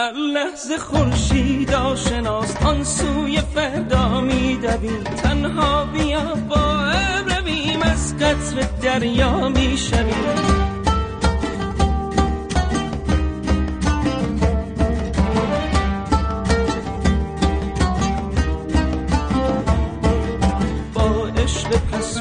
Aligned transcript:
هر 0.00 0.12
لحظه 0.12 0.78
خورشید 0.78 1.74
آشناس 1.74 2.56
آن 2.56 2.84
سوی 2.84 3.40
فردا 3.54 4.20
میدویم 4.20 5.04
تنها 5.04 5.84
بیا 5.84 6.34
با 6.48 6.92
رویم 7.26 7.82
از 7.82 8.16
قطر 8.16 8.66
دریا 8.82 9.48
می‌شویم. 9.48 10.69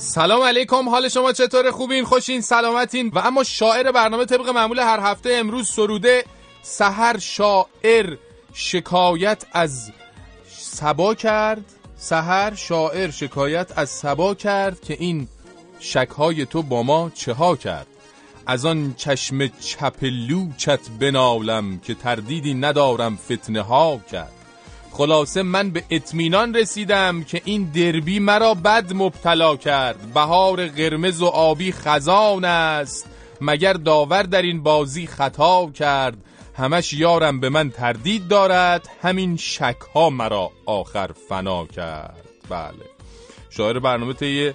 سلام 0.00 0.42
علیکم 0.42 0.88
حال 0.88 1.08
شما 1.08 1.32
چطور؟ 1.32 1.70
خوبین 1.70 2.04
خوشین 2.04 2.40
سلامتین. 2.40 3.10
و 3.14 3.18
اما 3.18 3.44
شاعر 3.44 3.92
برنامه 3.92 4.24
طبق 4.24 4.48
معمول 4.48 4.78
هر 4.78 5.00
هفته 5.00 5.30
امروز 5.32 5.68
سروده 5.68 6.24
سحر 6.62 7.18
شاعر 7.18 8.16
شکایت 8.52 9.44
از 9.52 9.92
سبا 10.48 11.14
کرد. 11.14 11.64
سحر 11.96 12.54
شاعر 12.54 13.10
شکایت 13.10 13.78
از 13.78 13.90
سبا 13.90 14.34
کرد 14.34 14.80
که 14.80 14.96
این 15.00 15.28
شکهای 15.80 16.46
تو 16.46 16.62
با 16.62 16.82
ما 16.82 17.10
چه 17.14 17.32
ها 17.32 17.56
کرد. 17.56 17.86
از 18.46 18.66
آن 18.66 18.94
چشم 18.96 19.46
چپلوچت 19.46 20.80
بنالم 21.00 21.78
که 21.78 21.94
تردیدی 21.94 22.54
ندارم 22.54 23.16
فتنه 23.16 23.62
ها 23.62 24.00
کرد. 24.12 24.39
خلاصه 25.00 25.42
من 25.42 25.70
به 25.70 25.84
اطمینان 25.90 26.54
رسیدم 26.54 27.24
که 27.24 27.42
این 27.44 27.64
دربی 27.74 28.18
مرا 28.18 28.54
بد 28.54 28.92
مبتلا 28.94 29.56
کرد. 29.56 30.12
بهار 30.14 30.66
قرمز 30.66 31.22
و 31.22 31.26
آبی 31.26 31.72
خزان 31.72 32.44
است. 32.44 33.06
مگر 33.40 33.72
داور 33.72 34.22
در 34.22 34.42
این 34.42 34.62
بازی 34.62 35.06
خطا 35.06 35.70
کرد؟ 35.70 36.16
همش 36.56 36.92
یارم 36.92 37.40
به 37.40 37.48
من 37.48 37.70
تردید 37.70 38.28
دارد. 38.28 38.88
همین 39.02 39.36
شک 39.36 39.76
ها 39.94 40.10
مرا 40.10 40.50
آخر 40.66 41.10
فنا 41.28 41.66
کرد. 41.66 42.24
بله. 42.50 42.86
شاعر 43.50 43.78
برنامه 43.78 44.12
طی 44.12 44.52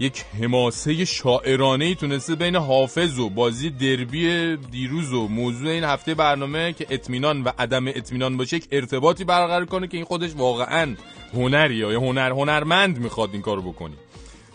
یک 0.00 0.24
حماسه 0.40 1.04
شاعرانه 1.04 1.84
ای 1.84 1.94
تونسته 1.94 2.34
بین 2.34 2.56
حافظ 2.56 3.18
و 3.18 3.30
بازی 3.30 3.70
دربی 3.70 4.56
دیروز 4.56 5.12
و 5.12 5.28
موضوع 5.28 5.70
این 5.70 5.84
هفته 5.84 6.14
برنامه 6.14 6.72
که 6.72 6.86
اطمینان 6.90 7.42
و 7.42 7.50
عدم 7.58 7.88
اطمینان 7.88 8.36
باشه 8.36 8.56
یک 8.56 8.68
ارتباطی 8.72 9.24
برقرار 9.24 9.64
کنه 9.64 9.88
که 9.88 9.96
این 9.96 10.06
خودش 10.06 10.30
واقعا 10.36 10.96
هنریه. 11.34 11.78
یا 11.78 12.00
هنر 12.00 12.30
هنرمند 12.30 12.98
می‌خواد 12.98 13.30
این 13.32 13.42
کارو 13.42 13.62
بکنی 13.62 13.94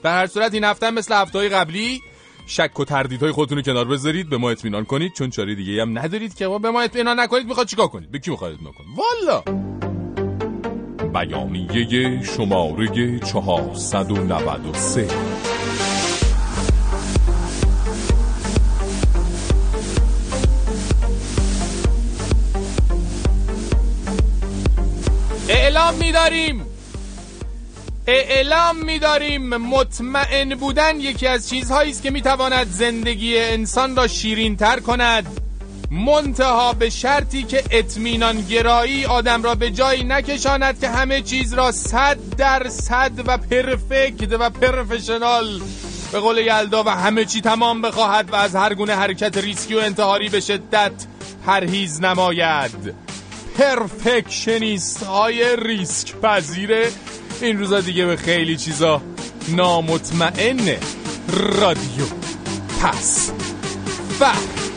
در 0.03 0.19
هر 0.19 0.27
صورت 0.27 0.53
این 0.53 0.63
هفته 0.63 0.91
مثل 0.91 1.13
هفته 1.13 1.49
قبلی 1.49 2.01
شک 2.45 2.79
و 2.79 2.85
تردیدهای 2.85 3.31
خودتون 3.31 3.57
رو 3.57 3.61
کنار 3.63 3.85
بذارید 3.85 4.29
به 4.29 4.37
ما 4.37 4.49
اطمینان 4.49 4.85
کنید. 4.85 5.13
چون 5.13 5.29
چاره 5.29 5.55
دیگه 5.55 5.81
هم 5.81 5.99
ندارید 5.99 6.33
که 6.35 6.47
به 6.47 6.71
ما 6.71 6.81
اطمینان 6.81 7.19
نکنید 7.19 7.47
می‌خواد 7.47 7.67
چیکار 7.67 7.87
کنید؟ 7.87 8.11
به 8.11 8.19
کی 8.19 8.31
می‌خواد 8.31 8.51
اطمینان 8.51 8.73
کنید 8.73 8.89
والا! 8.97 9.78
بیانیه 11.13 12.23
شماره 12.23 13.19
493 13.19 15.07
اعلام 25.49 25.93
می‌داریم. 25.95 26.65
اعلام 28.07 28.85
می‌داریم. 28.85 29.57
مطمئن 29.57 30.55
بودن 30.55 30.99
یکی 30.99 31.27
از 31.27 31.49
چیزهایی 31.49 31.91
است 31.91 32.03
که 32.03 32.11
می‌تواند 32.11 32.67
زندگی 32.71 33.37
انسان 33.37 33.95
را 33.95 34.07
شیرین‌تر 34.07 34.79
کند. 34.79 35.48
منتها 35.91 36.73
به 36.73 36.89
شرطی 36.89 37.43
که 37.43 37.63
اطمینان 37.71 38.41
گرایی 38.41 39.05
آدم 39.05 39.43
را 39.43 39.55
به 39.55 39.71
جایی 39.71 40.03
نکشاند 40.03 40.79
که 40.79 40.89
همه 40.89 41.21
چیز 41.21 41.53
را 41.53 41.71
صد 41.71 42.17
در 42.37 42.69
صد 42.69 43.11
و 43.25 43.37
پرفکت 43.37 44.33
و 44.39 44.49
پرفشنال 44.49 45.61
به 46.11 46.19
قول 46.19 46.37
یلدا 46.37 46.83
و 46.83 46.89
همه 46.89 47.25
چی 47.25 47.41
تمام 47.41 47.81
بخواهد 47.81 48.31
و 48.31 48.35
از 48.35 48.55
هر 48.55 48.73
گونه 48.73 48.95
حرکت 48.95 49.37
ریسکی 49.37 49.75
و 49.75 49.79
انتحاری 49.79 50.29
به 50.29 50.39
شدت 50.39 50.91
پرهیز 51.45 52.01
نماید. 52.01 52.93
پرفکشنیست 53.57 55.03
های 55.03 55.55
ریسک 55.55 56.15
پذیره. 56.15 56.87
این 57.41 57.59
روزا 57.59 57.81
دیگه 57.81 58.05
به 58.05 58.15
خیلی 58.15 58.57
چیزا 58.57 59.01
نامطمئنه 59.47 60.79
رادیو 61.59 62.05
پس. 62.81 63.31
فرق 64.19 64.68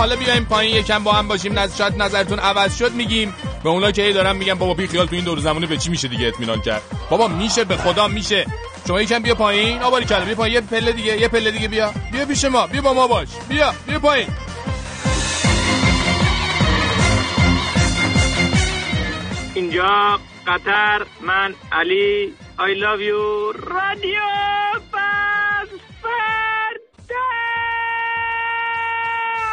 حالا 0.00 0.16
بیایم 0.16 0.44
پایین 0.44 0.76
یکم 0.76 1.04
با 1.04 1.12
هم 1.12 1.28
باشیم. 1.28 1.58
نظر 1.58 1.76
شاید 1.76 2.02
نظرتون 2.02 2.38
عوض 2.38 2.78
شد 2.78 2.92
میگیم. 2.92 3.34
به 3.64 3.68
اونا 3.70 3.90
که 3.90 4.02
هی 4.02 4.12
دارن 4.12 4.36
میگم 4.36 4.54
بابا 4.54 4.74
بی 4.74 4.86
خیال 4.86 5.06
تو 5.06 5.14
این 5.14 5.24
دور 5.24 5.38
زمانه 5.38 5.66
به 5.66 5.76
چی 5.76 5.90
میشه 5.90 6.08
دیگه 6.08 6.26
اطمینان 6.26 6.60
کرد؟ 6.60 6.82
بابا 7.10 7.28
میشه 7.28 7.64
به 7.64 7.76
خدا 7.76 8.08
میشه. 8.08 8.46
شما 8.88 9.00
یکم 9.00 9.22
بیا 9.22 9.34
پایین. 9.34 9.82
آباری 9.82 10.04
کلا 10.04 10.24
بیا 10.24 10.34
پایین. 10.34 10.54
یه 10.54 10.60
پله 10.60 10.92
دیگه 10.92 11.20
یه 11.20 11.28
پله 11.28 11.50
دیگه 11.50 11.68
بیا. 11.68 11.92
بیا 12.12 12.24
پیش 12.26 12.44
ما 12.44 12.66
بیا 12.66 12.82
با 12.82 12.92
ما 12.94 13.06
باش. 13.06 13.28
بیا 13.48 13.74
بیا 13.86 13.98
پایین. 13.98 14.28
اینجا 19.54 20.20
قطر 20.46 21.06
من 21.20 21.54
علی 21.72 22.32
I 22.58 22.62
love 22.62 23.00
you 23.00 23.56
رادیو! 23.70 24.69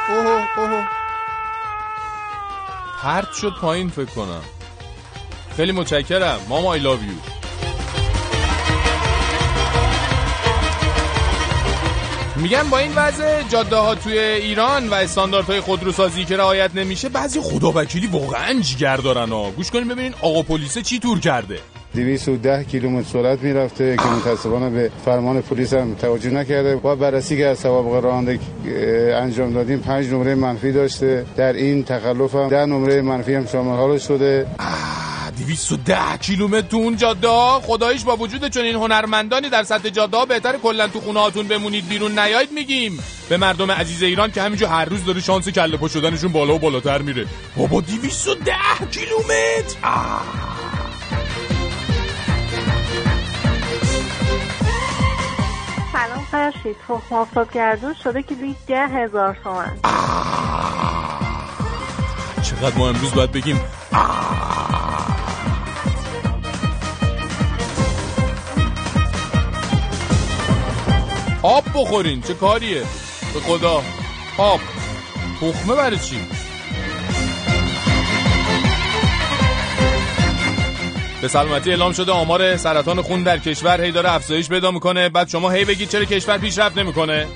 اوه 0.10 0.48
اوه. 0.58 0.88
پرت 3.04 3.34
شد 3.34 3.54
پایین 3.62 3.90
فکر 3.90 4.12
کنم. 4.12 4.42
خیلی 5.58 5.72
متشکرم. 5.72 6.40
ماما 6.50 6.78
I 6.78 6.82
love 6.82 6.84
you. 6.84 7.38
میگن 12.42 12.70
با 12.70 12.78
این 12.78 12.92
وضع 12.96 13.44
جاده 13.44 13.76
ها 13.76 13.96
توی 13.96 14.20
ایران 14.20 14.90
و 14.90 14.94
استانداردهای 14.94 15.60
خودروسازی 15.60 16.26
که 16.26 16.38
رعایت 16.38 16.72
نمیشه 16.76 17.10
بعضی 17.10 17.42
خدا 17.42 17.72
وکیلی 17.76 18.08
واقعا 18.08 18.62
جگر 18.62 18.98
دارن 18.98 19.30
ها. 19.30 19.52
گوش 19.52 19.72
کنیم 19.72 19.88
ببینین 19.88 20.14
آقا 20.22 20.42
پلیس 20.42 20.78
چی 20.78 21.00
تور 21.00 21.20
کرده. 21.20 21.60
210 22.04 22.64
کیلومتر 22.64 23.10
سرعت 23.10 23.42
می‌رفته 23.42 23.98
که 23.98 24.04
متاسفانه 24.04 24.70
به 24.70 24.92
فرمان 25.06 25.42
پلیس 25.42 25.74
هم 25.74 25.96
توجه 25.96 26.30
نکرده. 26.30 26.76
با 26.76 26.96
بررسی 26.96 27.38
که 27.38 27.46
از 27.46 27.60
سوابق 27.60 28.04
راننده 28.04 28.40
انجام 29.16 29.54
دادیم 29.54 29.80
پنج 29.80 30.08
نمره 30.08 30.36
منفی 30.36 30.72
داشته. 30.72 31.26
در 31.38 31.54
این 31.54 31.84
تخلف 31.84 32.36
هم 32.36 32.50
ده 32.50 32.66
نمره 32.66 33.02
منفی 33.02 33.34
هم 33.34 33.46
شامل 33.46 33.78
حالش 33.78 34.08
شده. 34.08 34.48
210 35.38 36.18
کیلومتر 36.18 36.68
تو 36.68 36.78
اون 36.78 36.96
جاده؟ 36.96 37.28
ها 37.28 37.62
خداییش 37.64 38.04
با 38.04 38.16
وجود 38.16 38.48
چون 38.48 38.64
این 38.64 38.76
هنرمندانی 38.76 39.50
در 39.50 39.64
سطح 39.64 39.90
جاده 39.90 40.26
بهتر 40.30 40.58
کلا 40.58 40.88
تو 40.88 41.00
خونه 41.00 41.20
هاتون 41.20 41.48
بمونید 41.48 41.88
بیرون 41.90 42.20
نیاید 42.20 42.52
میگیم. 42.52 43.00
به 43.30 43.38
مردم 43.38 43.72
عزیز 43.72 44.04
ایران 44.04 44.32
که 44.32 44.42
همینجا 44.42 44.70
هر 44.70 44.86
روز 44.86 45.06
داره 45.06 45.22
شانس 45.22 45.50
کله 45.50 45.78
پا 45.78 45.88
شدنشون 45.88 46.32
بالا 46.32 46.56
و 46.56 46.60
بالاتر 46.60 47.02
میره. 47.02 47.26
بابا 47.58 47.82
210 47.82 48.54
کیلومتر؟ 48.92 50.57
سلام 55.98 56.26
فرشید 56.32 56.76
تخم 56.88 57.16
آفتاب 57.16 57.52
گردون 57.52 57.94
شده 57.94 58.24
که 58.24 58.36
هزار 58.78 59.38
تومن. 59.44 59.78
چقدر 62.44 62.78
ما 62.78 62.90
امروز 62.90 63.14
باید 63.14 63.32
بگیم. 63.32 63.60
آب 71.44 71.64
بخورین 71.76 72.22
چه 72.22 72.34
کاریه؟ 72.34 72.84
به 73.34 73.40
خدا. 73.40 73.82
آب. 74.38 74.60
تخمه 75.42 75.76
برای 75.76 75.98
چی؟ 75.98 76.37
به 81.28 81.34
سلامتی 81.34 81.70
اعلام 81.70 81.94
شده 81.94 82.12
آمار 82.12 82.58
سرطان 82.58 83.02
خون 83.02 83.24
در 83.24 83.38
کشور 83.38 83.82
هی 83.82 83.92
داره 83.92 84.12
افزایش 84.12 84.50
پیدا 84.50 84.72
می‌کنه. 84.72 85.10
بعد 85.10 85.30
شما 85.30 85.50
هی 85.50 85.66
بگید 85.66 85.90
چرا 85.90 86.06
کشور 86.06 86.38
پیشرفت 86.38 86.78
نمی‌کنه. 86.78 87.28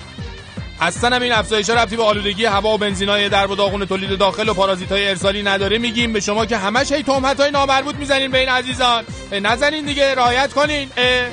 اصلا 0.82 1.16
هم 1.16 1.22
این 1.22 1.32
افزایش 1.32 1.70
رفتی 1.70 1.96
به 1.96 2.04
آلودگی 2.04 2.46
هوا 2.46 2.74
و 2.74 2.78
بنزینای 2.78 3.30
در 3.30 3.52
و 3.52 3.56
داغون 3.56 3.86
تولید 3.86 4.20
داخل 4.20 4.50
و 4.50 4.54
پارازیتای 4.54 5.08
ارسالی 5.08 5.44
نداره. 5.44 5.78
میگیم 5.78 6.14
به 6.14 6.20
شما 6.20 6.46
که 6.46 6.58
همش 6.58 6.92
هی 6.92 7.04
تهمت 7.04 7.40
های 7.40 7.52
نامربوط 7.52 7.96
می‌زنین 7.96 8.32
به 8.32 8.40
این 8.40 8.50
عزیزان. 8.50 9.04
نزنین 9.32 9.86
دیگه 9.86 10.16
رعایت 10.16 10.54
کنین. 10.54 10.90
اه. 10.98 11.28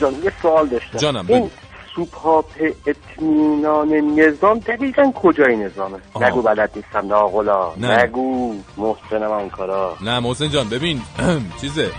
جان 0.00 0.14
یه 0.24 0.32
سوال 0.42 0.68
داشتم. 0.68 0.98
جانم، 0.98 1.26
این. 1.28 1.50
سوپاپ 1.96 2.46
اطمینان 2.86 3.88
نظام 4.20 4.58
دقیقا 4.58 5.12
کجای 5.14 5.56
نظامه؟ 5.56 5.98
آها. 6.14 6.28
نگو 6.28 6.42
بلد 6.42 6.70
نیستم 6.76 7.06
ناقلا 7.06 7.74
نه. 7.76 8.02
نگو 8.02 8.54
محسنم 8.76 9.30
اون 9.30 9.50
کارا. 9.50 9.96
نه 10.00 10.20
محسن 10.20 10.48
جان 10.50 10.68
ببین 10.68 11.02
چیزه. 11.60 11.90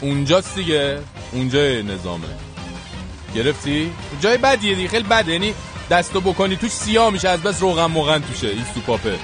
اونجاست 0.00 0.54
دیگه 0.54 0.98
اونجای 1.32 1.82
نظامه. 1.82 2.26
گرفتی؟ 3.34 3.92
جای 4.20 4.38
بدیه 4.38 4.74
دیگه 4.74 4.88
خیلی 4.88 5.04
بده. 5.08 5.32
یعنی 5.32 5.54
دستو 5.90 6.20
بکنی 6.20 6.56
توش 6.56 6.70
سیاه 6.70 7.10
میشه 7.10 7.28
از 7.28 7.42
بس 7.42 7.62
روغن 7.62 7.86
موغن 7.86 8.18
توشه 8.18 8.48
این 8.48 8.64
سوپاپه. 8.74 9.14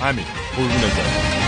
همین 0.00 0.24
قربونت 0.56 1.47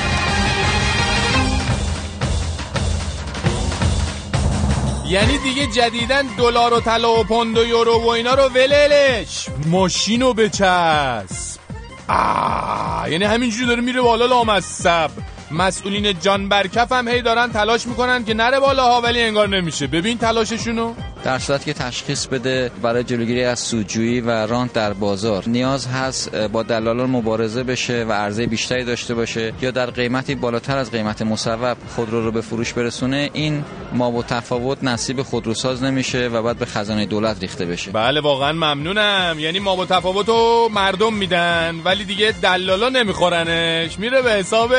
یعنی 5.10 5.38
دیگه 5.38 5.66
جدیدن 5.66 6.22
دلار 6.38 6.74
و 6.74 6.80
طلا 6.80 7.20
و 7.20 7.24
پوند 7.24 7.58
و 7.58 7.64
یورو 7.64 7.98
و 7.98 8.08
اینا 8.08 8.34
رو 8.34 8.42
وللش. 8.42 9.46
ماشینو 9.66 10.32
بچسب. 10.32 11.60
آه 12.08 13.10
یعنی 13.10 13.24
همینجوری 13.24 13.66
داره 13.66 13.80
میره 13.80 14.00
بالا 14.00 14.26
لامصب. 14.26 15.10
مسئولین 15.50 16.18
جان 16.20 16.48
برکف 16.48 16.92
هم 16.92 17.08
هی 17.08 17.22
دارن 17.22 17.52
تلاش 17.52 17.86
می‌کنن 17.86 18.24
که 18.24 18.34
نره 18.34 18.60
بالاها 18.60 19.00
ولی 19.00 19.22
انگار 19.22 19.48
نمیشه. 19.48 19.86
ببین 19.86 20.18
تلاششونو. 20.18 20.92
در 21.24 21.38
صورتی 21.38 21.64
که 21.64 21.72
تشخیص 21.72 22.26
بده 22.26 22.70
برای 22.82 23.04
جلوگیری 23.04 23.44
از 23.44 23.58
سودجویی 23.58 24.20
و 24.20 24.46
رانت 24.46 24.72
در 24.72 24.92
بازار 24.92 25.44
نیاز 25.46 25.86
هست 25.86 26.36
با 26.36 26.62
دلالان 26.62 27.10
مبارزه 27.10 27.62
بشه 27.62 28.04
و 28.08 28.12
عرضه 28.12 28.46
بیشتری 28.46 28.84
داشته 28.84 29.14
باشه 29.14 29.52
یا 29.62 29.70
در 29.70 29.90
قیمتی 29.90 30.34
بالاتر 30.34 30.78
از 30.78 30.90
قیمت 30.90 31.22
مصوب 31.22 31.76
خودرو 31.96 32.24
رو 32.24 32.32
به 32.32 32.40
فروش 32.40 32.72
برسونه 32.72 33.30
این 33.32 33.64
ما 33.92 34.12
و 34.12 34.22
تفاوت 34.22 34.84
نصیب 34.84 35.22
خودروساز 35.22 35.82
نمیشه 35.82 36.28
و 36.28 36.42
بعد 36.42 36.56
به 36.56 36.66
خزانه 36.66 37.06
دولت 37.06 37.40
ریخته 37.40 37.66
بشه. 37.66 37.90
بله 37.90 38.20
واقعا 38.20 38.52
ممنونم. 38.52 39.36
یعنی 39.38 39.58
ما 39.58 39.76
با 39.76 39.86
تفاوت 39.86 40.28
رو 40.28 40.68
مردم 40.74 41.14
میدن 41.14 41.80
ولی 41.84 42.04
دیگه 42.04 42.34
دلالا 42.42 42.88
نمیخورنش. 42.88 43.98
میره 43.98 44.22
به 44.22 44.32
حساب 44.32 44.70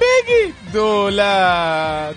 بگید 0.00 0.54
دولت. 0.72 2.14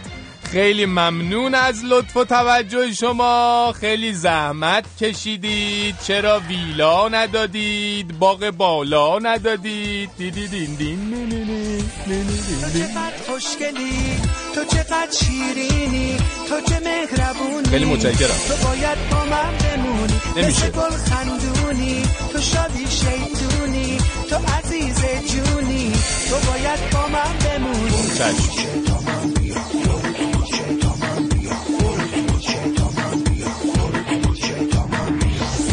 خیلی 0.52 0.86
ممنون 0.86 1.56
از 1.56 1.84
لطف 1.86 2.18
و 2.18 2.26
توجه 2.26 2.94
شما. 2.94 3.74
خیلی 3.80 4.14
زحمت 4.14 4.86
کشیدید. 5.02 5.96
چرا 6.08 6.40
ویلا 6.40 7.08
ندادید؟ 7.08 8.20
باغ 8.20 8.50
بالا 8.58 9.20
ندادید؟ 9.20 10.10
دیدی 10.18 10.48
دین 10.48 10.76
دین 10.76 11.00
دین 11.12 12.28
دین. 12.74 12.94
خوشگلی 13.28 14.22
تو 14.56 14.64
چقدر 14.66 15.12
شیرینی 15.12 16.18
تو 16.50 16.62
چه 16.62 16.80
مهربونی. 16.80 17.70
خیلی 17.70 17.86
متشکرم. 17.86 18.36
تو 18.48 18.68
باید 18.68 19.10
با 19.12 19.26
من 19.26 19.58
بمونی 19.58 20.22
نمیشه. 20.36 20.70
گل 20.70 20.90
خندونی. 20.90 22.04
تو 22.34 22.42
شادی 22.42 22.88
شیطونی. 22.90 23.98
تو 24.30 24.36
عزیز 24.36 25.02
جونی. 25.32 25.67
تو 26.29 26.37
باید 26.51 26.91
با 26.91 27.07
من 27.07 27.33
بمونی 27.45 28.03
چشم 28.19 28.83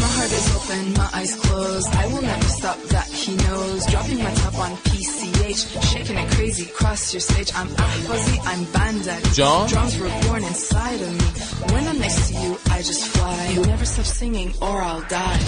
My 0.00 0.08
heart 0.16 0.32
is 0.32 0.56
open, 0.56 0.92
my 0.94 1.08
eyes 1.18 1.34
closed. 1.34 1.94
I 1.94 2.06
will 2.06 2.22
never 2.22 2.48
stop 2.58 2.78
that 2.94 3.08
he 3.08 3.32
knows. 3.36 3.86
Dropping 3.86 4.18
my 4.22 4.32
top 4.42 4.58
on 4.58 4.72
PCH, 5.45 5.93
shaking 5.93 6.17
it 6.17 6.31
crazy 6.31 6.63
across 6.63 7.13
your 7.13 7.21
stage. 7.21 7.51
I'm 7.55 7.67
Ahwazi, 7.67 8.37
I'm 8.51 8.63
Banda. 8.73 9.15
John? 9.33 9.69
Drums 9.69 9.97
were 9.99 10.09
born 10.27 10.43
inside 10.43 11.01
of 11.01 11.11
me. 11.19 11.27
When 11.73 11.87
I'm 11.87 11.99
next 11.99 12.29
to 12.29 12.33
you, 12.33 12.57
I 12.71 12.77
just 12.81 13.05
fly. 13.07 13.47
You 13.53 13.61
never 13.65 13.85
stop 13.85 14.05
singing 14.05 14.53
or 14.61 14.81
I'll 14.81 15.01
die. 15.01 15.39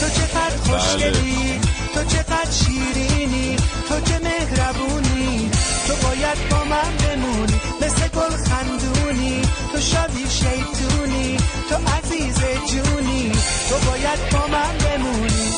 تو 0.00 0.06
چقدر 0.18 0.56
خوشگلی 0.56 1.60
تو 1.94 2.04
چقدر 2.04 2.50
شیرینی 2.50 3.56
تو 3.88 4.00
چه 4.00 4.18
مهربونی 4.18 5.50
تو 5.86 5.94
باید 6.06 6.38
با 6.50 6.64
من 6.64 6.92
بمونی 7.02 7.60
مثل 7.82 8.08
گل 8.08 8.36
خندونی 8.48 9.42
تو 9.72 9.80
شادی 9.80 10.26
شیطونی 10.30 11.36
تو 11.68 11.76
عزیز 11.98 12.38
جونی 12.70 13.32
تو 13.68 13.90
باید 13.90 14.20
با 14.32 14.46
من 14.46 14.78
بمونی 14.78 15.50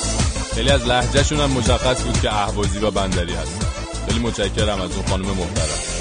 خیلی 0.54 0.70
از 0.70 0.86
لحجهشون 0.86 1.40
هم 1.40 1.50
مشخص 1.50 2.02
بود 2.02 2.20
که 2.20 2.34
اهوازی 2.34 2.78
و 2.78 2.90
بندری 2.90 3.34
هستن 3.34 3.85
خیلی 4.08 4.26
متشکرم 4.26 4.80
از 4.80 4.96
اون 4.96 5.06
خانم 5.06 5.24
محترم 5.24 5.96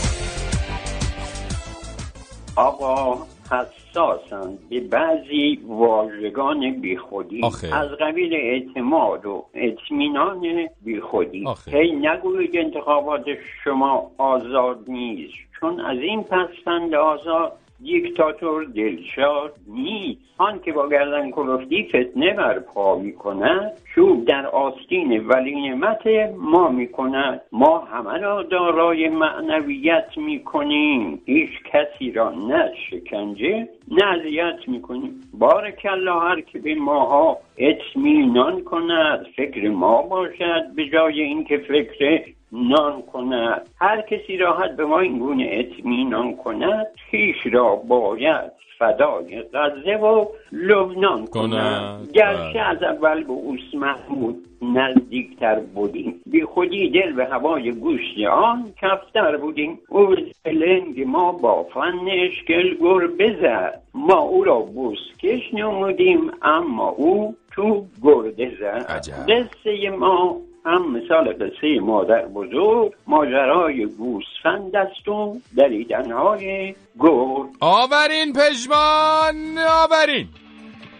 آقا 2.56 3.18
حساسن 3.52 4.57
به 4.69 4.80
بعضی 4.80 5.60
واژگان 5.68 6.81
بیخودی 6.81 7.42
آخه. 7.44 7.75
از 7.75 7.90
قبیل 8.00 8.34
اعتماد 8.34 9.25
و 9.25 9.46
اطمینان 9.53 10.70
بیخودی. 10.82 11.46
هی 11.68 11.91
نگویید 11.91 12.58
انتخابات 12.58 13.25
شما 13.63 14.12
آزاد 14.18 14.79
نیست 14.88 15.34
چون 15.60 15.79
از 15.79 15.98
این 15.98 16.24
پسفند 16.24 16.94
آزاد 16.94 17.53
دیکتاتور 17.86 18.63
دلشاد 18.63 19.56
نیست. 19.68 20.22
آن 20.38 20.60
که 20.60 20.72
با 20.72 20.89
گردن 20.89 21.32
کلفتی 21.32 21.89
فتنه 21.89 22.34
برپا 22.34 23.00
می 23.00 23.13
کند 23.13 23.72
چوب 23.96 24.25
در 24.25 24.48
آستین 24.48 25.27
ولی 25.27 25.62
نعمت 25.62 26.08
ما 26.38 26.70
می 26.70 26.88
کند 26.88 27.42
ما 27.51 27.77
همه 27.77 28.18
را 28.18 28.44
دارای 28.44 29.10
معنویت 29.10 30.18
می 30.18 30.44
کنیم 30.44 31.22
هیچ 31.25 31.50
کسی 31.65 32.12
را 32.12 32.32
نه 32.32 32.72
شکنجه 32.89 33.68
نه 33.92 34.06
اذیت 34.06 34.68
می 34.68 34.82
کنیم 34.82 35.22
بارکلا 35.34 36.20
هر 36.20 36.42
که 36.42 36.60
به 36.60 36.75
ماها 36.75 37.38
اطمینان 37.58 38.63
کند. 38.63 39.25
فکر 39.36 39.70
ما 39.70 40.01
باشد 40.01 40.75
به 40.75 40.89
جای 40.89 41.22
اینکه 41.22 41.58
فکر 41.58 42.22
نان 42.55 43.01
کند 43.01 43.69
هر 43.81 44.01
کسی 44.01 44.38
راحت 44.38 44.75
به 44.75 44.85
ما 44.85 45.00
این 45.00 45.19
گونه 45.19 45.50
اطمینان 45.51 46.35
کند 46.35 46.88
خیش 47.12 47.35
را 47.51 47.75
باید 47.75 48.51
فدای 48.79 49.41
غزه 49.53 49.95
و 49.95 50.25
لبنان 50.51 51.27
کند. 51.27 52.12
گرچه 52.13 52.59
از 52.59 52.83
اول 52.83 53.24
به 53.24 53.31
اوس 53.31 53.74
محمود 53.74 54.35
نزدیکتر 54.62 55.59
بودیم. 55.59 56.21
بی 56.25 56.43
خودی 56.43 56.89
دل 56.89 57.13
به 57.13 57.25
هوای 57.25 57.71
گوشت 57.71 58.19
آن 58.31 58.74
کفتر 58.81 59.38
بودیم. 59.38 59.79
او 59.89 60.15
لنگ 60.45 61.03
ما 61.07 61.31
با 61.31 61.63
فن 61.63 62.07
اشکل 62.12 62.75
گر 62.75 63.07
بزد. 63.07 63.81
ما 63.93 64.19
او 64.19 64.43
را 64.43 64.59
بوسکش 64.59 65.53
نمودیم 65.53 66.31
اما 66.41 66.88
او 66.89 67.35
تو 67.51 67.85
گرده 68.03 68.51
زد. 68.59 69.01
قصه 69.27 69.89
ما 69.89 70.41
هم 70.65 70.91
مثال 70.98 71.34
قصه 71.34 71.79
مادر 71.81 72.25
بزرگ 72.25 72.93
ماجرای 73.07 73.86
گوسفند 73.86 74.75
است 74.75 75.07
و 75.07 75.39
دریدنهای 75.57 76.75
گرد 77.00 77.50
آورین 77.60 78.34
پژمان 78.34 79.57
آورین 79.57 80.27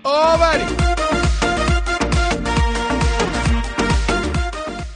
آورین. 0.04 0.68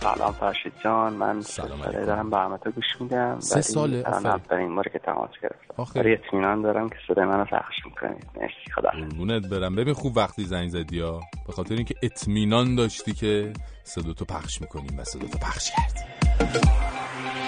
سلام 0.01 0.31
فرشید 0.31 0.73
جان 0.83 1.13
من 1.13 1.41
سلام 1.41 1.81
ساله 1.81 2.05
دارم 2.05 2.29
برنامه 2.29 2.57
تو 2.57 2.71
گوش 2.71 2.85
میدم. 2.99 3.39
سه 3.39 3.55
ولی 3.55 3.61
ساله؟ 3.63 4.03
آفرین. 4.03 4.27
اولین 4.27 4.75
باره 4.75 4.91
که 4.93 4.99
تماس 4.99 5.29
گرفتم. 5.41 5.99
ولی 5.99 6.13
اطمینان 6.13 6.61
دارم 6.61 6.89
که 6.89 6.95
صدای 7.07 7.25
منو 7.25 7.45
پخش 7.45 7.75
می‌کنید. 7.85 8.25
مرسی. 8.41 8.71
خدا 8.75 8.89
قربونت 8.89 9.49
برم. 9.49 9.75
ببین 9.75 9.93
خوب 9.93 10.17
وقتی 10.17 10.43
زنگ 10.43 10.69
زدی 10.69 10.99
ها. 10.99 11.19
به 11.47 11.53
خاطر 11.53 11.75
اینکه 11.75 11.95
اطمینان 12.03 12.75
داشتی 12.75 13.13
که 13.13 13.53
صداتو 13.89 14.25
پخش 14.25 14.61
می‌کنیم 14.61 14.99
و 14.99 15.03
صداتو 15.03 15.37
پخش 15.37 15.71
کردی 15.77 15.99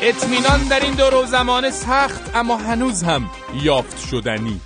اطمینان 0.01 0.67
در 0.67 0.79
این 0.79 0.93
دور 0.93 1.15
و 1.15 1.25
زمان 1.25 1.71
سخت 1.71 2.35
اما 2.35 2.57
هنوز 2.57 3.03
هم 3.03 3.29
یافت 3.63 4.07
شدنی. 4.07 4.61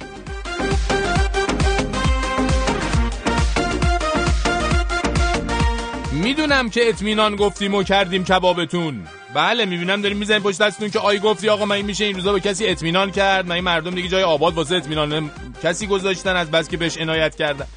می‌دونم 6.12 6.70
که 6.70 6.90
اطمینان 6.90 7.36
گفتیم 7.36 7.76
و 7.76 7.84
کردیم 7.84 8.24
کبابتون. 8.24 9.08
بله 9.34 9.66
می‌بینم 9.66 10.02
داریم 10.02 10.18
می‌زنیم 10.18 10.42
پشت 10.42 10.62
دستتون 10.62 10.90
که 10.90 11.00
آی 11.00 11.20
گفتی 11.20 11.50
آقا 11.50 11.66
من 11.66 11.82
میشه 11.82 12.06
این 12.06 12.16
روزا 12.16 12.34
به 12.34 12.40
کسی 12.40 12.68
اطمینان 12.68 13.12
کرد. 13.12 13.46
من 13.46 13.56
این 13.56 13.64
مردم 13.64 13.96
دیگه 13.96 14.08
جای 14.08 14.24
آباد 14.24 14.54
واسه 14.54 14.76
اطمینان 14.76 15.32
کسی 15.64 15.88
گذاشتن 15.88 16.36
از 16.36 16.52
بس 16.52 16.70
که 16.70 16.78
بهش 16.78 16.98
عنایت 16.98 17.36
کردن. 17.36 17.68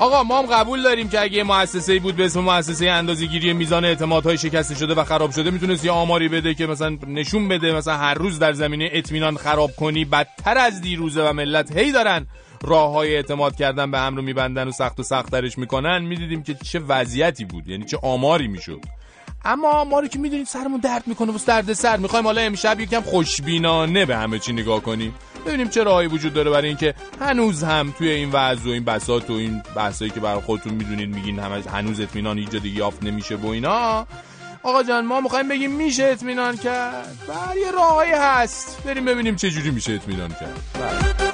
آقا 0.00 0.22
ما 0.22 0.38
هم 0.38 0.46
قبول 0.46 0.82
داریم 0.82 1.08
که 1.08 1.20
اگه 1.20 1.44
مؤسسه‌ای 1.44 1.98
بود 1.98 2.16
به 2.16 2.24
اسم 2.24 2.40
مؤسسه 2.40 2.90
اندازه‌گیری 2.90 3.52
میزان 3.52 3.84
اعتمادهای 3.84 4.38
شکسته 4.38 4.74
شده 4.74 4.94
و 4.94 5.04
خراب 5.04 5.30
شده 5.30 5.50
می‌تونست 5.50 5.84
یه 5.84 5.90
آماری 5.90 6.28
بده 6.28 6.54
که 6.54 6.66
مثلا 6.66 6.98
نشون 7.06 7.48
بده 7.48 7.72
مثلا 7.72 7.96
هر 7.96 8.14
روز 8.14 8.38
در 8.38 8.52
زمینه 8.52 8.88
اطمینان 8.92 9.36
خراب 9.36 9.70
کنی 9.76 10.04
بدتر 10.04 10.58
از 10.58 10.80
دیروزه 10.80 11.22
و 11.22 11.32
ملت 11.32 11.76
هی 11.76 11.92
دارن 11.92 12.26
راه 12.62 12.92
های 12.92 13.16
اعتماد 13.16 13.56
کردن 13.56 13.90
به 13.90 13.98
هم 13.98 14.16
رو 14.16 14.22
میبندن 14.22 14.68
و 14.68 14.70
سخت 14.70 15.00
و 15.00 15.02
سختترش 15.02 15.58
می‌کنن. 15.58 15.98
می‌دیدیم 15.98 16.42
که 16.42 16.54
چه 16.54 16.78
وضعیتی 16.78 17.44
بود 17.44 17.68
یعنی 17.68 17.84
چه 17.84 17.98
آماری 18.02 18.48
می‌شد. 18.48 18.80
اما 19.44 19.84
ما 19.84 20.00
رو 20.00 20.08
که 20.08 20.18
می‌دونیم 20.18 20.44
سرمون 20.44 20.80
درد 20.80 21.02
می‌کنه 21.06 21.32
واسه 21.32 21.46
درد 21.46 21.72
سر 21.72 21.96
می‌خوایم 21.96 22.24
حالا 22.24 22.40
امشب 22.40 22.80
یکم 22.80 23.00
خوشبینانه 23.00 24.06
به 24.06 24.16
همه 24.16 24.38
چی 24.38 24.52
نگاه 24.52 24.80
کنیم. 24.80 25.14
ببینیم 25.46 25.68
چه 25.68 25.82
راهی 25.82 26.06
وجود 26.06 26.32
داره 26.32 26.50
برای 26.50 26.68
اینکه 26.68 26.94
هنوز 27.20 27.64
هم 27.64 27.94
توی 27.98 28.08
این 28.08 28.30
وضع 28.32 28.68
و 28.68 28.72
این 28.72 28.84
بساط 28.84 29.30
و 29.30 29.32
این 29.32 29.62
بحثایی 29.76 30.10
که 30.10 30.20
برای 30.20 30.40
خودتون 30.40 30.74
می‌دونین 30.74 31.14
میگین 31.14 31.38
همه 31.38 31.62
هنوز 31.70 32.00
اطمینان 32.00 32.44
جا 32.44 32.58
دیگه 32.58 32.78
یافت 32.78 33.02
نمیشه 33.02 33.36
و 33.36 33.46
اینا. 33.46 34.06
آقا 34.62 34.82
جان 34.82 35.06
ما 35.06 35.20
می‌خوایم 35.20 35.48
بگیم 35.48 35.76
میشه 35.76 36.04
اطمینان 36.04 36.56
کرد. 36.56 37.18
بر 37.28 37.56
یه 37.56 37.70
راهی 37.70 38.12
هست. 38.12 38.82
بریم 38.84 39.04
ببینیم 39.04 39.36
چه 39.36 39.50
جوری 39.50 39.70
میشه 39.70 39.92
اطمینان 39.92 40.28
کرد. 40.28 40.60
بله. 40.74 41.30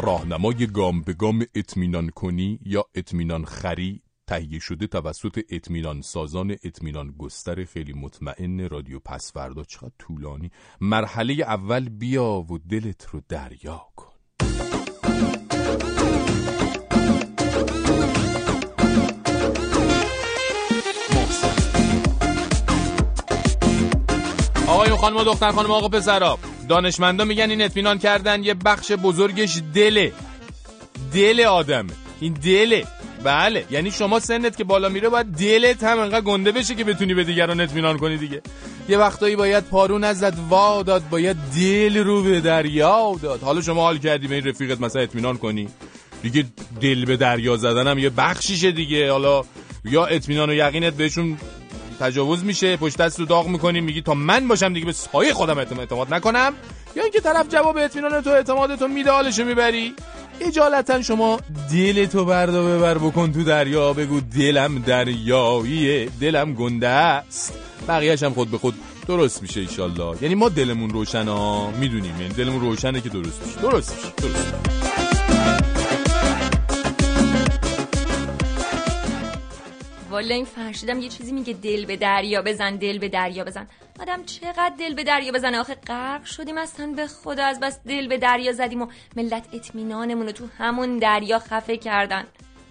راهنمای 0.00 0.66
گام 0.66 1.02
به 1.02 1.12
گام 1.12 1.46
اطمینان 1.54 2.08
کنی 2.08 2.58
یا 2.64 2.84
اطمینان 2.94 3.44
خری؟ 3.44 4.00
تهیه 4.26 4.58
شده 4.58 4.86
توسط 4.86 5.40
اطمینان 5.50 6.00
سازان 6.02 6.50
اطمینان 6.50 7.14
گستر 7.18 7.64
خیلی 7.64 7.92
مطمئن 7.92 8.68
رادیو 8.68 8.98
پسوردا. 8.98 9.64
چقدر 9.64 9.92
طولانی. 9.98 10.50
مرحله 10.80 11.32
اول 11.34 11.88
بیا 11.88 12.46
و 12.50 12.58
دلت 12.58 13.06
رو 13.12 13.20
دریا 13.28 13.86
کن. 13.96 14.14
آقایون 24.66 24.96
خانم 24.96 25.16
و 25.16 25.24
دختر 25.24 25.50
خانم 25.50 25.70
آقا 25.70 25.88
پسرا 25.88 26.38
دانشمندا 26.68 27.24
میگن 27.24 27.50
این 27.50 27.62
اطمینان 27.62 27.98
کردن 27.98 28.44
یه 28.44 28.54
بخش 28.54 28.92
بزرگش 28.92 29.62
دله. 29.74 30.12
دل 31.12 31.40
آدمه. 31.40 31.92
این 32.20 32.32
دله. 32.32 32.86
بله 33.24 33.64
یعنی 33.70 33.90
شما 33.90 34.20
سنت 34.20 34.56
که 34.56 34.64
بالا 34.64 34.88
میره 34.88 35.08
باید 35.08 35.26
دلت 35.26 35.84
هم 35.84 35.98
انقدر 35.98 36.20
گنده 36.20 36.52
بشه 36.52 36.74
که 36.74 36.84
بتونی 36.84 37.14
به 37.14 37.24
دیگران 37.24 37.60
اطمینان 37.60 37.98
کنی 37.98 38.16
دیگه. 38.16 38.42
یه 38.88 38.98
وقتایی 38.98 39.36
باید 39.36 39.64
پارو 39.64 39.98
نزد 39.98 40.34
وا 40.48 40.82
داد 40.82 41.08
باید 41.10 41.36
دل 41.56 41.98
رو 41.98 42.22
به 42.22 42.40
دریا 42.40 43.18
داد. 43.22 43.40
حالا 43.40 43.60
شما 43.60 43.82
حال 43.82 43.98
کردی 43.98 44.28
به 44.28 44.34
این 44.34 44.44
رفیقت 44.44 44.80
مثلا 44.80 45.02
اطمینان 45.02 45.36
کنی؟ 45.38 45.68
دیگه 46.22 46.44
دل 46.80 47.04
به 47.04 47.16
دریا 47.16 47.56
زدن 47.56 47.88
هم 47.88 47.98
یه 47.98 48.10
بخشیشه 48.10 48.72
دیگه. 48.72 49.12
حالا 49.12 49.42
یا 49.84 50.06
اطمینان 50.06 50.50
و 50.50 50.54
یقینت 50.54 50.94
بهشون 50.94 51.38
تجاوز 52.00 52.44
میشه 52.44 52.76
پشت 52.76 52.96
دست 52.96 53.20
رو 53.20 53.26
داغ 53.26 53.48
می‌کنی 53.48 53.80
میگی 53.80 54.02
تا 54.02 54.14
من 54.14 54.48
باشم 54.48 54.72
دیگه 54.72 54.86
به 54.86 54.92
سایه 54.92 55.32
خودم 55.32 55.58
اعتماد 55.58 56.14
نکنم؟ 56.14 56.52
یا 56.96 57.02
اینکه 57.02 57.20
طرف 57.20 57.48
جواب 57.48 57.76
اطمینان 57.76 58.20
تو 58.20 58.30
اعتماد 58.30 58.76
تو 58.76 58.88
میده 58.88 59.10
حالشو 59.10 59.44
می‌بری؟ 59.44 59.94
اجالتا 60.40 61.02
شما 61.02 61.40
دل 61.72 62.06
تو 62.06 62.24
بردا 62.24 62.62
ببر 62.62 62.98
بکن 62.98 63.32
تو 63.32 63.44
دریا. 63.44 63.92
بگو 63.92 64.20
دلم 64.20 64.78
دریاییه 64.78 66.08
دلم 66.20 66.54
گنده 66.54 66.88
است. 66.88 67.52
بقیهش 67.88 68.22
هم 68.22 68.34
خود 68.34 68.50
به 68.50 68.58
خود 68.58 68.74
درست 69.08 69.42
میشه 69.42 69.60
ایشالله. 69.60 70.22
یعنی 70.22 70.34
ما 70.34 70.48
دلمون 70.48 70.90
روشن 70.90 71.28
ها 71.28 71.70
می‌دونیم. 71.70 72.20
یعنی 72.20 72.34
دلمون 72.34 72.60
روشنه 72.60 73.00
که 73.00 73.08
درست 73.08 73.46
میشه. 73.46 73.60
درست 73.60 73.94
میشه. 73.96 74.12
درست 74.16 74.54
میشه. 74.54 74.93
والا 80.14 80.34
این 80.34 80.44
فرشیدم 80.44 81.00
یه 81.00 81.08
چیزی 81.08 81.32
میگه 81.32 81.52
دل 81.52 81.84
به 81.84 81.96
دریا 81.96 82.42
بزن 82.42 82.76
دل 82.76 82.98
به 82.98 83.08
دریا 83.08 83.44
بزن. 83.44 83.66
آدم 84.00 84.24
چقدر 84.24 84.72
دل 84.78 84.94
به 84.94 85.04
دریا 85.04 85.32
بزنه؟ 85.32 85.58
آخه 85.60 85.74
غرق 85.74 86.24
شدیم 86.24 86.58
اصلا 86.58 86.86
به 86.86 87.06
خدا 87.06 87.44
از 87.44 87.60
بس 87.60 87.80
دل 87.82 88.08
به 88.08 88.18
دریا 88.18 88.52
زدیم 88.52 88.82
و 88.82 88.86
ملت 89.16 89.48
اطمینانمون 89.52 90.26
رو 90.26 90.32
تو 90.32 90.46
همون 90.58 90.98
دریا 90.98 91.38
خفه 91.38 91.76
کردن. 91.76 92.24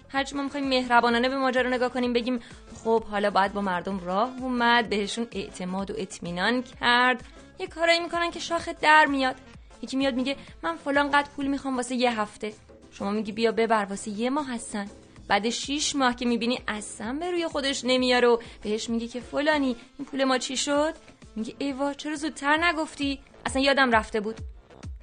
هرچی 0.08 0.36
ما 0.36 0.42
می‌خوایم 0.42 0.68
مهربانانه 0.68 1.28
به 1.28 1.36
ماجرا 1.36 1.70
نگاه 1.70 1.88
کنیم 1.88 2.12
بگیم 2.12 2.40
خب 2.84 3.04
حالا 3.04 3.30
باید 3.30 3.52
با 3.52 3.60
مردم 3.60 4.00
راه 4.00 4.30
اومد 4.40 4.88
بهشون 4.88 5.26
اعتماد 5.32 5.90
و 5.90 5.94
اطمینان 5.98 6.62
کرد. 6.62 7.24
یه 7.58 7.66
کارایی 7.66 8.00
می‌کنن 8.00 8.30
که 8.30 8.40
شاخه 8.40 8.72
در 8.72 9.04
میاد. 9.04 9.36
یکی 9.82 9.96
میاد 9.96 10.14
میگه 10.14 10.36
من 10.62 10.76
فلان 10.76 11.10
قد 11.10 11.28
پول 11.36 11.46
می‌خوام 11.46 11.76
واسه 11.76 11.94
یه 11.94 12.20
هفته. 12.20 12.52
شما 12.92 13.10
میگی 13.10 13.32
بیا 13.32 13.52
ببر 13.52 13.84
واسه 13.84 14.10
یه 14.10 14.30
ماه 14.30 14.54
هستن 14.54 14.86
بعد 15.28 15.50
شیش 15.50 15.96
ماه 15.96 16.16
که 16.16 16.26
می‌بینی 16.26 16.60
اصلا 16.68 17.16
به 17.20 17.30
روی 17.30 17.48
خودش 17.48 17.84
نمیاره 17.84 18.28
و 18.28 18.38
بهش 18.62 18.90
میگی 18.90 19.08
که 19.08 19.20
فلانی 19.20 19.76
این 19.98 20.06
پول 20.06 20.24
ما 20.24 20.38
چی 20.38 20.56
شد؟ 20.56 20.94
میگی 21.36 21.54
ایوا 21.58 21.92
چرا 21.92 22.16
زودتر 22.16 22.64
نگفتی؟ 22.64 23.20
اصلا 23.46 23.62
یادم 23.62 23.90
رفته 23.90 24.20
بود. 24.20 24.36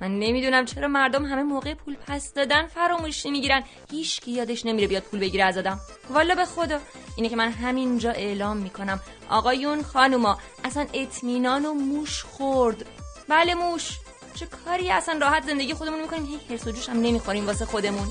من 0.02 0.20
نمی‌دونم 0.20 0.66
چرا 0.66 0.88
مردم 0.88 1.26
همه 1.26 1.44
موقع 1.44 1.74
پول 1.74 1.96
پس 2.08 2.34
دادن 2.34 2.68
فراموش 2.68 3.26
نمی‌گیرن 3.26 3.64
هیچ 3.92 4.22
کی 4.22 4.32
یادش 4.32 4.66
نمیره 4.66 4.88
بیاد 4.88 5.04
پول 5.04 5.20
بگیره 5.20 5.44
از 5.44 5.58
آدم. 5.58 5.80
والا 6.10 6.36
به 6.36 6.46
خدا. 6.46 6.80
اینه 7.16 7.30
که 7.30 7.36
من 7.36 7.52
همینجا 7.52 8.12
اعلام 8.12 8.58
می‌کنم. 8.58 9.00
آقایون 9.30 9.82
خانوما 9.84 10.38
اصلا 10.64 10.88
اطمینان 10.94 11.66
و 11.66 11.74
موش 11.74 12.24
خورد. 12.24 12.86
بله 13.28 13.54
موش. 13.54 13.98
چه 14.36 14.46
کاری 14.46 14.92
اصلا؟ 14.92 15.20
راحت 15.20 15.48
زندگی 15.48 15.74
خودمون 15.74 16.02
می‌کنیم. 16.02 16.26
هی 16.26 16.40
هرس 16.50 16.68
و 16.68 16.72
جوش 16.72 16.90
هم 16.90 17.02
نمی‌خوریم 17.02 17.48
واسه 17.48 17.66
خودمون. 17.66 18.08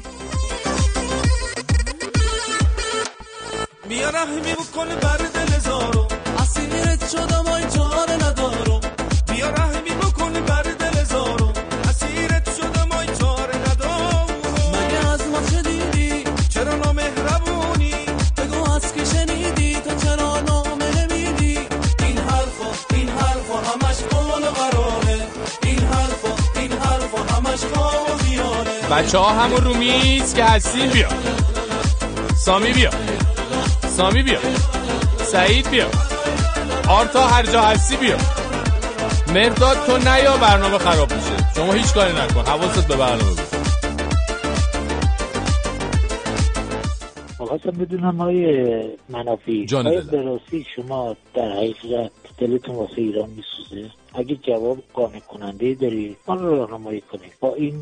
بیا 3.91 4.11
رحمی 4.11 4.53
بکنه 4.55 4.95
بر 4.97 5.17
دل 5.17 5.59
زارو. 5.59 6.07
اسیرت 6.43 7.11
شدم 7.13 7.45
آی 7.53 7.63
جان 7.63 8.11
ندارم 8.23 8.81
بیا 9.33 9.51
رحمی 9.51 9.91
بکنه 10.03 10.41
بر 10.41 10.63
دل 10.63 11.05
زارو. 11.05 11.53
اسیرت 11.89 12.49
شدم 12.57 12.93
آی 12.99 13.07
جان 13.07 13.49
ندارم 13.71 14.27
مگه 14.73 15.09
از 15.13 15.21
ما 15.29 15.41
چه 15.51 15.63
دیدی 15.63 16.25
چرا 16.49 16.75
نامهربونی؟ 16.77 17.95
بگو 18.37 18.71
از 18.71 18.95
که 18.95 19.05
شنیدی؟ 19.05 19.75
تو 19.75 19.91
چرا 20.07 20.41
نامه 20.41 20.89
نمیدی 21.07 21.59
این 22.07 22.19
حرفا 22.19 22.69
این 22.95 23.09
حرفا 23.09 23.57
همش 23.71 23.97
قول 24.11 24.43
قراره. 24.43 25.19
این 25.63 25.79
حرفا 25.79 26.61
این 26.61 26.73
حرفا 26.73 27.35
همش 27.35 27.61
خواب 27.75 28.11
و 28.11 28.17
خیاله 28.25 28.89
بچه 28.91 29.19
ها 29.19 29.31
همون 29.31 29.65
رو 29.65 29.75
میز 29.75 30.35
که 30.35 30.45
هستین 30.45 30.91
بیا. 30.91 31.09
سامی 32.37 32.73
بیا. 32.73 32.91
سامی 34.01 34.23
بیا 34.23 34.39
سعید 35.19 35.71
بیا 35.71 35.87
آرتا 36.89 37.21
هر 37.27 37.43
جا 37.43 37.61
هستی 37.61 37.97
بیا 37.97 38.17
مرداد 39.35 39.77
تو 39.87 39.99
نیا 39.99 40.37
برنامه 40.37 40.79
خراب 40.79 41.13
میشه. 41.13 41.55
شما 41.57 41.73
هیچ 41.73 41.95
کاری 41.95 42.13
نکن. 42.13 42.41
حواست 42.41 42.89
به 42.89 42.97
برنامه 42.97 43.31
بود 43.31 43.41
خواستم 47.39 47.71
بدونم 47.71 48.17
های 48.17 48.45
منافی 49.09 49.67
آیا 49.73 49.83
دلم. 49.83 50.11
به 50.11 50.23
راستی 50.23 50.67
شما 50.77 51.17
در 51.35 51.53
حقیقت 51.53 52.11
دلتون 52.39 52.75
واسه 52.75 52.99
ایران 52.99 53.31
میسوزه؟ 53.31 53.91
اگه 54.15 54.37
جواب 54.37 54.79
قانع 54.95 55.21
کننده 55.21 55.75
داری 55.75 56.17
ما 56.29 56.35
رو 56.35 56.57
راهنمایی 56.57 57.01
کنید. 57.01 57.33
با 57.41 57.55
این 57.55 57.75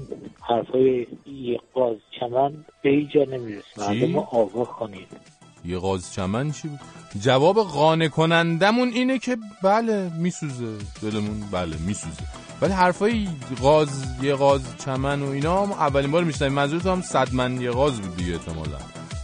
حرفای 0.48 1.06
یه 1.26 1.60
قاز 1.74 1.96
چمن 2.20 2.64
به 2.82 2.90
هیچ 2.90 3.10
جا 3.10 3.24
نمی‌رسه 3.24 3.64
مردم 3.78 4.18
آگاه 4.18 4.78
کنید. 4.78 5.37
یه 5.64 5.78
غاز 5.78 6.12
چمن 6.12 6.52
چی 6.52 6.68
بود؟ 6.68 6.80
جواب 7.20 7.62
قانع 7.62 8.08
کنندمون 8.08 8.88
اینه 8.88 9.18
که 9.18 9.36
بله 9.62 10.10
میسوزه. 10.16 10.76
دلمون 11.02 11.40
بله 11.50 11.76
میسوزه. 11.76 12.22
ولی 12.60 12.72
حرفای 12.72 13.28
غاز 13.60 14.04
یه 14.22 14.34
غاز 14.34 14.60
چمن 14.84 15.22
و 15.22 15.30
اینا 15.30 15.62
هم 15.62 15.72
اولین 15.72 16.10
بار 16.10 16.24
میشنم 16.24 16.52
منظور 16.52 16.80
تو 16.80 16.90
هم 16.90 17.02
صد 17.02 17.34
من 17.34 17.60
یه 17.60 17.70
غاز 17.70 18.00
بود 18.00 18.16
دیگه 18.16 18.32
احتمالا. 18.32 18.78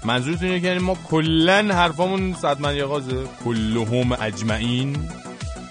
منظورتون 0.04 0.48
اینه 0.48 0.60
که 0.60 0.66
یعنی 0.66 0.78
ما 0.78 0.94
کلا 0.94 1.68
حرفامون 1.74 2.34
صدمن 2.34 2.76
یغازه 2.76 3.24
کلهم 3.44 4.12
اجمعین. 4.12 5.08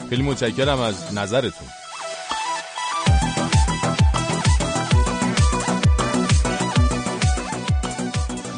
خیلی 0.10 0.22
متشکرم 0.24 0.80
از 0.80 1.14
نظرتون. 1.18 1.68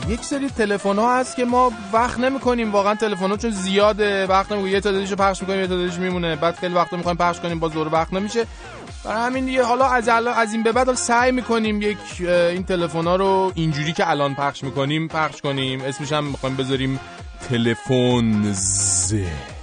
یک 0.07 0.23
سری 0.23 0.49
تلفن 0.49 0.95
ها 0.99 1.19
هست 1.19 1.35
که 1.35 1.45
ما 1.45 1.71
وقت 1.93 2.19
نمی 2.19 2.39
کنیم 2.39 2.71
واقعا 2.71 2.95
تلفن 2.95 3.29
ها 3.29 3.37
چون 3.37 3.51
زیاده 3.51 4.27
وقت 4.27 4.51
نمی 4.51 4.69
یه 4.69 4.81
تعدادیشو 4.81 5.15
پخش 5.15 5.41
می‌کنیم 5.41 5.59
یه 5.59 5.67
تعدادیش 5.67 5.95
میمونه. 5.95 6.35
بعد 6.35 6.55
خیلی 6.55 6.73
وقت 6.73 6.93
می‌خوایم 6.93 7.17
پخش 7.17 7.39
کنیم 7.39 7.59
باز 7.59 7.71
دور 7.71 7.93
وقت 7.93 8.13
نمیشه. 8.13 8.45
برای 9.03 9.25
همین 9.25 9.45
دیگه 9.45 9.63
حالا 9.63 9.85
از 9.85 10.07
از 10.09 10.53
این 10.53 10.63
به 10.63 10.71
بعد 10.71 10.93
سعی 10.93 11.31
می‌کنیم 11.31 11.81
یک 11.81 11.97
این 12.19 12.63
تلفن 12.63 13.07
ها 13.07 13.15
رو 13.15 13.51
اینجوری 13.55 13.93
که 13.93 14.09
الان 14.09 14.35
پخش 14.35 14.63
می‌کنیم 14.63 15.07
پخش 15.07 15.41
کنیم. 15.41 15.81
اسمش 15.81 16.11
هم 16.11 16.23
می‌خوایم 16.23 16.55
بذاریم 16.55 16.99
تلفن 17.49 18.53
زه. 18.53 19.54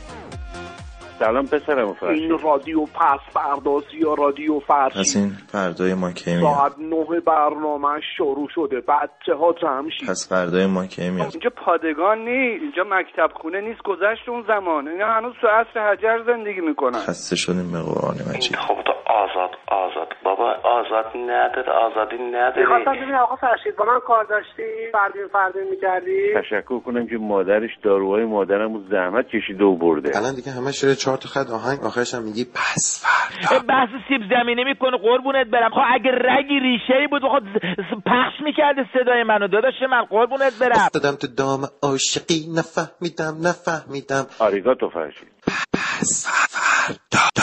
سلام 1.25 1.47
پسرم 1.47 1.97
این 2.03 2.39
رادیو 2.39 2.81
پس 2.85 3.21
فردازی 3.33 3.97
یا 3.99 4.15
رادیو 4.15 4.59
فرشی 4.59 4.99
پس 5.01 5.17
این 5.17 5.31
فردای 5.53 5.95
ما 5.95 6.13
کی 6.13 6.35
میاد. 6.37 6.43
ساعت 6.43 6.79
نه 6.79 7.21
برنامه 7.21 8.01
شروع 8.17 8.49
شده. 8.55 8.81
بچه 8.81 9.35
ها 9.35 9.55
جمع 9.63 9.91
شید. 9.99 10.09
پس 10.09 10.29
فردای 10.29 10.67
ما 10.67 10.87
کی 10.87 11.11
میاد. 11.11 11.29
اینجا 11.33 11.51
پادگان 11.65 12.19
نیست. 12.19 12.63
اینجا 12.63 12.85
مکتب 12.95 13.31
خونه 13.41 13.61
نیست. 13.61 13.83
گذشت 13.83 14.29
اون 14.29 14.45
زمان. 14.49 14.89
اینا 14.89 15.07
هنوز 15.07 15.35
تو 15.41 15.47
عصر 15.47 15.93
حجر 15.93 16.19
زندگی 16.27 16.61
می‌کنن. 16.61 16.99
خسته 16.99 17.37
شدیم 17.37 17.73
به 17.73 17.79
قرآن 17.79 18.17
مجید. 18.35 18.57
خب 18.57 18.83
تو 18.87 18.93
آزاد 19.07 19.51
آزاد. 19.69 20.09
بابا 20.25 20.49
آزاد 20.79 21.07
نداره. 21.17 21.73
آزادی 21.87 22.19
نداره. 22.19 22.61
می‌خواستم 22.61 22.93
ببینم 22.93 23.15
آقا 23.15 23.37
فرشید 23.37 23.77
با 23.77 23.85
من 23.85 24.01
کار 24.07 24.25
داشتی؟ 24.25 24.63
فردین 24.93 25.27
فردین 25.33 25.71
می‌کردی؟ 25.71 26.21
تشکر 26.41 26.81
کنم 26.81 27.07
که 27.07 27.17
مادرش 27.17 27.71
داروهای 27.83 28.25
مادرم 28.25 28.75
رو 28.75 28.81
زحمت 28.91 29.27
کشیده 29.29 29.65
و 29.65 29.77
برده. 29.77 30.19
الان 30.19 30.35
دیگه 30.35 30.51
همه 30.53 30.73
شده 30.73 30.95
چهار 31.17 31.23
تا 31.23 31.29
خط 31.29 31.51
آهنگ 31.51 31.85
آخرش 31.85 32.15
هم 32.15 32.23
میگی 32.23 32.45
پس 32.45 33.05
فردا. 33.05 33.59
بحث 33.59 33.89
سیب 34.09 34.21
زمینی 34.31 34.65
می‌کنه 34.65 34.97
قربونت 34.99 35.47
برم. 35.47 35.71
خب 35.71 35.81
اگه 35.95 36.11
رگی 36.11 36.61
ریشه 36.61 36.95
ای 37.01 37.07
بود 37.07 37.23
خب 37.23 38.01
پخش 38.07 38.41
می‌کرده 38.45 38.83
صدای 38.93 39.23
منو. 39.23 39.49
داداش 39.49 39.75
من 39.91 40.05
قربونت 40.05 40.59
برم. 40.59 40.73
افتادم 40.73 41.17
تو 41.17 41.27
دام 41.27 41.69
عاشقی 41.83 42.47
نفهمیدم 42.57 43.49
نفهمیدم. 43.49 44.27
آریگاتو 44.39 44.89
فرشید 44.89 45.29
پس 45.73 46.27
فردا. 46.51 47.43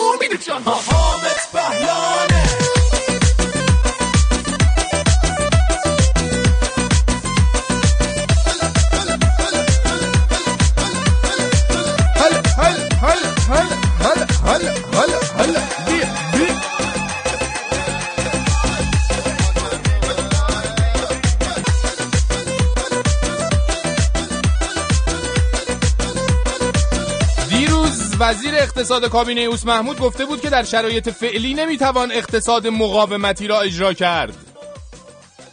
امید 0.00 0.40
جان 0.46 0.62
وزیر 28.28 28.54
اقتصاد 28.54 29.08
کابینه 29.08 29.40
اوس 29.40 29.66
محمود 29.66 30.00
گفته 30.00 30.24
بود 30.24 30.40
که 30.40 30.50
در 30.50 30.62
شرایط 30.62 31.08
فعلی 31.08 31.54
نمی‌توان 31.54 32.12
اقتصاد 32.12 32.66
مقاومتی 32.66 33.46
را 33.46 33.60
اجرا 33.60 33.92
کرد 33.92 34.34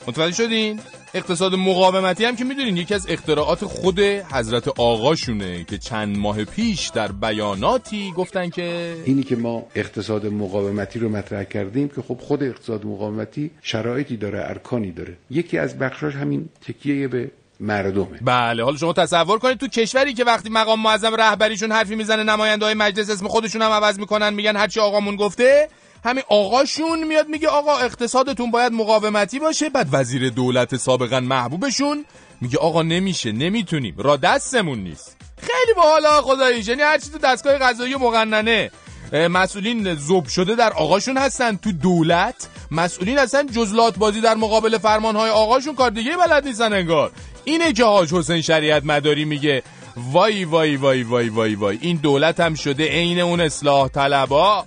متوجه 0.07 0.35
شدین؟ 0.35 0.79
اقتصاد 1.13 1.55
مقاومتی 1.55 2.25
هم 2.25 2.35
که 2.35 2.43
می‌دونین 2.43 2.77
یکی 2.77 2.93
از 2.93 3.05
اختراعات 3.09 3.65
خود 3.65 3.99
حضرت 3.99 4.67
آقاشونه 4.67 5.63
که 5.63 5.77
چند 5.77 6.17
ماه 6.17 6.43
پیش 6.45 6.89
در 6.89 7.11
بیاناتی 7.11 8.11
گفتن 8.11 8.49
که 8.49 8.95
اینی 9.05 9.23
که 9.23 9.35
ما 9.35 9.65
اقتصاد 9.75 10.25
مقاومتی 10.25 10.99
رو 10.99 11.09
مطرح 11.09 11.43
کردیم 11.43 11.87
که 11.87 12.01
خب 12.01 12.17
خود 12.21 12.43
اقتصاد 12.43 12.85
مقاومتی 12.85 13.51
شرایطی 13.61 14.17
داره 14.17 14.39
ارکانی 14.49 14.91
داره 14.91 15.17
یکی 15.29 15.57
از 15.57 15.79
بخشاش 15.79 16.15
همین 16.15 16.49
تکیه 16.67 17.07
به 17.07 17.31
مردمه. 17.63 18.19
بله 18.21 18.63
حالا 18.63 18.77
شما 18.77 18.93
تصور 18.93 19.39
کنید 19.39 19.57
تو 19.57 19.67
کشوری 19.67 20.13
که 20.13 20.23
وقتی 20.23 20.49
مقام 20.49 20.81
معظم 20.81 21.15
رهبریشون 21.15 21.71
حرفی 21.71 21.95
می‌زنه 21.95 22.23
نماینده 22.23 22.65
های 22.65 22.73
مجلس 22.73 23.09
اسم 23.09 23.27
خودشون 23.27 23.61
هم 23.61 23.71
عوض 23.71 23.99
می‌کنن 23.99 24.33
میگن 24.33 24.55
هرچی 24.55 24.79
آقامون 24.79 25.15
گفته 25.15 25.67
همین 26.05 26.23
آقاشون 26.29 27.03
میاد 27.03 27.27
میگه 27.27 27.47
آقا 27.47 27.77
اقتصادتون 27.77 28.51
باید 28.51 28.73
مقاومتی 28.73 29.39
باشه 29.39 29.69
بعد 29.69 29.87
وزیر 29.91 30.29
دولت 30.29 30.75
سابقا 30.75 31.19
محبوبشون 31.19 32.05
میگه 32.41 32.57
آقا 32.57 32.81
نمیشه 32.81 33.31
نمی‌تونیم 33.31 33.95
را 33.97 34.17
دستمون 34.17 34.79
نیست. 34.79 35.17
خیلی 35.37 35.73
باحالا 35.75 36.21
خداییش 36.21 36.67
یعنی 36.67 36.81
هرچی 36.81 37.09
تو 37.09 37.17
دستگاه 37.17 37.57
قضایی 37.57 37.95
مقننه 37.95 38.71
مسئولین 39.13 39.95
زوب 39.95 40.27
شده 40.27 40.55
در 40.55 40.73
آقاشون 40.73 41.17
هستن 41.17 41.55
تو 41.55 41.71
دولت 41.71 42.47
مسئولین 42.71 43.17
هستن 43.17 43.47
جزلات 43.47 43.97
بازی 43.97 44.21
در 44.21 44.35
مقابل 44.35 44.77
فرمانهای 44.77 45.29
آقاشون 45.29 45.75
کار 45.75 45.89
دیگه 45.89 46.17
بلد 46.17 46.47
نیستن 46.47 46.73
انگار. 46.73 47.11
اینه 47.45 47.73
که 47.73 47.85
حاج 47.85 48.13
حسین 48.13 48.41
شریعت 48.41 48.85
مداری 48.85 49.25
میگه 49.25 49.63
وای 50.11 50.45
وای 50.45 50.75
وای 50.75 51.03
وای 51.03 51.29
وای 51.29 51.55
وای 51.55 51.77
این 51.81 51.97
دولت 51.97 52.39
هم 52.39 52.55
شده 52.55 52.87
عین 52.87 53.19
اون 53.19 53.41
اصلاح 53.41 53.87
طلبا 53.87 54.65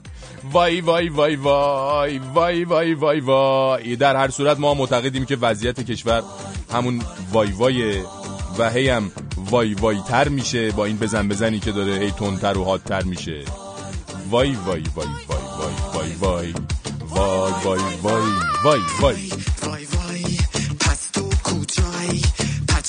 وای 0.53 0.81
وای 0.81 1.09
وای 1.09 1.37
وای 1.37 2.19
وای 2.19 2.65
وای 2.65 2.95
وای 2.95 3.21
وای 3.21 3.97
در 3.97 4.17
هر 4.17 4.31
صورت 4.31 4.59
ما 4.59 4.75
معتقدیم 4.75 5.25
که 5.25 5.37
وضعیت 5.37 5.81
کشور 5.81 6.23
همون 6.73 7.03
وای 7.33 7.51
وای 7.51 8.03
و 8.59 8.71
هی 8.71 8.89
هم 8.89 9.11
وای 9.37 9.75
وای 9.75 9.99
تر 10.09 10.29
میشه 10.29 10.71
با 10.71 10.85
این 10.85 10.97
بزن 10.97 11.29
بزنی 11.29 11.59
که 11.59 11.73
داره 11.73 11.93
هی 11.93 12.11
تندتر 12.11 12.59
و 12.59 12.65
حادتر 12.65 13.03
میشه 13.03 13.45
وای 14.31 14.53
وای 14.53 14.83
وای 14.97 15.07
وای 15.29 15.39
وای 15.93 16.13
وای 16.21 16.53
وای 16.53 16.53
وای 17.15 17.43
وای 17.65 17.81
وای 18.03 18.21
وای 18.65 18.81
وای 18.81 18.81
وای 19.01 19.31
کجایی 21.45 22.21
پس 22.21 22.46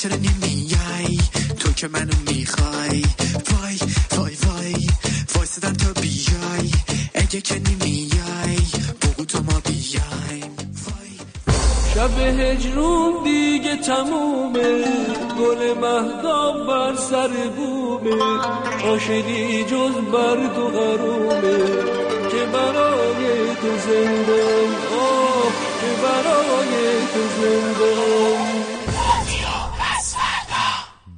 چرا 0.07 0.15
نمیای 0.15 1.19
تو 1.59 1.71
که 1.71 1.87
منو 1.87 2.13
می‌خوای. 2.27 3.03
وای 3.51 3.79
وای 4.17 4.35
وای. 4.47 4.87
وایسادم 5.35 5.73
تا 5.73 6.01
بیای. 6.01 6.71
اگه 7.15 7.41
که 7.41 7.55
نمیای 7.55 8.57
بگو 9.01 9.25
تو 9.25 9.43
ما 9.43 9.61
بیایم. 9.65 10.51
شب 11.93 12.19
هجرون 12.19 13.23
دیگه 13.23 13.75
تمومه. 13.75 14.83
گل 15.39 15.73
مهدام 15.73 16.67
بر 16.67 16.95
سر 16.95 17.31
بومه. 17.55 18.23
عاشقی 18.83 19.63
جز 19.63 19.95
برد 20.13 20.57
و 20.57 20.67
غرومه 20.67 21.57
که 22.31 22.45
برای 22.53 23.55
تو 23.61 23.71
زندم 23.87 24.75
آه 24.99 25.51
که 25.81 26.01
برای 26.03 27.01
تو 27.13 27.41
زندم 27.41 28.76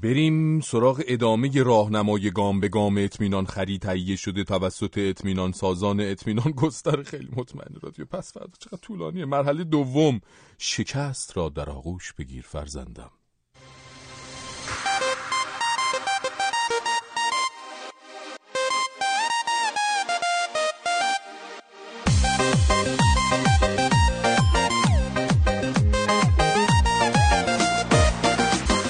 بریم 0.03 0.59
سراغ 0.59 1.03
ادامه 1.07 1.63
راهنمای 1.63 2.31
گام 2.31 2.59
به 2.59 2.67
گام 2.67 2.97
اطمینان 2.97 3.45
خرید 3.45 3.81
تهیه 3.81 4.15
شده 4.15 4.43
توسط 4.43 4.97
اطمینان 4.97 5.51
سازان 5.51 5.99
اطمینان 5.99 6.51
گستر. 6.51 7.03
خیلی 7.03 7.29
مطمئن 7.35 7.75
رادیو. 7.81 8.05
پس 8.05 8.33
فردا 8.33 8.53
چقدر 8.59 8.77
طولانیه؟ 8.77 9.25
مرحله 9.25 9.63
دوم. 9.63 10.21
شکست 10.57 11.37
را 11.37 11.49
در 11.49 11.69
آغوش 11.69 12.13
بگیر 12.13 12.43
فرزندم. 12.43 13.11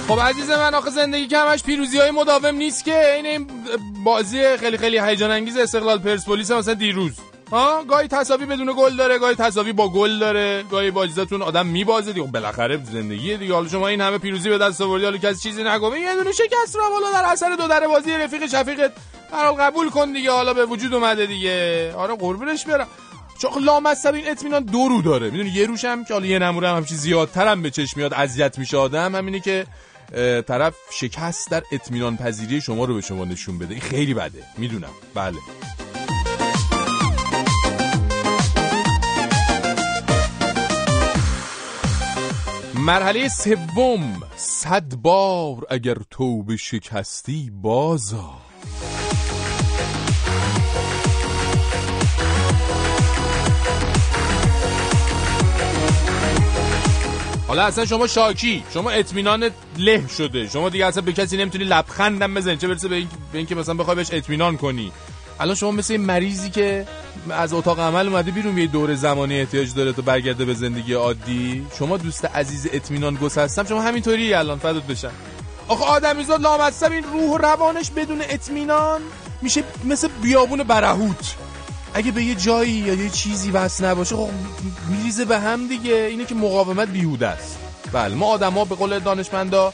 خب 0.10 0.20
عزیز 0.20 0.50
من 0.50 0.74
آخه 0.74 0.90
زندگی 0.90 1.28
که 1.28 1.38
همش 1.38 1.64
پیروزی 1.64 1.98
های 1.98 2.12
مداوم 2.12 2.56
نیست 2.56 2.86
که. 2.86 3.16
این 3.16 3.26
این 3.26 3.48
بازی 4.04 4.58
خیلی 4.58 4.78
خیلی 4.78 5.00
هیجان 5.00 5.32
انگیز 5.32 5.58
استقلال 5.58 6.00
پرسپولیس 6.00 6.52
مثلا 6.52 6.74
دیروز. 6.74 7.12
ها؟ 7.52 7.84
گاهی 7.84 8.08
تساوی 8.08 8.46
بدون 8.46 8.74
گل 8.78 8.96
داره 8.96 9.18
گاهی 9.18 9.36
تساوی 9.36 9.74
با 9.74 9.90
گل 9.90 10.20
داره. 10.20 10.64
گاهی 10.72 10.92
بازیتون 10.92 11.42
آدم 11.42 11.66
میبازه 11.66 12.14
دیگه. 12.14 12.28
بالاخره 12.28 12.84
زندگی 12.84 13.38
دیگه. 13.38 13.54
حالا 13.54 13.68
شما 13.68 13.88
این 13.88 14.02
همه 14.02 14.18
پیروزی 14.18 14.50
به 14.50 14.58
دست 14.58 14.82
آوردی 14.82 15.04
حالا 15.06 15.18
کسی 15.18 15.50
چیزی 15.50 15.64
نگه 15.64 16.00
یه 16.00 16.16
دونه 16.16 16.32
شکست 16.32 16.76
رو 16.76 16.82
بالا 16.92 17.12
در 17.14 17.32
اثر 17.32 17.56
دو 17.56 17.68
در 17.68 17.88
بازی 17.88 18.12
رفیق 18.12 18.48
شفیقت. 18.48 18.92
برال 19.32 19.54
قبول 19.54 19.90
کن 19.90 20.12
دیگه. 20.12 20.32
حالا 20.32 20.54
به 20.54 20.66
وجود 20.66 20.94
اومده 20.94 21.26
دیگه. 21.26 21.94
آره 21.98 22.16
قربونش 22.16 22.66
برم. 22.66 22.88
چون 23.42 23.64
لامصب 23.64 24.14
این 24.14 24.30
اطمینان 24.30 24.64
دو 24.64 24.88
رو 24.88 25.02
داره. 25.02 25.30
می‌دونی 25.30 25.50
یه 25.50 25.66
روش 25.66 25.82
که 25.82 26.14
حالا 26.14 26.26
یه 26.26 26.40
نموره 26.40 26.70
هم 26.70 26.76
همچین 26.76 26.98
زیادتر 26.98 27.48
هم 27.48 27.62
به 27.62 27.70
چشم 27.70 28.00
میاد 28.00 28.14
اذیت 28.14 28.58
میشه 28.58 28.78
آدم. 28.78 29.16
همینه 29.16 29.40
که 29.40 29.66
طرف 30.48 30.76
شکست 30.92 31.52
در 31.52 31.64
اطمینان 31.72 32.18
پذیری 32.18 32.62
شما 32.62 32.86
رو 32.86 32.96
به 32.96 33.02
شما 33.02 33.26
نشون 33.26 33.60
بده. 33.60 33.74
این 33.74 33.82
خیلی 33.82 34.14
بده. 34.14 34.44
می‌دونم. 34.58 34.92
بله. 35.14 35.38
مرحله 42.76 43.28
سوم. 43.28 44.22
صد 44.36 44.96
بار 44.96 45.66
اگر 45.70 45.98
توبه 46.10 46.58
شکستی 46.58 47.52
بازا 47.54 48.49
حالا 57.50 57.64
اصلا 57.66 57.86
شما 57.86 58.08
شاکی 58.08 58.64
شما 58.74 58.90
اطمینان 58.90 59.50
له 59.78 60.08
شده. 60.18 60.48
شما 60.48 60.70
دیگه 60.70 60.86
اصلا 60.86 61.02
به 61.02 61.14
کسی 61.14 61.38
نمی‌تونی 61.38 61.64
لبخندم 61.64 62.34
بزنی. 62.34 62.58
چه 62.58 62.68
برسه 62.68 62.88
به 62.88 62.96
این 62.96 63.08
اینکه 63.34 63.56
مثلا 63.56 63.74
بخوای 63.74 63.96
بهش 63.96 64.08
اطمینان 64.12 64.58
کنی. 64.58 64.92
الان 65.40 65.56
شما 65.56 65.72
مثل 65.72 65.94
این 65.94 66.06
مریضی 66.06 66.50
که 66.50 66.88
از 67.30 67.54
اتاق 67.54 67.80
عمل 67.80 68.08
اومده 68.08 68.32
بیرون 68.32 68.58
یه 68.58 68.68
دور 68.68 68.96
زمانی 68.96 69.40
احتیاج 69.40 69.74
داره 69.74 69.94
تا 69.94 70.02
برگرده 70.02 70.46
به 70.46 70.54
زندگی 70.54 70.94
عادی. 70.94 71.68
شما 71.80 71.98
دوست 71.98 72.26
عزیز 72.26 72.68
اطمینان 72.74 73.16
گسستم 73.16 73.66
شما 73.66 73.82
همینطوری 73.82 74.34
الان 74.34 74.60
فدات 74.60 74.84
بشن 74.84 75.12
آخه 75.68 75.86
آدمیزاد 75.86 76.42
لامصب 76.42 76.92
این 76.92 77.04
روح 77.04 77.32
و 77.32 77.38
روانش 77.38 77.92
بدون 77.92 78.22
اطمینان 78.22 79.02
میشه 79.42 79.64
مثل 79.86 80.08
بیابون 80.22 80.64
برهوت. 80.64 81.36
اگه 81.94 82.12
به 82.12 82.24
یه 82.24 82.36
جایی 82.36 82.72
یا 82.72 82.94
یه 82.94 83.10
چیزی 83.10 83.52
وصل 83.52 83.86
نباشه 83.86 84.16
خب 84.16 84.30
میریزه 84.90 85.26
به 85.26 85.40
هم 85.40 85.68
دیگه. 85.68 85.94
اینه 85.94 86.26
که 86.26 86.36
مقاومت 86.36 86.88
بیهوده 86.88 87.28
است. 87.28 87.58
بله 87.92 88.16
ما 88.16 88.26
آدما 88.26 88.66
به 88.66 88.76
قول 88.76 89.00
دانشمندا 89.00 89.74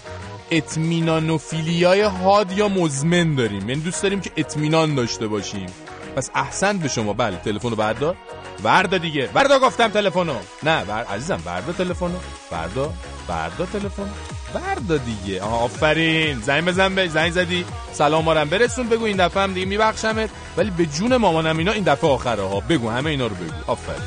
اطمینانوفیلیای 0.51 2.01
حاد 2.01 2.51
یا 2.51 2.67
مزمن 2.67 3.35
داریم. 3.35 3.69
یعنی 3.69 3.81
دوست 3.81 4.03
داریم 4.03 4.21
که 4.21 4.31
اطمینان 4.37 4.95
داشته 4.95 5.27
باشیم. 5.27 5.67
پس 6.15 6.29
احسن 6.35 6.77
به 6.77 6.87
شما. 6.87 7.13
بله 7.13 7.37
تلفن 7.37 7.69
رو 7.69 7.75
بردار. 7.75 8.15
وردا 8.63 8.97
دیگه. 8.97 9.29
وردا 9.33 9.59
گفتم 9.59 9.87
تلفنو. 9.87 10.35
نه 10.63 10.85
بر... 10.85 11.03
عزیزم 11.03 11.39
وردا 11.45 11.73
تلفنو. 11.73 12.17
وردا 12.51 12.93
وردا 13.29 13.65
تلفن 13.65 14.09
وردا 14.55 14.97
دیگه. 14.97 15.41
آفرین. 15.41 16.39
زنگ 16.39 16.65
بزن 16.65 16.95
به 16.95 17.07
زنگ 17.07 17.31
زدی. 17.31 17.65
سلام 17.93 18.25
مارم 18.25 18.49
برسون 18.49 18.89
بگو 18.89 19.05
این 19.05 19.17
دفعه 19.17 19.43
هم 19.43 19.53
دیگه 19.53 19.65
میبخشمت. 19.65 20.29
ولی 20.57 20.69
به 20.69 20.85
جون 20.85 21.17
مامانم 21.17 21.57
اینا 21.57 21.71
این 21.71 21.83
دفعه 21.83 22.09
آخره 22.09 22.43
ها. 22.43 22.59
بگو 22.59 22.89
همه 22.89 23.09
اینا 23.09 23.27
رو 23.27 23.35
بگو. 23.35 23.53
آفرین. 23.67 24.01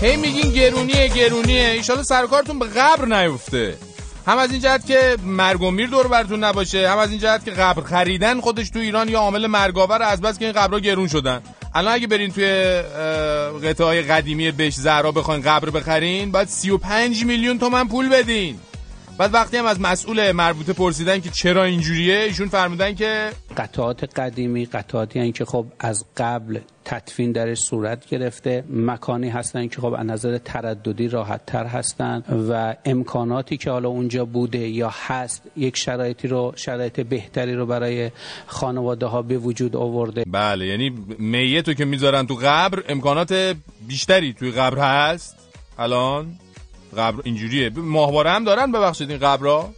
هی 0.00 0.16
میگین 0.16 0.52
گرونیه 0.52 1.08
گرونیه. 1.08 1.68
ایشالا 1.68 2.02
سرکارتون 2.02 2.58
به 2.58 2.66
قبر 2.66 3.04
نیفته. 3.04 3.78
هم 4.26 4.38
از 4.38 4.50
این 4.50 4.60
جهت 4.60 4.86
که 4.86 5.16
مرگ 5.24 5.62
و 5.62 5.70
میر 5.70 5.86
دور 5.86 6.06
براتون 6.06 6.44
نباشه 6.44 6.90
هم 6.90 6.98
از 6.98 7.10
این 7.10 7.18
جهت 7.18 7.44
که 7.44 7.50
قبر 7.50 7.82
خریدن 7.82 8.40
خودش 8.40 8.70
تو 8.70 8.78
ایران 8.78 9.08
یا 9.08 9.18
عامل 9.18 9.46
مرگاور 9.46 10.02
از 10.02 10.20
بس 10.20 10.38
که 10.38 10.44
این 10.44 10.54
قبرها 10.54 10.80
گرون 10.80 11.08
شدن. 11.08 11.42
الان 11.76 11.94
اگه 11.94 12.06
برین 12.06 12.30
توی 12.30 12.46
قطعه 13.68 13.86
های 13.86 14.02
قدیمی 14.02 14.50
بش 14.50 14.74
زهرا 14.74 15.12
بخواین 15.12 15.42
قبر 15.42 15.70
بخرین 15.70 16.30
باید 16.30 16.48
35 16.48 17.24
میلیون 17.24 17.58
تومن 17.58 17.88
پول 17.88 18.08
بدین. 18.08 18.58
بعد 19.18 19.34
وقتی 19.34 19.56
هم 19.56 19.66
از 19.66 19.80
مسئول 19.80 20.32
مربوطه 20.32 20.72
پرسیدن 20.72 21.20
که 21.20 21.30
چرا 21.30 21.64
اینجوریه 21.64 22.18
ایشون 22.18 22.48
فرمودن 22.48 22.94
که 22.94 23.30
قطعات 23.56 24.18
قدیمی 24.20 24.66
قطعاتی 24.66 25.18
هستند 25.18 25.34
که 25.34 25.44
خب 25.44 25.66
از 25.80 26.04
قبل 26.16 26.58
تدفین 26.84 27.32
درش 27.32 27.58
صورت 27.58 28.06
گرفته 28.06 28.64
مکانی 28.70 29.28
هستن 29.28 29.68
که 29.68 29.80
خب 29.80 29.94
از 29.94 30.06
نظر 30.06 30.38
ترددی 30.38 31.08
راحت 31.08 31.46
تر 31.46 31.66
هستن 31.66 32.22
و 32.50 32.74
امکاناتی 32.84 33.56
که 33.56 33.70
حالا 33.70 33.88
اونجا 33.88 34.24
بوده 34.24 34.58
یا 34.58 34.90
هست 35.06 35.42
یک 35.56 35.76
شرایطی 35.76 36.28
رو 36.28 36.52
شرایط 36.56 37.00
بهتری 37.00 37.54
رو 37.54 37.66
برای 37.66 38.10
خانواده 38.46 39.06
ها 39.06 39.22
به 39.22 39.38
وجود 39.38 39.76
آورده. 39.76 40.24
بله 40.26 40.66
یعنی 40.66 40.90
میتو 41.18 41.74
که 41.74 41.84
می‌ذارن 41.84 42.26
تو 42.26 42.34
قبر 42.34 42.82
امکانات 42.88 43.56
بیشتری 43.88 44.32
توی 44.32 44.50
قبر 44.50 44.78
هست؟ 44.78 45.36
الان؟ 45.78 46.38
قبر 46.98 47.20
اینجوریه. 47.24 47.70
ماهواره 47.76 48.30
هم 48.30 48.44
دارن 48.44 48.72
ببخشید 48.72 49.10
این 49.10 49.18
قبرها 49.18 49.70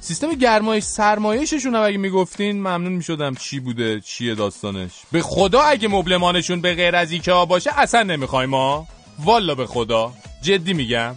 سیستم 0.00 0.34
گرمایش 0.34 0.84
سرمایششون 0.84 1.74
هم 1.74 1.82
اگه 1.82 1.98
می‌گفتین 1.98 2.56
ممنون 2.58 2.92
می‌شدم 2.92 3.34
چی 3.34 3.60
بوده 3.60 4.00
چیه 4.00 4.34
داستانش. 4.34 4.92
به 5.12 5.22
خدا 5.22 5.60
اگه 5.60 5.88
مبلمانشون 5.88 6.60
به 6.60 6.74
غیر 6.74 6.96
از 6.96 7.12
ایکا 7.12 7.44
باشه 7.44 7.70
اصلا 7.80 8.02
نمی‌خوایم 8.02 8.50
ما 8.50 8.86
والا 9.24 9.54
به 9.54 9.66
خدا. 9.66 10.12
جدی 10.42 10.72
میگم. 10.72 11.14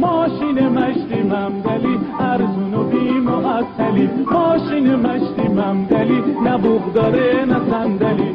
ماشین 0.00 0.68
مشتی 0.68 1.22
ممدلی 1.22 1.98
ارزون 2.20 2.74
و 2.74 2.84
بی 2.84 3.10
معطلی 3.10 4.06
ماشین 4.32 4.94
مشتی 4.94 5.48
ممدلی 5.48 6.20
نه 6.44 6.58
داره 6.94 7.44
نه 7.44 7.70
صندلی. 7.70 8.32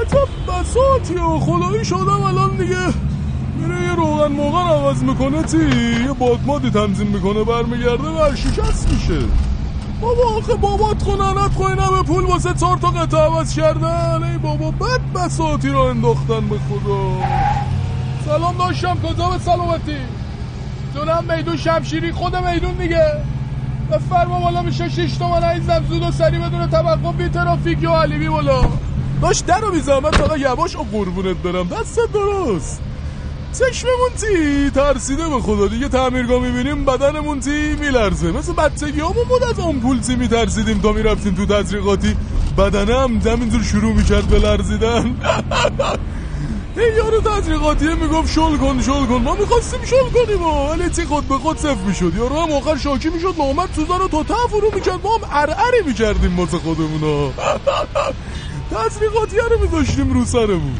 عجب 0.00 0.28
بساتی 0.48 1.14
و 1.14 1.38
خدایی 1.38 1.84
شدم 1.84 2.22
الان 2.22 2.56
دیگه. 2.56 2.86
میره 3.56 3.82
یه 3.82 3.94
روغن 3.94 4.32
موغن 4.32 4.66
عوض 4.68 5.02
می‌کنه 5.02 5.42
تی. 5.42 5.58
یه 6.06 6.12
بادمادی 6.18 6.70
تنظیم 6.70 7.06
می‌کنه 7.06 7.44
برمیگرده 7.44 8.08
و 8.08 8.36
شکست 8.36 8.92
میشه. 8.92 9.18
بابا 10.00 10.22
آخه 10.38 10.54
بابات 10.54 11.02
خوننت 11.02 11.52
خوی 11.54 11.74
به 11.74 12.02
پول 12.02 12.24
واسه 12.24 12.54
چهار 12.54 12.76
تا 12.76 12.90
قطعه 12.90 13.20
عوض 13.20 13.54
کردن. 13.54 14.22
ای 14.22 14.38
بابا 14.38 14.70
بد 14.70 15.00
بساتی 15.14 15.68
رو 15.68 15.80
انداختن 15.80 16.48
به 16.48 16.56
خدا. 16.58 17.28
سلام 18.24 18.56
داشتم 18.56 18.96
کجا 19.02 19.28
به 19.28 19.38
سلامتی؟ 19.38 19.96
جونم 20.94 21.24
میدون 21.36 21.56
شمشیری 21.56 22.12
خود 22.12 22.36
میدون 22.36 22.74
دیگه. 22.74 23.04
بفرما 23.92 24.40
بالا 24.40 24.62
میشه 24.62 24.88
شش 24.88 25.16
تومن 25.18 25.42
عزیزم. 25.42 25.84
زود 25.88 26.02
و 26.02 26.10
سری 26.10 26.38
بدون 26.38 26.70
توقع. 26.70 27.12
بی 27.12 27.28
ترافیک 27.28 27.82
یا 27.82 28.02
علیبی 28.02 28.28
بالا. 28.28 28.62
داشت 29.22 29.46
در 29.46 29.60
رو 29.60 29.70
بی 29.70 29.80
زحمت 29.80 30.16
فقط 30.16 30.38
یواش 30.38 30.76
و 30.76 30.86
قربونت 30.92 31.36
برم. 31.36 31.68
دست 31.68 31.98
درست. 32.12 32.80
چشممون 33.52 34.10
تی 34.20 34.70
ترسیده 34.70 35.28
به 35.28 35.40
خدا. 35.40 35.66
دیگه 35.66 35.88
تعمیرگاه 35.88 36.42
می‌بینیم 36.42 36.84
بدنمون 36.84 37.40
تی 37.40 37.76
میلرزه. 37.80 38.32
مثل 38.32 38.52
بچگی 38.52 39.00
همون 39.00 39.24
بود 39.28 39.42
از 39.42 39.60
آمپول 39.60 39.98
تی 39.98 40.16
میترسیدیم 40.16 40.80
تا 40.80 40.92
می‌رفتیم 40.92 41.34
تو 41.34 41.46
تزریقاتی. 41.46 42.16
بدنم 42.58 43.20
همینطور 43.20 43.62
شروع 43.62 43.92
می‌کرد 43.92 44.24
به 44.24 44.38
لرزیدن. 44.38 45.16
این 46.76 46.96
یارو 46.96 47.20
تزریقاتیه 47.20 47.94
می‌گفت 47.94 48.32
شل 48.32 48.56
کن 48.56 48.82
شل 48.82 49.06
کن. 49.06 49.22
ما 49.22 49.34
می‌خواستیم 49.34 49.80
شل 49.84 50.10
کنیم 50.26 50.42
و 50.42 50.68
ولی 50.68 51.04
خود 51.04 51.28
به 51.28 51.38
خود 51.38 51.58
صف 51.58 51.76
می‌شد. 51.86 52.14
یارو 52.16 52.40
هم 52.40 52.52
آخر 52.52 52.76
شاکی 52.76 53.08
می‌شد 53.08 53.34
نامد 53.38 53.68
سوزن 53.76 53.98
رو 53.98 54.08
تا 54.08 54.34
فرو 54.50 54.70
می‌کرد. 54.74 55.00
ما 55.02 55.16
هم 55.16 55.20
ارعری 55.32 55.82
می‌کردیم 55.86 56.38
واسه 56.38 56.58
خودمونا. 56.58 57.30
تزریقاتی 58.74 59.36
رو 59.36 59.60
میذاشتیم 59.62 60.12
رو 60.12 60.24
سرمون. 60.24 60.76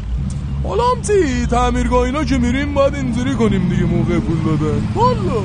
حالا 0.63 0.83
هم 0.83 1.01
تی 1.01 1.47
تعمیرگاه 1.47 1.99
اینا 1.99 2.23
که 2.23 2.37
میریم 2.37 2.73
باید 2.73 2.95
اینجوری 2.95 3.35
کنیم 3.35 3.69
دیگه 3.69 3.83
موقع 3.83 4.19
پول 4.19 4.37
دادن. 4.45 4.87
والا. 4.95 5.43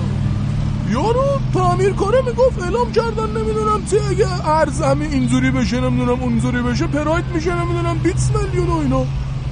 یارو 0.91 1.25
تعمیر 1.55 1.93
کاره 1.93 2.23
می‌گفت 2.23 2.63
اعلام 2.63 2.93
کردن 2.93 3.31
نمی‌دونم 3.31 3.85
تی 3.91 3.99
اگه 3.99 4.49
ارز 4.49 4.81
همه 4.83 5.05
اینجوری 5.05 5.51
بشه 5.51 5.81
نمی‌دونم 5.81 6.23
اونجوری 6.23 6.63
بشه 6.63 6.87
پراید 6.87 7.25
میشه 7.35 7.55
نمی‌دونم 7.65 7.99
20 7.99 8.37
میلیون 8.37 8.69
و 8.69 8.77
اینا. 8.77 9.07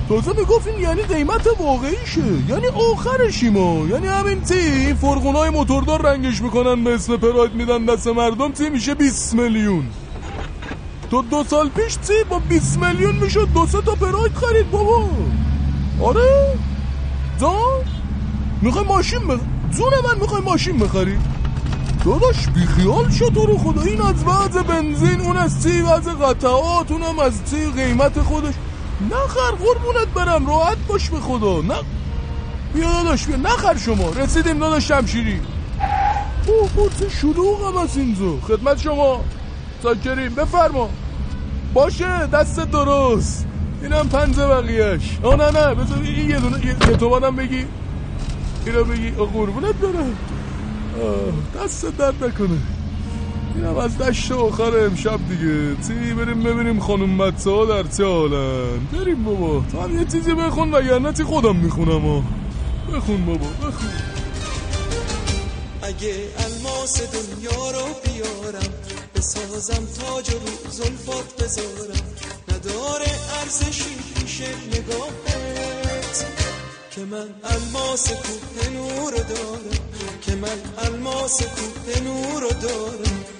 تازه 0.08 0.32
می‌گفت 0.38 0.66
این 0.68 0.80
یعنی 0.80 1.02
قیمت 1.02 1.46
واقعیشه. 1.58 2.22
یعنی 2.48 2.66
آخرشی 2.66 3.50
ما 3.50 3.86
یعنی 3.90 4.06
همین 4.06 4.40
تی. 4.40 4.54
این 4.54 4.94
فرغونای 4.94 5.50
موتوردار 5.50 6.02
رنگش 6.02 6.42
می‌کنن 6.42 6.84
به 6.84 6.94
اسم 6.94 7.16
پراید 7.16 7.54
میدن 7.54 7.84
دست 7.84 8.06
مردم 8.06 8.52
تی 8.52 8.68
میشه 8.70 8.94
20 8.94 9.34
میلیون. 9.34 9.84
تو 11.10 11.22
دو 11.22 11.44
سال 11.44 11.68
پیش 11.68 11.94
تی 11.94 12.24
با 12.30 12.38
20 12.38 12.78
میلیون 12.78 13.16
می‌شد. 13.16 13.48
دو 13.54 13.66
سه 13.66 13.80
تا 13.80 13.94
پراید 13.94 14.32
خرید 14.32 14.70
بابا. 14.70 15.08
آره؟ 16.02 16.58
جان 17.40 17.54
می‌خوای 18.62 18.84
ماشین 18.84 19.26
بخ... 19.26 19.40
جون 19.70 19.92
من 20.04 20.20
می‌خوای 20.20 20.42
ماشین 20.42 20.78
بخری؟ 20.78 21.18
داداش 22.04 22.46
بیخیال 22.46 23.10
شد 23.10 23.32
تو 23.34 23.46
رو 23.46 23.58
خدا. 23.58 23.82
این 23.82 24.00
از 24.00 24.24
وضع 24.24 24.62
بنزین 24.62 25.20
اون 25.20 25.36
از 25.36 25.62
تی 25.62 25.80
وضع 25.80 26.12
قطعات 26.12 26.90
اونم 26.90 27.18
از 27.18 27.42
تی 27.44 27.82
قیمت 27.82 28.20
خودش. 28.20 28.54
نخر 29.00 29.50
قربونت 29.50 30.08
برم. 30.14 30.46
راحت 30.46 30.76
باش 30.88 31.10
به 31.10 31.20
خدا. 31.20 31.60
نه. 31.60 31.74
بیا 32.74 32.92
داداش 32.92 33.26
بیا. 33.26 33.36
نخر 33.36 33.76
شما. 33.76 34.10
رسیدیم 34.10 34.58
داداش 34.58 34.88
شمشیری. 34.88 35.40
اوه 36.46 36.70
اوه 36.76 37.08
شلوغ 37.20 37.68
هم 37.68 37.76
از 37.76 37.96
اینجا 37.96 38.40
خدمت 38.48 38.78
شما. 38.80 39.24
ساکریم 39.82 40.34
بفرما. 40.34 40.90
باشه 41.74 42.26
دست 42.26 42.60
درست. 42.60 43.46
اینم 43.82 44.08
پنج 44.08 44.36
بقیهش. 44.36 45.18
آه 45.22 45.36
نه 45.36 45.50
نه. 45.50 45.74
بذار 45.74 45.98
این 46.02 46.30
یه 46.30 46.40
دونه 46.40 46.66
یه 46.66 46.74
تومنم 46.74 47.36
بگی. 47.36 47.66
اینو 48.66 48.84
بگی. 48.84 49.10
قربونت 49.10 49.74
برم. 49.74 50.16
دست 51.64 51.86
درد 51.98 52.24
نکنه. 52.24 52.58
اینم 53.58 53.76
از 53.76 53.98
دشت 53.98 54.32
آخر 54.32 54.78
امشب 54.78 55.20
دیگه. 55.28 55.74
تی 55.74 56.14
بریم 56.14 56.42
ببینیم 56.42 56.80
خانم 56.80 57.20
ها 57.20 57.64
در 57.64 57.82
چه 57.96 58.04
حالن. 58.04 58.78
بریم 58.92 59.24
بابا. 59.24 59.64
تو 59.72 59.80
هم 59.80 59.98
یه 59.98 60.04
چیزی 60.04 60.34
بخون 60.34 60.70
وگرنه 60.74 61.12
تی 61.12 61.24
خودم 61.24 61.56
می‌خونم 61.56 62.00
ها 62.00 62.22
بخون 62.92 63.26
بابا 63.26 63.46
بخون. 63.46 63.90
اگه 65.82 66.14
الماس 66.38 67.00
دنیا 67.00 67.70
رو 67.70 67.86
بیارم 68.04 68.72
بسازم 69.14 69.84
تاج 70.00 70.30
رو 70.30 70.70
زلفات 70.70 71.42
بذارم. 71.42 72.02
نداره 72.48 73.10
ارزشی 73.40 73.96
پیش 74.14 74.40
نگاهت. 74.40 76.26
که 76.90 77.00
من 77.00 77.28
الماس 77.44 78.08
کوه 78.08 78.68
نور 78.74 79.12
دارم. 79.12 79.78
که 80.22 80.34
من 80.34 80.86
الماس 80.86 81.42
کوه 81.42 82.02
نور 82.04 82.42
دارم. 82.62 83.37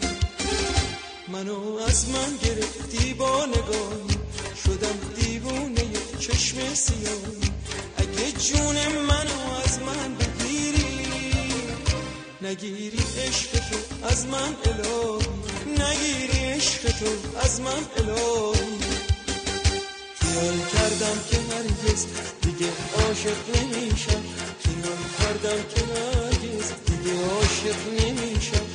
منو 1.33 1.77
از 1.89 2.09
من 2.09 2.37
گرفتی 2.43 3.15
با 3.15 3.47
نگاهی. 3.47 4.19
شدم 4.65 4.99
دیوونه 5.17 5.85
چشم 6.21 6.75
سیاهی. 6.75 7.53
اگه 7.97 8.33
جون 8.33 8.77
منو 9.03 9.53
از 9.65 9.79
من 9.79 10.15
بگیری 10.15 10.89
نگیری 12.43 13.03
عشق 13.27 13.51
تو 13.51 14.07
از 14.07 14.27
من 14.27 14.55
الهی. 14.65 15.29
نگیری 15.67 16.39
عشق 16.39 16.83
تو 16.99 17.39
از 17.45 17.61
من 17.61 17.83
الهی. 17.97 18.79
خیال 20.21 20.59
کردم 20.73 21.19
که 21.31 21.37
هرگز 21.55 22.07
دیگه 22.43 22.71
عاشق 22.97 23.39
نمیشم. 23.57 24.23
خیال 24.65 25.03
کردم 25.19 25.63
که 25.75 25.81
هرگز 25.95 26.73
دیگه 26.87 27.25
عاشق 27.25 27.77
نمیشم. 28.01 28.68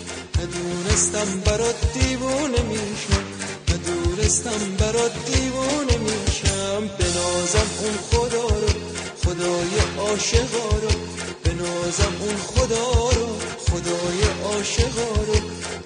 ندونستم 0.44 1.40
برات 1.46 1.94
دیوونه 1.94 2.62
میشم 2.62 3.24
ندونستم 3.70 4.76
برات 4.80 5.12
دیوونه 5.26 5.98
میشم 5.98 6.88
بنازم 7.00 7.70
اون 7.82 7.98
خدا 8.12 8.48
رو 8.48 8.74
خدای 9.24 9.74
عاشقا 9.98 10.70
رو 10.82 10.92
بنازم 11.44 12.14
اون 12.20 12.38
خدا 12.38 13.10
رو 13.10 13.28
خدای 13.68 14.20
عاشقا 14.44 15.22
رو 15.28 15.36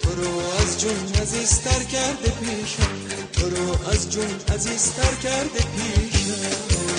تو 0.01 0.15
رو 0.15 0.39
از 0.61 0.81
جون 0.81 1.21
عزیزتر 1.21 1.83
کرده 1.83 2.31
پیشم 2.39 2.89
تو 3.33 3.49
رو 3.49 3.89
از 3.91 4.11
جون 4.11 4.35
عزیزتر 4.53 5.13
کرده 5.23 5.59
پیشم 5.77 6.96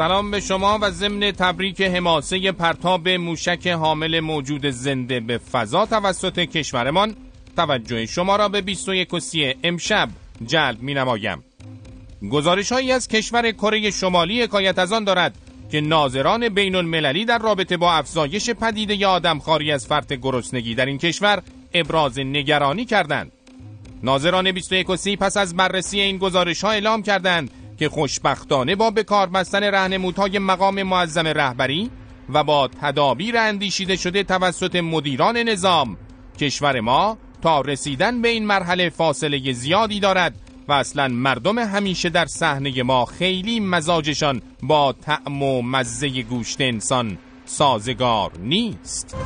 سلام 0.00 0.30
به 0.30 0.40
شما 0.40 0.78
و 0.82 0.90
ضمن 0.90 1.32
تبریک 1.32 1.80
حماسه 1.80 2.52
پرتاب 2.52 3.08
موشک 3.08 3.66
حامل 3.66 4.20
موجود 4.20 4.66
زنده 4.66 5.20
به 5.20 5.38
فضا 5.38 5.86
توسط 5.86 6.38
کشورمان 6.38 7.16
توجه 7.56 8.06
شما 8.06 8.36
را 8.36 8.48
به 8.48 8.60
21 8.60 9.14
و 9.14 9.20
30 9.20 9.54
امشب 9.64 10.08
جلب 10.46 10.82
می 10.82 10.94
نمایم. 10.94 11.44
گزارش 12.30 12.72
هایی 12.72 12.92
از 12.92 13.08
کشور 13.08 13.50
کره 13.50 13.90
شمالی 13.90 14.42
حکایت 14.42 14.78
از 14.78 14.92
آن 14.92 15.04
دارد 15.04 15.34
که 15.70 15.80
ناظران 15.80 16.48
بین 16.48 16.74
المللی 16.74 17.24
در 17.24 17.38
رابطه 17.38 17.76
با 17.76 17.92
افزایش 17.92 18.50
پدیده 18.50 19.06
آدمخواری 19.06 19.72
از 19.72 19.86
فرط 19.86 20.12
گرسنگی 20.12 20.74
در 20.74 20.86
این 20.86 20.98
کشور 20.98 21.42
ابراز 21.74 22.18
نگرانی 22.18 22.84
کردند. 22.84 23.32
ناظران 24.02 24.52
21 24.52 24.90
و 24.90 24.96
30 24.96 25.16
پس 25.16 25.36
از 25.36 25.56
بررسی 25.56 26.00
این 26.00 26.18
گزارش 26.18 26.64
ها 26.64 26.70
اعلام 26.70 27.02
کردند 27.02 27.50
که 27.80 27.88
خوشبختانه 27.88 28.76
با 28.76 28.90
به 28.90 29.02
کار 29.02 29.26
بستن 29.26 29.72
راهنمودهای 29.72 30.38
مقام 30.38 30.82
معظم 30.82 31.26
رهبری 31.26 31.90
و 32.32 32.44
با 32.44 32.68
تدابیر 32.68 33.36
اندیشیده 33.36 33.96
شده 33.96 34.22
توسط 34.22 34.76
مدیران 34.76 35.36
نظام 35.36 35.96
کشور 36.38 36.80
ما 36.80 37.18
تا 37.42 37.60
رسیدن 37.60 38.22
به 38.22 38.28
این 38.28 38.46
مرحله 38.46 38.88
فاصله 38.88 39.52
زیادی 39.52 40.00
دارد 40.00 40.34
و 40.68 40.72
اصلا 40.72 41.08
مردم 41.08 41.58
همیشه 41.58 42.08
در 42.08 42.26
صحنه 42.26 42.82
ما 42.82 43.04
خیلی 43.04 43.60
مزاجشان 43.60 44.42
با 44.62 44.92
طعم 44.92 45.42
و 45.42 45.62
مزه 45.62 46.22
گوشت 46.22 46.60
انسان 46.60 47.18
سازگار 47.44 48.30
نیست. 48.38 49.16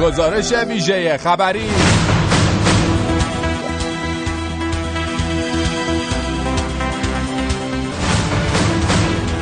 گزارش 0.00 0.52
ویژه 0.52 1.18
خبری 1.18 1.70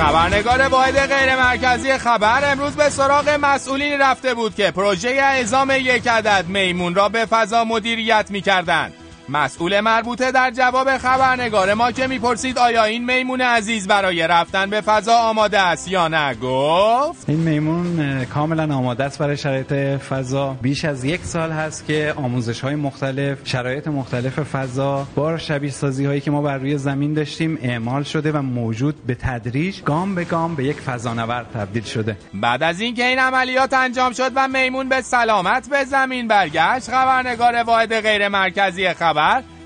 خبرنگار 0.07 0.69
واحد 0.69 0.99
غیر 0.99 1.37
مرکزی 1.37 1.99
خبر 1.99 2.53
امروز 2.53 2.73
به 2.73 2.91
سراغ 2.91 3.29
مسئولین 3.29 4.01
رفته 4.01 4.35
بود 4.35 4.55
که 4.55 4.71
پروژه 4.71 5.09
اعزام 5.09 5.71
یک 5.71 6.09
عدد 6.09 6.45
میمون 6.49 6.95
را 6.95 7.09
به 7.09 7.25
فضا 7.25 7.65
مدیریت 7.65 8.27
می 8.31 8.41
کردن. 8.41 8.93
مسئول 9.29 9.81
مربوطه 9.81 10.33
در 10.33 10.51
جواب 10.51 10.99
خبرنگار 10.99 11.75
ما 11.75 11.93
که 11.93 12.07
می‌پرسید 12.07 12.59
آیا 12.59 12.85
این 12.85 13.05
میمون 13.05 13.41
عزیز 13.41 13.89
برای 13.89 14.27
رفتن 14.27 14.71
به 14.71 14.81
فضا 14.81 15.15
آماده 15.15 15.61
است 15.61 15.89
یا 15.89 16.09
نه؟ 16.09 16.35
گفت. 16.35 17.29
این 17.29 17.39
میمون 17.39 18.25
کاملا 18.25 18.77
آماده 18.77 19.05
است 19.05 19.19
برای 19.19 19.37
شرایط 19.37 19.73
فضا. 20.01 20.57
بیش 20.63 20.85
از 20.85 21.05
یک 21.05 21.21
سال 21.25 21.51
هست 21.51 21.87
که 21.87 22.15
آموزش 22.17 22.61
های 22.61 22.75
مختلف 22.75 23.39
شرایط 23.45 23.89
مختلف 23.89 24.39
فضا 24.39 25.07
با 25.15 25.39
شبیه 25.39 25.71
سازی 25.71 26.05
هایی 26.05 26.21
که 26.21 26.31
ما 26.31 26.43
بر 26.43 26.59
روی 26.59 26.79
زمین 26.79 27.15
داشتیم 27.15 27.59
اعمال 27.63 28.03
شده 28.03 28.33
و 28.33 28.43
موجود 28.43 29.07
به 29.07 29.15
تدریج 29.15 29.83
گام 29.83 30.15
به 30.15 30.25
گام 30.25 30.55
به 30.55 30.65
یک 30.65 30.77
فضانورد 30.77 31.47
تبدیل 31.55 31.83
شده. 31.83 32.17
بعد 32.35 32.63
از 32.63 32.81
اینکه 32.81 33.07
این 33.07 33.19
عملیات 33.19 33.75
انجام 33.75 34.13
شد 34.13 34.33
و 34.35 34.49
میمون 34.49 34.89
به 34.89 35.01
سلامت 35.01 35.69
به 35.69 35.85
زمین 35.85 36.29
برگشت 36.29 36.91
خبرنگار 36.91 37.63
واحد 37.63 38.01
غیر 38.01 38.29
مرکزی 38.29 38.89
خبر 38.89 39.16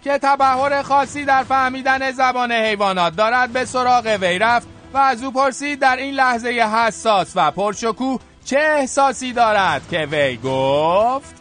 که 0.04 0.18
تبهر 0.18 0.82
خاصی 0.82 1.24
در 1.24 1.42
فهمیدن 1.42 2.10
زبان 2.10 2.52
حیوانات 2.52 3.16
دارد 3.16 3.50
به 3.52 3.64
سراغ 3.64 4.18
وی 4.20 4.38
رفت 4.38 4.68
و 4.94 4.98
از 4.98 5.24
او 5.24 5.32
پرسید 5.32 5.78
در 5.78 5.96
این 5.96 6.14
لحظه 6.14 6.48
حساس 6.48 7.32
و 7.34 7.50
پرشکوه 7.50 8.20
چه 8.44 8.58
احساسی 8.58 9.32
دارد 9.32 9.88
که 9.90 10.08
وی 10.10 10.36
گفت؟ 10.36 11.34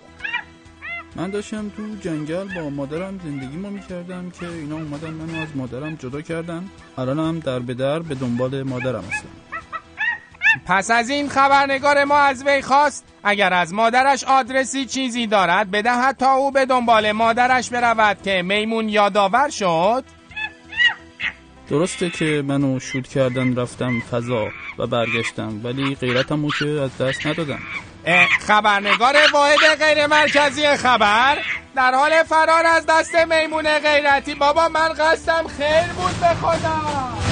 من 1.15 1.29
داشتم 1.29 1.69
تو 1.69 1.83
جنگل 2.01 2.61
با 2.61 2.69
مادرم 2.69 3.19
زندگی 3.23 3.57
ما 3.57 3.69
می‌کردم 3.69 4.29
که 4.29 4.47
اینا 4.47 4.75
اومدن 4.75 5.09
منو 5.09 5.41
از 5.41 5.47
مادرم 5.55 5.95
جدا 5.95 6.21
کردن. 6.21 6.69
الانم 6.97 7.39
در 7.39 7.59
به 7.59 7.73
در 7.73 7.99
به 7.99 8.15
دنبال 8.15 8.63
مادرم 8.63 9.03
هستم. 9.11 9.48
پس 10.65 10.91
از 10.91 11.09
این 11.09 11.29
خبرنگار 11.29 12.03
ما 12.03 12.17
از 12.17 12.43
وی 12.43 12.61
خواست 12.61 13.05
اگر 13.23 13.53
از 13.53 13.73
مادرش 13.73 14.23
آدرسی 14.23 14.85
چیزی 14.85 15.27
دارد 15.27 15.71
بدهد 15.71 16.17
تا 16.17 16.33
او 16.33 16.51
به 16.51 16.65
دنبال 16.65 17.11
مادرش 17.11 17.69
برود 17.69 18.21
که 18.21 18.41
میمون 18.41 18.89
یادآور 18.89 19.49
شد. 19.49 20.03
درسته 21.69 22.09
که 22.09 22.43
منو 22.47 22.79
شوت 22.79 23.07
کردن 23.07 23.55
رفتم 23.55 23.99
فضا 24.11 24.47
و 24.77 24.87
برگشتم 24.87 25.61
ولی 25.63 25.95
غیرتمو 25.95 26.49
که 26.59 26.65
از 26.65 26.97
دست 26.97 27.27
ندادم. 27.27 27.59
خبرنگار 28.39 29.15
واحد 29.33 29.75
غیر 29.79 30.07
مرکزی 30.07 30.67
خبر 30.67 31.37
در 31.75 31.93
حال 31.93 32.23
فرار 32.23 32.65
از 32.65 32.85
دست 32.85 33.15
میمون 33.15 33.79
غیرتی. 33.79 34.35
بابا 34.35 34.69
من 34.69 34.89
قصدم 34.89 35.47
خیر 35.47 35.93
بود 35.93 36.19
به 36.19 36.27
خدا 36.27 37.28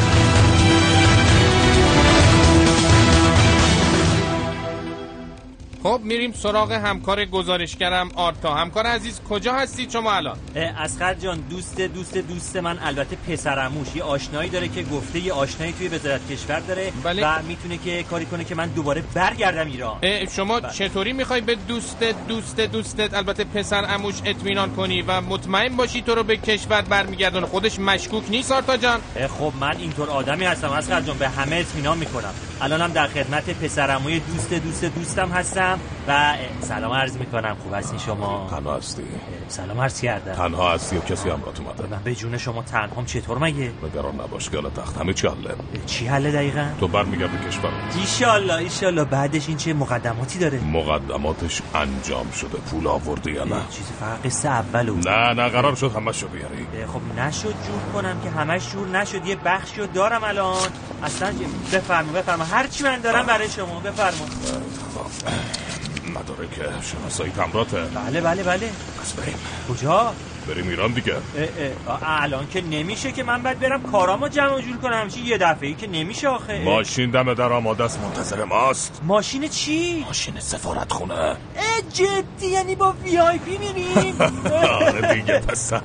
خب 5.88 6.02
میریم 6.04 6.32
سراغ 6.32 6.71
همکار 6.71 7.26
گزارشگرم 7.26 8.10
آرتا. 8.15 8.56
همکار 8.56 8.86
عزیز 8.86 9.21
کجا 9.30 9.54
هستی 9.54 9.88
شما 9.89 10.13
الان؟ 10.13 10.38
اسخر 10.56 11.13
جان 11.13 11.39
دوست 11.50 11.82
دوست 11.82 12.17
دوست 12.17 12.56
من 12.56 12.80
البته 12.80 13.15
پسرموش 13.15 13.95
یه 13.95 14.04
آشنایی 14.04 14.50
داره 14.50 14.67
که 14.67 14.84
گفته 14.84 15.19
یه 15.19 15.34
آشنایی 15.34 15.73
توی 15.73 15.88
وزارت 15.88 16.32
کشور 16.32 16.60
داره 16.60 16.91
بله. 17.04 17.28
و 17.28 17.41
می‌تونه 17.41 17.78
که 17.78 18.04
کاری 18.04 18.26
کنه 18.26 18.43
که 18.43 18.56
من 18.56 18.67
دوباره 18.67 19.04
برگردم 19.13 19.67
ایران. 19.67 20.26
شما 20.36 20.60
بله. 20.60 20.73
چطوری 20.73 21.13
می‌خوای 21.13 21.41
به 21.41 21.56
دوست 21.56 22.04
دوست 22.28 22.60
دوستت 22.60 23.13
البته 23.13 23.43
پسر 23.43 23.86
اموش 23.89 24.15
اطمینان 24.26 24.76
کنی 24.76 25.02
و 25.02 25.21
مطمئن 25.21 25.76
باشی 25.76 26.02
تو 26.02 26.15
رو 26.15 26.23
به 26.23 26.38
کشور 26.38 26.82
برمیگردونه؟ 26.82 27.45
خودش 27.45 27.80
مشکوک 27.80 28.23
نیست 28.30 28.52
آرتا 28.52 28.78
جان؟ 28.78 29.00
خب 29.39 29.54
من 29.60 29.78
اینطور 29.78 30.10
آدمی 30.10 30.45
هستم. 30.45 30.69
اسخر 30.69 31.02
جان 31.02 31.17
به 31.17 31.30
همه 31.30 31.56
اطمینان 31.56 31.97
می‌کنم. 31.97 32.34
الانم 32.62 32.91
در 32.91 33.08
خدمت 33.08 33.50
پسرموی 33.50 34.19
دوست 34.19 34.54
دوست 34.54 34.86
دوستم 34.86 35.30
هستم. 35.30 35.76
هستم 35.77 36.07
و 36.07 36.35
سلام 36.61 36.91
عرض 36.91 37.17
می‌کنم. 37.17 37.57
خوب 37.63 37.73
هستین 37.73 37.99
شما؟ 37.99 38.47
تنها 38.51 38.77
هستی. 38.77 39.03
سلام 39.47 39.81
عرض 39.81 40.01
کردم. 40.01 40.33
تنها 40.33 40.73
هستی 40.73 40.95
یا 40.95 41.01
کسی 41.01 41.29
همراهت 41.29 41.59
اومده. 41.59 41.87
من 41.87 42.03
به 42.03 42.15
جون 42.15 42.37
شما 42.37 42.63
تنهام 42.63 43.05
چطور 43.05 43.37
مگه؟ 43.37 43.71
نگران 43.83 44.15
نباش 44.15 44.49
که 44.49 44.57
تخت 44.77 44.97
همه 44.97 45.13
چی 45.13 45.27
حله. 45.27 45.55
چی 45.85 46.07
حله 46.07 46.31
دقیقا؟ 46.31 46.69
تو 46.79 46.87
برمیگردی 46.87 47.47
کشور. 47.47 47.69
ایشالله 47.95 48.53
ایشالله. 48.53 49.03
بعدش 49.03 49.47
این 49.47 49.57
چه 49.57 49.73
مقدماتی 49.73 50.39
داره؟ 50.39 50.59
مقدماتش 50.59 51.61
انجام 51.75 52.31
شده. 52.31 52.57
پول 52.57 52.87
آورده 52.87 53.31
یا 53.31 53.43
نه؟ 53.43 53.61
چیزی 53.69 53.93
فقط 53.99 54.25
قصه 54.25 54.49
اولو 54.49 54.95
نه 54.95 55.33
نه 55.33 55.49
قرار 55.49 55.75
شد 55.75 55.91
همه 55.95 56.11
شو 56.11 56.27
بیاری. 56.27 56.67
خب 56.87 57.19
نشد 57.19 57.43
جور 57.67 57.93
کنم 57.93 58.21
که 58.23 58.29
همش 58.29 58.71
جور 58.71 58.87
نشد. 58.87 59.25
یه 59.25 59.35
بخشی 59.35 59.81
رو 59.81 59.87
دارم 59.87 60.23
الان. 60.23 60.57
اصلا 61.03 61.33
بفرما 61.73 62.11
بفرما 62.11 62.43
هر 62.43 62.67
چی 62.67 62.83
من 62.83 62.99
دارم 62.99 63.25
برای 63.25 63.49
شما 63.49 63.79
بفرما 63.79 64.25
مدارک 66.29 66.81
شناسایی 66.83 67.31
تمراته 67.31 67.81
بله 67.81 68.21
بله 68.21 68.43
بله. 68.43 68.69
پس 69.01 69.13
بریم. 69.13 69.37
کجا؟ 69.69 70.13
بریم 70.47 70.67
ایران 70.69 70.91
دیگه. 70.91 71.13
اه، 71.15 71.21
اه، 71.88 72.21
الان 72.23 72.47
که 72.47 72.62
نمیشه 72.62 73.12
که 73.12 73.23
من 73.23 73.43
باید 73.43 73.60
برم 73.60 73.81
کارامو 73.83 74.27
جمع 74.27 74.55
و 74.55 74.60
جور 74.62 74.77
کنم. 74.77 74.93
همچین 74.93 75.25
یه 75.25 75.38
دفعه 75.38 75.67
ای 75.69 75.75
که 75.75 75.88
نمیشه 75.88 76.27
آخه. 76.27 76.63
ماشین 76.63 77.12
دم 77.12 77.33
در 77.33 77.53
آماده 77.53 77.83
است 77.83 77.99
منتظر 77.99 78.43
ماست. 78.43 79.01
ماشین 79.03 79.47
چی؟ 79.47 80.03
ماشین 80.07 80.39
سفارت 80.39 80.91
خونه. 80.91 81.36
جدی 81.93 82.47
یعنی 82.47 82.75
با 82.75 82.93
وی 83.03 83.17
آی 83.17 83.38
پی 83.38 83.57
میریم. 83.57 84.15
آره 84.81 85.13
دیگه 85.15 85.39
پسر. 85.39 85.81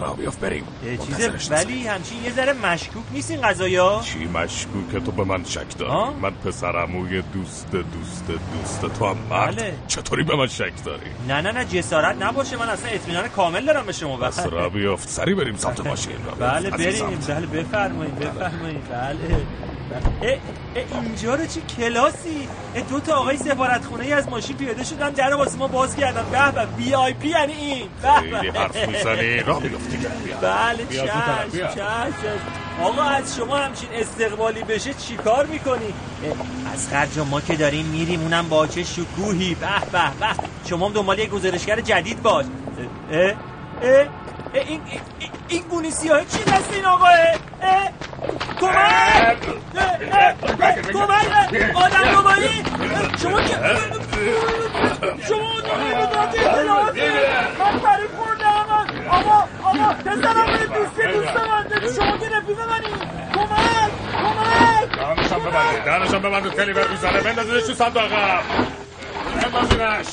را 0.00 0.12
بیاف 0.12 0.36
بریم. 0.36 0.64
چیزه 1.06 1.32
ولی 1.50 1.86
همچین 1.86 2.24
یه 2.24 2.30
ذره 2.32 2.52
مشکوک 2.52 3.02
نیست 3.12 3.30
این 3.30 3.40
قضایا 3.42 4.00
چی 4.04 4.18
مشکوکه؟ 4.24 5.00
تو 5.00 5.12
به 5.12 5.24
من 5.24 5.44
شک 5.44 5.78
داری؟ 5.78 6.14
من 6.22 6.30
پسرموی 6.30 7.22
دوست 7.22 7.70
دوست 7.70 8.24
دوست. 8.26 8.98
تو 8.98 9.06
هم 9.06 9.16
مرد. 9.30 9.56
بله. 9.56 9.74
چطوری 9.88 10.22
به 10.22 10.36
من 10.36 10.46
شک 10.46 10.84
داری؟ 10.84 11.10
نه 11.28 11.40
نه 11.40 11.52
نه 11.52 11.64
جسارت 11.64 12.22
نباشه. 12.22 12.56
من 12.56 12.68
اصلا 12.68 12.90
اطمینان 12.90 13.28
کامل 13.28 13.69
دارم 13.72 13.86
به 13.86 13.92
شما 13.92 14.16
پس 14.16 14.46
را 14.46 14.68
بیافت 14.68 15.08
سری 15.08 15.34
بریم 15.34 15.56
سمت 15.56 15.86
ماشین. 15.86 16.12
بله 16.38 16.70
بریم. 16.70 17.18
بله 17.28 17.46
بفرمایید 17.46 18.18
بفرمایید. 18.18 18.88
بله. 18.88 19.36
اه، 20.22 20.30
اه، 20.30 21.02
اینجا 21.02 21.34
رو 21.34 21.46
چی 21.46 21.62
کلاسی؟ 21.76 22.48
اه، 22.74 22.82
دو 22.82 23.00
تا 23.00 23.14
آقای 23.14 23.36
سفارت 23.36 23.84
خونه 23.84 24.04
ای 24.04 24.12
از 24.12 24.28
ماشین 24.28 24.56
پیاده 24.56 24.84
شدن 24.84 25.10
در 25.10 25.34
واسه 25.34 25.58
ما 25.58 25.66
باز 25.66 25.96
کردن 25.96 26.24
به 26.30 26.52
به 26.52 26.66
وی 26.76 26.94
آی 26.94 27.12
پی 27.12 27.28
یعنی 27.28 27.52
این. 27.52 27.88
به 28.02 28.08
خیلی 28.08 28.50
به. 28.50 28.60
حرف 28.60 28.88
می‌زنی. 28.88 29.38
را 29.38 29.58
بیافت 29.60 29.90
دیگه 29.90 30.08
بیا. 30.24 30.36
بله. 30.36 30.86
چشم 30.90 31.68
چشم. 31.74 32.12
آقا 32.82 33.02
از 33.02 33.36
شما 33.36 33.56
همچین 33.56 33.88
استقبالی 33.92 34.62
بشه 34.62 34.94
چیکار 34.94 35.46
می‌کنی؟ 35.46 35.94
از 36.74 36.88
خرج 36.88 37.18
ما 37.18 37.40
که 37.40 37.56
داریم 37.56 37.86
میریم 37.86 38.20
اونم 38.20 38.48
با 38.48 38.66
چه 38.66 38.84
شکوهی؟ 38.84 39.54
به 39.54 39.66
به 39.92 39.98
به. 40.20 40.42
شما 40.68 40.86
هم 40.86 40.92
دنبال 40.92 41.18
یک 41.18 41.30
گزارشگر 41.30 41.80
جدید 41.80 42.22
باش. 42.22 42.46
اه. 43.12 43.32
اه؟ 43.82 44.00
اه 44.54 44.62
این 44.66 44.80
این 45.48 45.62
گونی 45.68 45.90
سیاه 45.90 46.24
چی 46.24 46.44
دست 46.44 46.72
این 46.72 46.84
آقاه 46.86 47.10
اه؟ 47.62 47.88
کمک 48.60 49.40
کمک 50.92 51.74
آدم 51.74 52.18
نمایی! 52.18 52.62
شما 53.22 53.40
که 53.42 53.56
شما 55.28 55.60
ذات 56.14 56.34
اطلاعاتی 56.38 57.00
من 57.58 57.78
فریب 57.78 58.10
خوردم 58.18 58.66
آقا! 59.10 59.48
آقا 59.62 59.94
پسرم 59.94 60.46
به 60.46 60.66
دوست 60.66 61.00
دوست 61.00 61.36
من 61.36 61.92
شما 61.96 62.18
که 62.18 62.28
رفیق 62.36 62.58
منی. 62.70 62.94
کمک 63.34 63.90
کمک 64.22 64.96
دهنشم 64.96 65.38
ببندید 65.38 65.84
دهنشم 65.84 66.18
ببندید 66.22 66.52
خیلی 66.54 66.72
بر 66.72 66.88
می‌زنه. 66.88 67.20
بندازیدش 67.20 67.62
تو 67.66 67.74
صندوق. 67.74 68.12
عقب 68.12 68.42
بندازینش. 69.52 70.06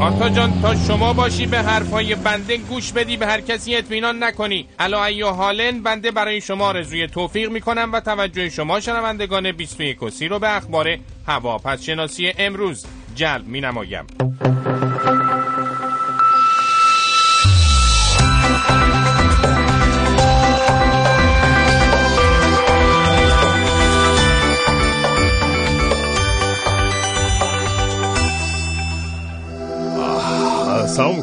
آتا 0.00 0.28
جان 0.28 0.62
تا 0.62 0.74
شما 0.74 1.12
باشی 1.12 1.46
به 1.46 1.58
حرفای 1.58 2.14
بنده 2.14 2.56
گوش 2.56 2.92
بدی 2.92 3.16
به 3.16 3.26
هر 3.26 3.40
کسی 3.40 3.76
اطمینان 3.76 4.24
نکنی. 4.24 4.68
الا 4.78 5.04
ایو 5.04 5.28
حالن 5.28 5.82
بنده 5.82 6.10
برای 6.10 6.40
شما 6.40 6.66
آرزوی 6.66 7.06
توفیق 7.06 7.50
می‌کنم 7.50 7.90
و 7.92 8.00
توجه 8.00 8.48
شما 8.48 8.80
شنوندگان 8.80 9.52
21 9.52 10.02
و 10.02 10.10
سی 10.10 10.28
رو 10.28 10.38
به 10.38 10.56
اخبار 10.56 10.98
هوا 11.26 11.58
پس 11.58 11.82
شناسی 11.82 12.32
امروز 12.38 12.86
جلب 13.14 13.46
می 13.46 13.60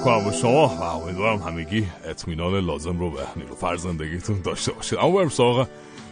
می‌کنم 0.07 0.23
با 0.23 0.31
شما 0.31 0.67
و 0.67 0.83
امیدوارم 0.83 1.37
همگی 1.37 1.87
اطمینان 2.05 2.59
لازم 2.59 2.99
رو 2.99 3.11
به 3.11 3.19
نیلوفر 3.35 3.75
زندگیتون 3.75 4.41
داشته 4.41 4.71
باشید. 4.71 4.99
اما 4.99 5.11
بریم 5.11 5.29
سراغ 5.29 5.67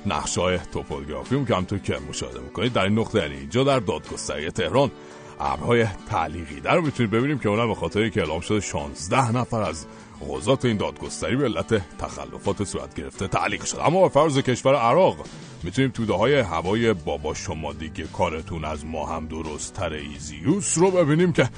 نقشه 0.06 0.42
های 0.42 0.60
توپوگرافی 0.74 1.46
که 1.46 1.56
همطور 1.56 1.80
که 1.80 1.98
مشاهده 2.10 2.40
می‌کنید 2.40 2.74
در 2.74 2.84
این 2.84 3.00
نقطه 3.00 3.20
یعنی 3.20 3.36
اینجا 3.36 3.64
در 3.64 3.80
دادگستری 3.80 4.52
تهران 4.52 4.92
ابرهای 5.40 5.86
تعلیقی 6.10 6.60
در 6.60 6.76
رو 6.76 6.82
می‌تونید 6.82 7.12
ببینیم 7.12 7.40
که 7.40 7.50
اونم 7.50 7.68
به 7.68 7.76
خاطر 7.76 8.10
که 8.10 8.20
اعلام 8.22 8.40
شده 8.40 8.60
16 8.60 9.32
نفر 9.32 9.62
از 9.62 9.86
قضات 10.30 10.66
این 10.66 10.78
دادگستری 10.78 11.36
به 11.36 11.44
علت 11.44 11.98
تخلفات 11.98 12.64
صورت 12.64 12.96
گرفته 12.96 13.28
تعلیق 13.28 13.66
شد 13.66 13.78
اما 13.86 14.02
به 14.02 14.10
فرض 14.10 14.38
کشور 14.38 14.76
عراق 14.76 15.16
می‌تونیم 15.64 15.92
توده 15.92 16.14
های 16.14 16.40
هوای 16.40 16.94
بابا 16.94 17.34
شما 17.34 17.74
دیگه 17.74 18.04
کارتون 18.14 18.66
از 18.66 18.86
ما 18.86 19.06
هم 19.06 19.28
درست 19.28 19.74
تر 19.74 19.94
ایزیوس 19.94 20.78
رو 20.78 20.92
ببینیم 20.92 21.34
که 21.34 21.50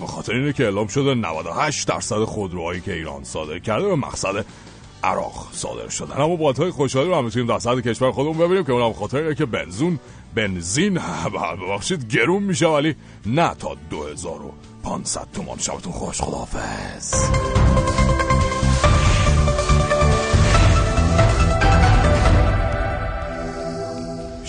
به 0.00 0.06
خاطر 0.06 0.32
اینه 0.32 0.52
که 0.52 0.64
اعلام 0.64 0.86
شده 0.86 1.14
98 1.14 1.88
درصد 1.88 2.24
خودروهایی 2.24 2.80
که 2.80 2.92
ایران 2.92 3.24
صادر 3.24 3.58
کرده 3.58 3.88
به 3.88 3.96
مقصد 3.96 4.44
عراق 5.04 5.48
صادر 5.52 5.88
شدن. 5.88 6.20
اما 6.20 6.36
بادهای 6.36 6.70
خوشحالی 6.70 7.08
رو 7.08 7.14
هم 7.14 7.24
می‌تونیم 7.24 7.48
در 7.48 7.58
سطح 7.58 7.80
کشور 7.80 8.12
خودمون 8.12 8.38
ببینیم 8.38 8.64
که 8.64 8.72
اونم 8.72 8.92
خاطر 8.92 9.18
اینه 9.18 9.34
که 9.34 9.46
بنزون 9.46 9.98
بنزین 10.34 11.00
ببخشید 11.62 12.08
گرون 12.08 12.42
میشه 12.42 12.66
ولی 12.66 12.94
نه 13.26 13.54
تا 13.54 13.76
2500 13.90 15.28
تومان. 15.32 15.58
شبتون 15.58 15.92
خوش. 15.92 16.20
خداحافظ. 16.20 17.14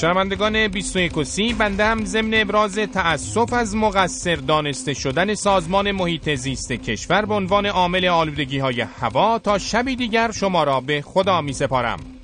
شنوندگان 0.06 0.68
21 0.68 1.18
و 1.18 1.24
سی 1.24 1.54
بنده 1.54 1.86
هم 1.86 2.06
ضمن 2.06 2.34
ابراز 2.34 2.76
تأسف 2.76 3.54
از 3.54 3.76
مقصر 3.76 4.36
دانسته 4.36 4.94
شدن 4.94 5.36
سازمان 5.36 5.92
محیط 5.92 6.36
زیست 6.36 6.72
کشور 6.72 7.26
به 7.26 7.34
عنوان 7.34 7.66
عامل 7.66 8.06
آلودگی 8.06 8.60
های 8.60 8.82
هوا 8.82 9.40
تا 9.40 9.58
شبی 9.58 9.96
دیگر 9.96 10.32
شما 10.32 10.64
را 10.64 10.82
به 10.82 11.02
خدا 11.02 11.42
می 11.42 11.54
سپارم 11.54 12.15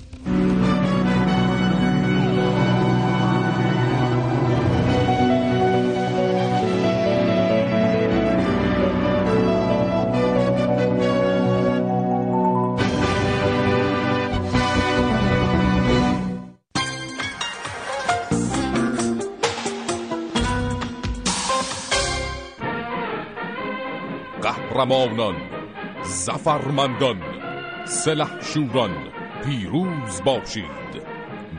قهرمانان 24.92 25.36
زفرمندان 26.02 27.20
سلحشوران 27.84 28.90
پیروز 29.44 30.22
باشید. 30.24 31.02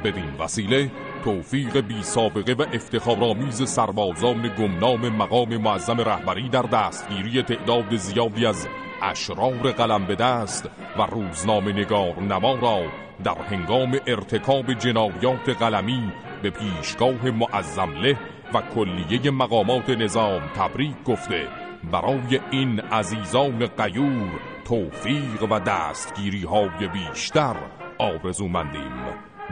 بدین 0.03 0.35
وسیله 0.39 0.91
توفیق 1.23 1.77
بی 1.79 2.03
سابقه 2.03 2.53
و 2.53 2.65
افتخارآمیز 2.73 3.69
سربازان 3.69 4.51
گمنام 4.57 5.09
مقام 5.09 5.57
معظم 5.57 6.01
رهبری 6.01 6.49
در 6.49 6.61
دستگیری 6.61 7.41
تعداد 7.43 7.95
زیادی 7.95 8.45
از 8.45 8.67
اشرار 9.01 9.71
قلم 9.71 10.05
به 10.05 10.15
دست 10.15 10.69
و 10.99 11.01
روزنامه 11.01 11.73
نگار 11.73 12.19
نما 12.19 12.55
را 12.55 12.81
در 13.23 13.41
هنگام 13.41 13.99
ارتکاب 14.07 14.73
جنایات 14.73 15.49
قلمی 15.49 16.11
به 16.41 16.49
پیشگاه 16.49 17.31
معظمله 17.31 18.19
و 18.53 18.61
کلیه 18.75 19.31
مقامات 19.31 19.89
نظام 19.89 20.41
تبریک 20.55 21.03
گفته. 21.05 21.62
برای 21.91 22.39
این 22.51 22.79
عزیزان 22.79 23.65
قیور 23.65 24.39
توفیق 24.65 25.51
و 25.51 25.59
دستگیری 25.59 26.43
های 26.43 26.87
بیشتر 26.87 27.55
آرزومندیم. 27.97 28.91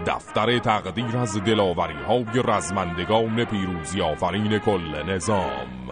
دفتر 0.07 0.59
تقدیر 0.59 1.17
از 1.17 1.37
دلاوری 1.37 2.03
های 2.07 2.43
رزمندگان 2.47 3.45
پیروزی 3.45 4.01
آفرین 4.01 4.59
کل 4.59 5.03
نظام. 5.03 5.89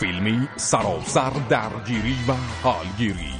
فیلمی 0.00 0.48
سراسر 0.56 1.30
درگیری 1.48 2.16
و 2.28 2.32
حالگیری. 2.62 3.34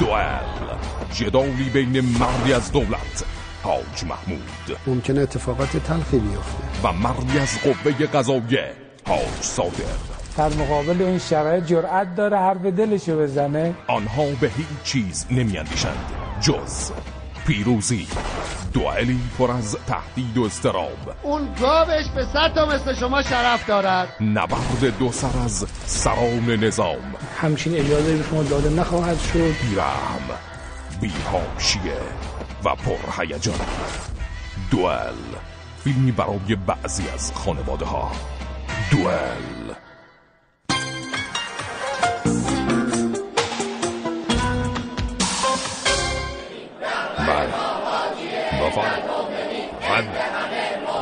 دوئل. 0.00 0.78
جدالی 1.12 1.70
بین 1.70 2.00
مردی 2.00 2.52
از 2.52 2.72
دولت. 2.72 3.43
حاج 3.64 4.04
محمود. 4.08 4.78
ممکنه 4.86 5.20
اتفاقات 5.20 5.76
تلخی 5.76 6.18
بیفته. 6.18 6.88
و 6.88 6.92
مردی 6.92 7.38
از 7.38 7.58
قوه 7.62 8.06
قضاییه 8.06 8.72
حاج 9.08 9.40
صادق. 9.40 9.98
در 10.36 10.48
مقابل 10.48 11.02
این 11.02 11.18
شرایط 11.18 11.64
جرأت 11.64 12.14
داره 12.16 12.38
حرف 12.38 12.62
دلشو 12.62 13.18
بزنه. 13.18 13.74
آنها 13.86 14.24
به 14.40 14.48
هیچ 14.56 14.66
چیز 14.84 15.26
نمیاندیشند. 15.30 16.12
جز 16.40 16.90
پیروزی. 17.46 18.06
دوئلی 18.72 19.20
پر 19.38 19.50
از 19.50 19.76
تهدید 19.86 20.38
و 20.38 20.44
استراب 20.44 21.14
اون 21.22 21.48
گاوش 21.60 22.08
به 22.14 22.24
صد 22.32 22.54
تا 22.54 22.66
مثل 22.66 22.94
شما 22.94 23.22
شرف 23.22 23.66
دارد. 23.66 24.08
نبرد 24.20 24.98
دو 24.98 25.12
سر 25.12 25.38
از 25.44 25.66
سران 25.86 26.50
نظام. 26.50 27.14
همچین 27.40 27.74
اجازه 27.76 28.16
به 28.16 28.24
شما 28.30 28.42
داده 28.42 28.70
نخواهد 28.70 29.20
شد. 29.20 29.54
بیرحم. 29.70 30.38
بیهاشیه. 31.00 31.98
و 32.64 32.74
پرهیجان 32.74 33.60
دوئل. 34.70 35.14
فیلمی 35.84 36.12
برای 36.12 36.56
بعضی 36.66 37.08
از 37.14 37.32
خانواده 37.32 37.84
ها 37.84 38.12
دوئل 38.90 39.74
بله 47.18 47.54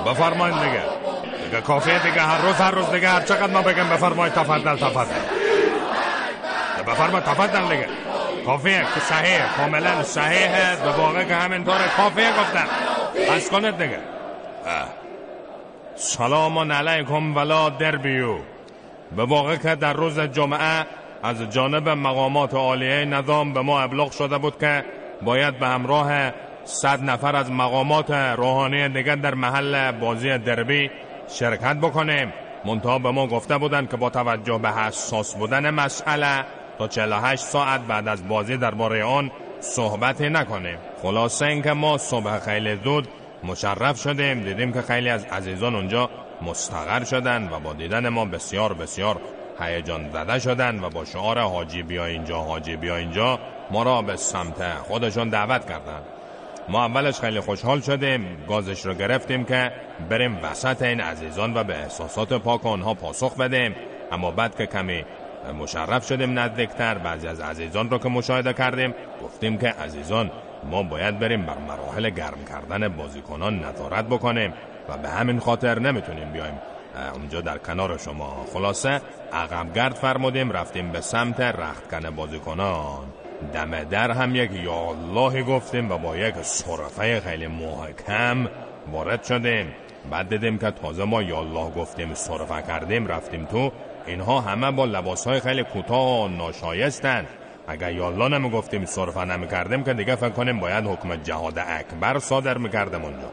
بفرمایید 0.07 0.57
دیگه. 0.57 0.83
دیگه 1.45 1.61
کافیه 1.61 1.99
دیگه. 1.99 2.21
هر 2.21 2.39
روز 2.39 2.55
هر 2.55 2.71
روز 2.71 2.91
دیگه. 2.91 3.09
هر 3.09 3.21
چقدر 3.21 3.53
ما 3.53 3.63
بگم 3.63 3.89
بفرمایید 3.89 4.35
تفضل 4.35 4.77
تفضل. 4.77 5.15
بفرمایید 6.87 7.25
تفضل 7.25 7.63
دیگه. 7.63 7.89
کافیه 8.47 8.81
که 8.95 9.01
صحیح 9.01 9.57
کاملا 9.57 10.03
صحیحه 10.03 10.77
به 10.77 10.91
واقع 10.91 11.25
که 11.25 11.35
همینطوره 11.35 11.89
کافیه 11.97 12.31
گفتم. 12.31 12.67
از 13.35 13.51
کنید 13.51 13.79
دیگه. 13.79 13.99
سلام 15.97 16.73
علیکم 16.73 17.37
ولا 17.37 17.69
دربیو. 17.69 18.37
به 19.17 19.25
واقع 19.25 19.57
که 19.57 19.75
در 19.75 19.93
روز 19.93 20.21
جمعه 20.21 20.87
از 21.23 21.51
جانب 21.51 21.89
مقامات 21.89 22.55
عالیه 22.55 23.05
نظام 23.05 23.53
به 23.53 23.61
ما 23.61 23.81
ابلاغ 23.81 24.13
شده 24.13 24.39
بود 24.39 24.59
که 24.61 24.85
باید 25.23 25.59
به 25.59 25.67
همراه 25.67 26.33
صد 26.65 27.03
نفر 27.03 27.37
از 27.37 27.51
مقامات 27.51 28.11
روحانی 28.11 28.89
دیگر 28.89 29.17
در 29.17 29.35
محل 29.35 29.93
بازی 29.93 30.39
دربی 30.39 30.91
شرکت 31.29 31.77
بکنیم. 31.77 32.33
منتها 32.65 32.99
به 32.99 33.11
ما 33.11 33.27
گفته 33.27 33.59
بودند 33.59 33.91
که 33.91 33.97
با 33.97 34.11
توجه 34.11 34.59
به 34.59 34.69
حساس 34.69 35.35
بودن 35.35 35.71
مسئله 35.71 36.45
تا 36.83 36.89
48 36.89 37.45
ساعت 37.45 37.81
بعد 37.81 38.09
از 38.09 38.29
بازی 38.29 38.57
درباره 38.57 39.05
آن 39.05 39.31
صحبتی 39.61 40.29
نکنیم 40.29 40.79
خلاصه 41.03 41.47
اینکه 41.47 41.73
ما 41.73 41.99
صبح 41.99 42.39
خیلی 42.39 42.77
زود 42.85 43.09
مشرف 43.45 44.01
شدیم 44.01 44.41
دیدیم 44.41 44.73
که 44.73 44.83
خیلی 44.83 45.09
از 45.09 45.25
عزیزان 45.25 45.75
اونجا 45.75 46.11
مستقر 46.43 47.05
شدن 47.05 47.49
و 47.53 47.61
با 47.61 47.73
دیدن 47.73 48.09
ما 48.09 48.25
بسیار 48.25 48.73
بسیار 48.73 49.21
هیجان 49.61 50.11
زده 50.11 50.39
شدن 50.39 50.85
و 50.85 50.91
با 50.91 51.05
شعار 51.05 51.39
حاجی 51.39 51.83
بیا 51.83 52.07
اینجا 52.07 52.39
حاجی 52.39 52.77
بیا 52.77 52.97
اینجا 52.97 53.39
ما 53.71 53.83
را 53.83 54.03
به 54.03 54.17
سمت 54.17 54.75
خودشون 54.75 55.29
دعوت 55.29 55.69
کردند. 55.69 56.05
ما 56.69 56.85
اولش 56.85 57.21
خیلی 57.21 57.41
خوشحال 57.41 57.81
شدیم 57.81 58.45
گازش 58.49 58.87
رو 58.87 58.95
گرفتیم 58.95 59.45
که 59.45 59.73
بریم 60.11 60.39
وسط 60.43 60.83
این 60.83 61.01
عزیزان 61.01 61.57
و 61.57 61.65
به 61.65 61.75
احساسات 61.75 62.33
پاک 62.33 62.67
آنها 62.67 62.95
پاسخ 62.95 63.37
بدیم. 63.37 63.75
اما 64.13 64.31
بعد 64.31 64.57
که 64.57 64.67
کمی 64.67 65.05
مشرف 65.59 66.07
شدیم 66.07 66.39
نزدیکتر. 66.39 66.99
بعضی 66.99 67.29
از 67.29 67.41
عزیزان 67.41 67.91
رو 67.91 67.99
که 67.99 68.09
مشاهده 68.09 68.53
کردیم 68.53 68.95
گفتیم 69.23 69.59
که 69.59 69.69
عزیزان 69.69 70.31
ما 70.71 70.83
باید 70.83 71.19
بریم 71.19 71.47
بر 71.47 71.59
مراحل 71.59 72.11
گرم 72.11 72.45
کردن 72.49 72.89
بازیکنان 72.89 73.65
نظارت 73.65 74.05
بکنیم 74.05 74.53
و 74.89 74.99
به 74.99 75.09
همین 75.09 75.39
خاطر 75.39 75.79
نمی‌تونیم 75.79 76.33
بیایم. 76.33 76.55
اونجا 77.15 77.41
در 77.41 77.59
کنار 77.59 77.99
شما. 77.99 78.47
خلاصه 78.53 79.01
عقب 79.33 79.75
گرد 79.75 79.95
فرمودیم 79.95 80.51
رفتیم 80.51 80.93
به 80.93 81.01
سمت 81.01 81.41
رختکن 81.41 82.11
بازیکنان. 82.11 83.05
دم 83.55 83.85
در 83.85 84.11
هم 84.11 84.35
یک 84.35 84.51
یا 84.53 84.75
اللهی 84.75 85.43
گفتیم 85.43 85.91
و 85.91 85.99
با 85.99 86.17
یک 86.17 86.35
صرفه 86.43 87.21
خیلی 87.21 87.47
محکم 87.47 88.49
وارد 88.93 89.25
شدیم. 89.25 89.75
بعد 90.11 90.29
دیدیم 90.29 90.59
که 90.59 90.71
تازه 90.71 91.05
ما 91.05 91.23
یا 91.23 91.39
الله 91.39 91.71
گفتیم 91.71 92.15
صرفه 92.15 92.63
کردیم 92.63 93.07
رفتیم 93.07 93.45
تو 93.45 93.73
اینها 94.07 94.41
همه 94.41 94.71
با 94.71 94.85
لباس 94.85 95.27
های 95.27 95.41
خیلی 95.41 95.65
کوتاه 95.65 96.25
و 96.25 96.29
ناشایستن. 96.29 97.27
اگر 97.69 97.93
یالله 97.93 98.39
نمی 98.39 98.51
گفتیم 98.51 98.85
صرفه 98.85 99.25
نمی 99.25 99.49
کردیم 99.49 99.85
که 99.85 99.95
دیگه 99.95 100.17
فکر 100.17 100.29
کنیم 100.29 100.61
باید 100.61 100.87
حکم 100.87 101.17
جهاد 101.17 101.59
اکبر 101.59 102.19
صادر 102.19 102.59
می 102.59 102.71
کردم 102.71 103.05
اونجا. 103.05 103.31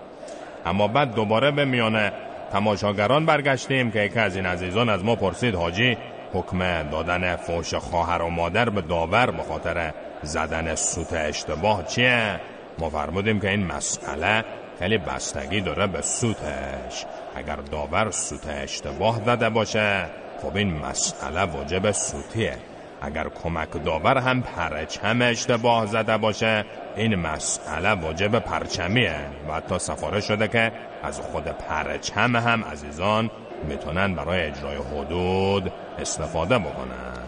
اما 0.66 0.88
بعد 0.88 1.14
دوباره 1.14 1.52
به 1.52 1.66
میانه 1.66 2.12
تماشاگران 2.52 3.26
برگشتیم 3.26 3.92
که 3.92 4.00
یکی 4.00 4.20
از 4.20 4.36
این 4.36 4.46
عزیزان 4.46 4.90
از 4.90 5.04
ما 5.04 5.16
پرسید 5.16 5.56
حاجی 5.56 5.98
حکم 6.34 6.90
دادن 6.90 7.36
فوش 7.36 7.74
خواهر 7.74 8.22
و 8.22 8.30
مادر 8.30 8.70
به 8.70 8.82
داور 8.82 9.32
به 9.32 9.44
خاطر 9.44 9.94
زدن 10.24 10.76
سوت 10.76 11.14
اشتباه 11.14 11.86
چیه؟ 11.86 12.40
ما 12.80 12.90
فرمودیم 12.90 13.40
که 13.40 13.50
این 13.50 13.66
مسئله 13.66 14.46
خیلی 14.80 14.98
بستگی 14.98 15.62
داره 15.62 15.88
به 15.88 16.02
سوتش. 16.02 17.06
اگر 17.36 17.56
داور 17.56 18.12
سوت 18.12 18.48
اشتباه 18.50 19.22
زده 19.26 19.50
باشه 19.50 20.06
خب 20.42 20.56
این 20.56 20.74
مسئله 20.78 21.42
واجب 21.42 21.92
سوتیه. 21.92 22.58
اگر 23.02 23.28
کمک 23.44 23.84
داور 23.86 24.18
هم 24.18 24.42
پرچم 24.42 25.22
اشتباه 25.22 25.86
زده 25.86 26.18
باشه 26.18 26.66
این 26.96 27.16
مسئله 27.16 27.90
واجب 27.90 28.40
پرچمیه 28.40 29.16
و 29.50 29.54
حتی 29.54 29.80
سفارش 29.80 30.28
شده 30.28 30.48
که 30.48 30.72
از 31.04 31.20
خود 31.20 31.44
پرچم 31.44 32.36
هم 32.36 32.64
عزیزان 32.64 33.30
می‌تونن 33.68 34.16
برای 34.16 34.42
اجرای 34.42 34.78
حدود 34.78 35.72
استفاده 36.00 36.58
بکنن. 36.58 37.24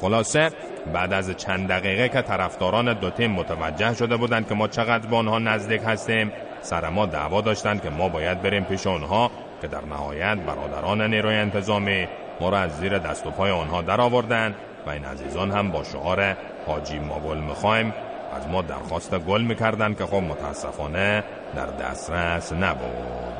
خلاصه 0.00 0.50
بعد 0.92 1.12
از 1.12 1.30
چند 1.36 1.68
دقیقه 1.68 2.08
که 2.08 2.22
طرفداران 2.22 2.92
دو 2.92 3.10
تیم 3.10 3.30
متوجه 3.30 3.94
شده 3.94 4.16
بودند 4.16 4.48
که 4.48 4.54
ما 4.54 4.68
چقدر 4.68 5.06
به 5.06 5.16
آنها 5.16 5.38
نزدیک 5.38 5.82
هستیم 5.86 6.32
سر 6.60 6.88
ما 6.88 7.06
دعوا 7.06 7.40
داشتند 7.40 7.82
که 7.82 7.90
ما 7.90 8.08
باید 8.08 8.42
بریم 8.42 8.64
پیش 8.64 8.86
آنها 8.86 9.30
که 9.62 9.68
در 9.68 9.84
نهایت 9.84 10.38
برادران 10.38 11.02
نیروی 11.02 11.34
انتظامی 11.34 12.08
ما 12.40 12.48
را 12.48 12.58
از 12.58 12.76
زیر 12.76 12.98
دست 12.98 13.26
و 13.26 13.30
پای 13.30 13.50
آنها 13.50 13.82
در 13.82 14.00
آوردن 14.00 14.54
و 14.86 14.90
این 14.90 15.04
عزیزان 15.04 15.50
هم 15.50 15.70
با 15.70 15.84
شعار 15.84 16.36
حاجی 16.66 16.98
ما 16.98 17.20
گل 17.20 17.38
می‌خوایم 17.38 17.94
از 18.36 18.48
ما 18.48 18.62
درخواست 18.62 19.18
گل 19.18 19.42
می‌کردن 19.42 19.94
که 19.94 20.06
خب 20.06 20.14
متاسفانه 20.14 21.24
در 21.56 21.66
دسترس 21.66 22.52
نبود. 22.52 23.34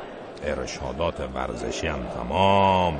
ارشادات 0.45 1.15
ورزشی 1.35 1.87
هم 1.87 1.99
تمام 2.15 2.97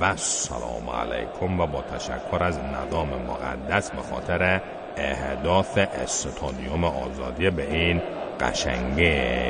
و 0.00 0.16
سلام 0.16 0.90
علیکم 0.90 1.60
و 1.60 1.66
با 1.66 1.82
تشکر 1.82 2.44
از 2.44 2.58
نظام 2.58 3.08
مقدس 3.08 3.90
به 3.90 4.02
خاطر 4.02 4.60
اهداف 4.96 5.78
استادیوم 5.78 6.84
آزادی 6.84 7.50
به 7.50 7.74
این 7.74 8.02
قشنگه. 8.40 9.42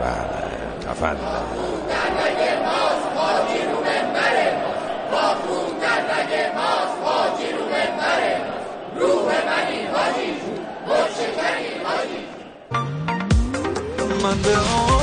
بله 0.00 0.88
تفضل. 0.88 2.47
من 14.22 14.97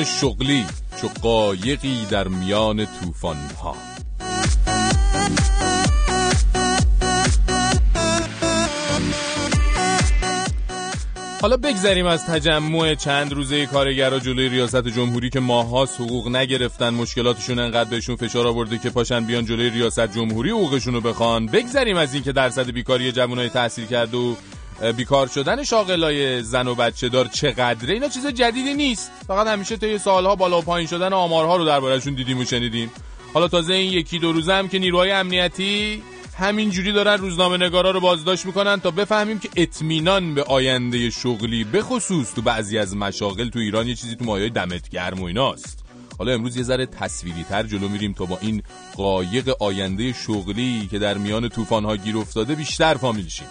اطمینان 0.00 0.04
شغلی 0.04 0.64
چو 1.00 1.08
قایقی 1.22 2.06
در 2.10 2.28
میان 2.28 2.86
طوفان 3.00 3.36
ها 3.62 3.76
حالا 11.40 11.56
بگذریم 11.56 12.06
از 12.06 12.26
تجمع 12.26 12.94
چند 12.94 13.32
روزه 13.32 13.66
کارگرا 13.66 14.18
جلوی 14.18 14.48
ریاست 14.48 14.88
جمهوری 14.88 15.30
که 15.30 15.40
ماهاست 15.40 16.00
حقوق 16.00 16.28
نگرفتن 16.28 16.90
مشکلاتشون 16.90 17.58
انقدر 17.58 17.90
بهشون 17.90 18.16
فشار 18.16 18.46
آورده 18.46 18.78
که 18.78 18.90
پاشن 18.90 19.24
بیان 19.24 19.44
جلوی 19.44 19.70
ریاست 19.70 20.12
جمهوری 20.12 20.50
حقوقشون 20.50 20.94
رو 20.94 21.00
بخوان. 21.00 21.46
بگذریم 21.46 21.96
از 21.96 22.14
اینکه 22.14 22.32
درصد 22.32 22.70
بیکاری 22.70 23.12
جوانای 23.12 23.48
تحصیل 23.48 23.86
کرده 23.86 24.16
و 24.16 24.34
بیکار 24.96 25.26
شدن 25.26 25.64
شاغلای 25.64 26.42
زن 26.42 26.68
و 26.68 26.74
بچه 26.74 27.08
دار 27.08 27.26
چقدره؟ 27.26 27.94
اینا 27.94 28.08
چیز 28.08 28.26
جدیدی 28.26 28.74
نیست. 28.74 29.10
فقط 29.26 29.46
همیشه 29.46 29.76
طی 29.76 29.98
سالها 29.98 30.36
بالا 30.36 30.58
و 30.58 30.62
پایین 30.62 30.88
شدن 30.88 31.12
آمارها 31.12 31.56
رو 31.56 31.64
دربارهشون 31.64 32.14
دیدیم 32.14 32.38
و 32.38 32.44
شنیدیم. 32.44 32.90
حالا 33.34 33.48
تازه 33.48 33.74
این 33.74 33.92
یکی 33.92 34.18
دو 34.18 34.32
روزه 34.32 34.52
هم 34.52 34.68
که 34.68 34.78
نیروهای 34.78 35.10
امنیتی 35.10 36.02
همینجوری 36.38 36.92
دارن 36.92 37.18
روزنامه 37.18 37.56
نگارا 37.56 37.90
رو 37.90 38.00
بازداشت 38.00 38.46
می‌کنن 38.46 38.80
تا 38.80 38.90
بفهمیم 38.90 39.38
که 39.38 39.48
اطمینان 39.56 40.34
به 40.34 40.42
آینده 40.42 41.10
شغلی 41.10 41.64
به 41.64 41.82
خصوص 41.82 42.34
تو 42.34 42.42
بعضی 42.42 42.78
از 42.78 42.96
مشاغل 42.96 43.48
تو 43.48 43.58
ایران 43.58 43.88
یه 43.88 43.94
چیزی 43.94 44.16
تو 44.16 44.24
مایه 44.24 44.48
دمت 44.48 44.88
گرم 44.88 45.20
و 45.20 45.24
ایناست. 45.24 45.84
حالا 46.18 46.32
امروز 46.32 46.56
یه 46.56 46.62
ذره 46.62 46.86
تصویری 46.86 47.44
تر 47.48 47.62
جلو 47.62 47.88
میریم 47.88 48.12
تا 48.12 48.24
با 48.24 48.38
این 48.40 48.62
قایق 48.96 49.62
آینده 49.62 50.12
شغلی 50.12 50.88
که 50.90 50.98
در 50.98 51.18
میان 51.18 51.48
طوفان‌ها 51.48 51.96
گیر 51.96 52.18
افتاده 52.18 52.54
بیشتر 52.54 52.94
فامیل 52.94 53.28
شیم. 53.28 53.46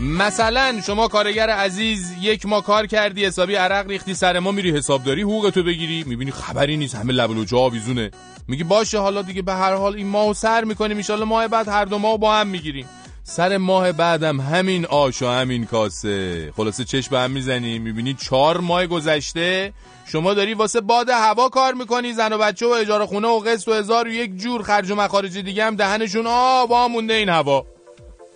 مثلا 0.00 0.80
شما 0.86 1.08
کارگر 1.08 1.50
عزیز 1.50 2.12
یک 2.20 2.46
ما 2.46 2.60
کار 2.60 2.86
کردی 2.86 3.24
حسابی 3.24 3.54
عرق 3.54 3.86
ریختی 3.86 4.14
سر 4.14 4.38
ما 4.38 4.52
میری 4.52 4.70
حسابداری 4.70 5.22
حقوق 5.22 5.50
تو 5.50 5.62
بگیری 5.62 6.04
می‌بینی 6.06 6.30
خبری 6.30 6.76
نیست 6.76 6.94
همه 6.94 7.12
لبل 7.12 7.38
و 7.38 7.44
جا 7.44 7.58
آویزونه. 7.58 8.10
میگی 8.48 8.64
باشه 8.64 8.98
حالا 8.98 9.22
دیگه 9.22 9.42
به 9.42 9.54
هر 9.54 9.74
حال 9.74 9.94
این 9.94 10.06
ماهو 10.06 10.34
سر 10.34 10.64
می‌کنیم 10.64 11.00
ان 11.08 11.24
ماه 11.24 11.48
بعد 11.48 11.68
هر 11.68 11.84
دو 11.84 11.98
ماه 11.98 12.18
با 12.18 12.36
هم 12.36 12.46
می‌گیریم. 12.46 12.86
سر 13.30 13.56
ماه 13.56 13.92
بعدم 13.92 14.40
همین 14.40 14.86
آش 14.86 15.22
و 15.22 15.26
همین 15.26 15.66
کاسه. 15.66 16.52
خلاصه 16.56 16.84
چشم 16.84 17.14
هم 17.14 17.30
می‌زنی 17.30 17.78
می‌بینی 17.78 18.14
چهار 18.14 18.60
ماه 18.60 18.86
گذشته. 18.86 19.72
شما 20.06 20.34
داری 20.34 20.54
واسه 20.54 20.80
باد 20.80 21.08
هوا 21.10 21.48
کار 21.48 21.74
می‌کنی 21.74 22.12
زن 22.12 22.32
و 22.32 22.38
بچه 22.38 22.66
و 22.66 22.70
اجاره 22.70 23.06
خونه 23.06 23.28
و 23.28 23.38
قسط 23.38 23.68
و 23.68 23.72
هزار 23.72 24.08
و 24.08 24.10
یک 24.10 24.36
جور 24.36 24.62
خرج 24.62 24.90
و 24.90 24.94
مخارج 24.94 25.38
دیگه 25.38 25.64
هم 25.64 25.76
دهنشون 25.76 26.26
آب 26.26 26.72
مونده 26.72 27.14
این 27.14 27.28
هوا. 27.28 27.66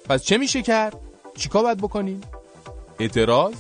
پس 0.09 0.25
چه 0.25 0.39
میشه 0.39 0.63
کرد؟ 0.63 0.97
چیکار 1.39 1.63
باید 1.63 1.79
بکنیم؟ 1.79 2.21
اعتراض؟ 3.01 3.55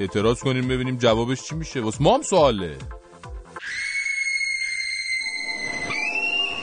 اعتراض 0.00 0.40
کنیم 0.40 0.68
ببینیم 0.68 0.96
جوابش 0.96 1.42
چی 1.42 1.54
میشه. 1.54 1.80
واسه 1.80 2.02
ما 2.02 2.14
هم 2.14 2.22
سواله. 2.22 2.76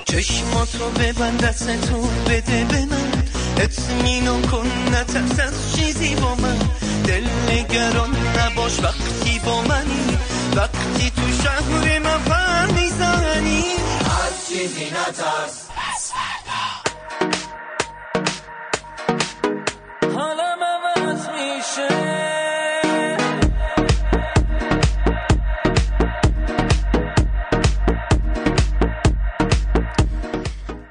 چشماتو 0.06 0.90
ببند 1.00 1.44
دستتو 1.44 2.02
بده 2.28 2.66
به 2.70 2.86
من. 2.86 3.17
اطمینان 3.60 4.42
کن 4.42 4.68
نترس 4.92 5.40
از 5.40 5.76
چیزی 5.76 6.16
با 6.16 6.36
من. 6.36 6.58
دل 7.06 7.28
نگران 7.50 8.16
نباش 8.38 8.80
وقتی 8.80 9.40
با 9.46 9.62
منی. 9.62 10.18
وقتی 10.56 11.10
تو 11.10 11.44
شهر 11.44 12.00
من 12.00 12.24
پر 12.24 12.66
می‌زنی. 12.74 13.64
از 14.06 14.48
چیزی 14.50 14.86
نترس. 14.86 15.68
پس 15.78 16.12
فردا 16.14 16.64
حالم 20.20 20.60
عوض 20.64 21.28
میشه. 21.30 22.27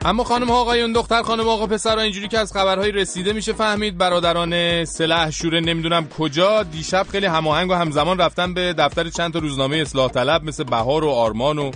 اما 0.06 0.24
خانم 0.24 0.48
ها 0.48 0.60
آقایون 0.60 0.92
دختر 0.92 1.22
خانم 1.22 1.48
آقا 1.48 1.66
پسر 1.66 1.98
اینجوری 1.98 2.28
که 2.28 2.38
از 2.38 2.52
خبرهای 2.52 2.92
رسیده 2.92 3.32
میشه 3.32 3.52
فهمید 3.52 3.98
برادران 3.98 4.84
سلح 4.84 5.30
شوره 5.30 5.60
نمی‌دونم 5.60 6.08
کجا. 6.08 6.62
دیشب 6.62 7.06
خیلی 7.10 7.26
هماهنگ 7.26 7.70
و 7.70 7.74
همزمان 7.74 8.18
رفتن 8.18 8.54
به 8.54 8.72
دفتر 8.78 9.08
چند 9.08 9.32
تا 9.32 9.38
روزنامه 9.38 9.76
اصلاح 9.76 10.10
طلب 10.10 10.44
مثل 10.44 10.64
بهار 10.64 11.04
و 11.04 11.10
آرمان 11.10 11.58
و 11.58 11.70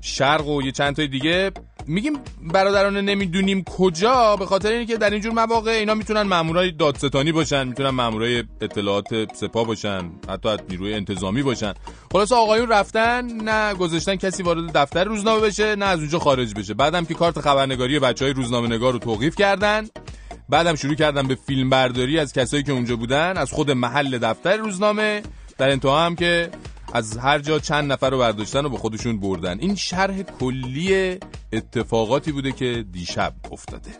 شرق 0.00 0.46
و 0.46 0.62
یه 0.62 0.72
چند 0.72 0.96
تای 0.96 1.08
دیگه. 1.08 1.50
میگیم 1.88 2.12
برادران 2.42 2.96
نمی‌دونیم 2.96 3.64
کجا 3.64 4.36
به 4.36 4.46
خاطر 4.46 4.72
اینکه 4.72 4.96
در 4.96 5.10
اینجور 5.10 5.32
مواقع 5.32 5.70
اینا 5.70 5.94
می‌تونن 5.94 6.22
مامورای 6.22 6.70
دادستانی 6.70 7.32
باشن 7.32 7.68
می‌تونن 7.68 7.90
مامورای 7.90 8.44
اطلاعات 8.60 9.34
سپاه 9.34 9.66
باشن 9.66 10.10
حتی 10.28 10.48
نیروی 10.70 10.94
انتظامی 10.94 11.42
باشن. 11.42 11.74
خلاص 12.12 12.32
آقایون 12.32 12.68
رفتن 12.68 13.26
نه 13.26 13.74
گذاشتن 13.74 14.16
کسی 14.16 14.42
وارد 14.42 14.72
دفتر 14.72 15.04
روزنامه 15.04 15.40
بشه 15.40 15.76
نه 15.76 15.84
از 15.84 15.98
اونجا 15.98 16.18
خارج 16.18 16.54
بشه. 16.54 16.74
بعدم 16.74 17.04
که 17.04 17.14
کارت 17.14 17.40
خبرنگاری 17.40 17.98
بچه 17.98 18.24
های 18.24 18.34
روزنامه 18.34 18.68
نگار 18.68 18.92
رو 18.92 18.98
توقیف 18.98 19.36
کردن 19.36 19.86
بعدم 20.48 20.74
شروع 20.74 20.94
کردن 20.94 21.28
به 21.28 21.34
فیلم 21.46 21.70
برداری 21.70 22.18
از 22.18 22.32
کسایی 22.32 22.62
که 22.62 22.72
اونجا 22.72 22.96
بودن 22.96 23.36
از 23.36 23.52
خود 23.52 23.70
محل 23.70 24.18
دفتر 24.18 24.56
روزنامه 24.56 25.22
در 25.58 25.70
انتها 25.70 26.06
هم 26.06 26.16
که 26.16 26.50
از 26.92 27.18
هر 27.18 27.38
جا 27.38 27.58
چند 27.58 27.92
نفر 27.92 28.10
رو 28.10 28.18
برداشتن 28.18 28.64
و 28.64 28.68
به 28.68 28.76
خودشون 28.76 29.20
بردن. 29.20 29.58
این 29.60 29.74
شرح 29.74 30.22
کلی 30.22 31.18
اتفاقاتی 31.52 32.32
بوده 32.32 32.52
که 32.52 32.84
دیشب 32.92 33.34
افتاده. 33.52 33.90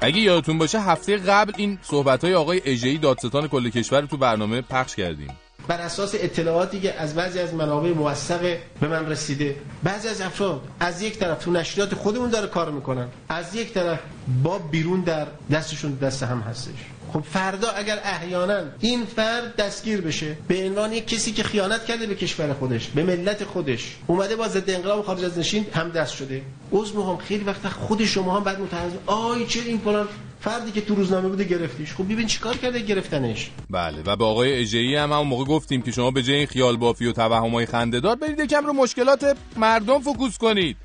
اگه 0.00 0.20
یادتون 0.20 0.58
باشه 0.58 0.80
هفته 0.80 1.16
قبل 1.16 1.52
این 1.56 1.78
صحبت 1.82 2.24
های 2.24 2.34
آقای 2.34 2.62
اجهی 2.64 2.98
دادستان 2.98 3.48
کل 3.48 3.70
کشور 3.70 4.00
رو 4.00 4.06
تو 4.06 4.16
برنامه 4.16 4.60
پخش 4.60 4.96
کردیم. 4.96 5.36
بر 5.68 5.80
اساس 5.80 6.14
اطلاعاتی 6.14 6.80
که 6.80 7.00
از 7.00 7.14
بعضی 7.14 7.38
از 7.38 7.54
منابع 7.54 7.92
موثق 7.92 8.56
به 8.80 8.88
من 8.88 9.06
رسیده. 9.06 9.56
بعضی 9.82 10.08
از 10.08 10.20
افراد 10.20 10.60
از 10.80 11.02
یک 11.02 11.18
طرف 11.18 11.44
تو 11.44 11.50
نشریات 11.50 11.94
خودمون 11.94 12.30
داره 12.30 12.46
کار 12.46 12.70
می‌کنن. 12.70 13.08
از 13.28 13.54
یک 13.54 13.72
طرف 13.74 13.98
با 14.42 14.58
بیرون 14.58 15.00
در 15.00 15.26
دستشون 15.50 15.94
دست 15.94 16.22
هم 16.22 16.40
هستش. 16.40 16.97
خب 17.12 17.20
فردا 17.20 17.68
اگر 17.70 17.98
احیانا 18.04 18.62
این 18.80 19.04
فرد 19.04 19.56
دستگیر 19.56 20.00
بشه 20.00 20.36
به 20.48 20.66
عنوان 20.66 20.92
یک 20.92 21.08
کسی 21.08 21.32
که 21.32 21.42
خیانت 21.42 21.84
کرده 21.84 22.06
به 22.06 22.14
کشور 22.14 22.52
خودش 22.52 22.86
به 22.86 23.02
ملت 23.02 23.44
خودش 23.44 23.96
اومده 24.06 24.36
با 24.36 24.48
ضد 24.48 24.70
انقلاب 24.70 25.04
خارج 25.04 25.24
از 25.24 25.38
نشین 25.38 25.66
هم 25.74 25.88
دست 25.88 26.14
شده. 26.14 26.42
عضو 26.72 27.10
هم 27.10 27.16
خیلی 27.16 27.44
وقت 27.44 27.68
خود 27.68 28.04
شما 28.04 28.36
هم 28.36 28.44
بعد 28.44 28.60
متعرض 28.60 28.92
آی 29.06 29.46
چه 29.46 29.60
این 29.60 29.78
فلان 29.78 30.08
فردی 30.40 30.70
که 30.70 30.80
تو 30.80 30.94
روزنامه 30.94 31.28
بوده 31.28 31.44
گرفتیش. 31.44 31.92
خب 31.92 32.04
ببین 32.04 32.26
چیکار 32.26 32.56
کرده 32.56 32.78
گرفتنش؟ 32.78 33.50
بله. 33.70 34.02
و 34.06 34.16
به 34.16 34.24
آقای 34.24 34.52
اجهی 34.52 34.96
هم 34.96 35.12
همون 35.12 35.26
موقع 35.26 35.44
گفتیم 35.44 35.82
که 35.82 35.92
شما 35.92 36.10
به 36.10 36.22
جای 36.22 36.46
خیال 36.46 36.76
بافی 36.76 37.06
و 37.06 37.12
توهمای 37.12 37.66
خنده‌دار 37.66 38.16
برید 38.16 38.40
یکم 38.40 38.66
رو 38.66 38.72
مشکلات 38.72 39.36
مردم 39.56 40.00
فوکوس 40.00 40.38
کنید. 40.38 40.76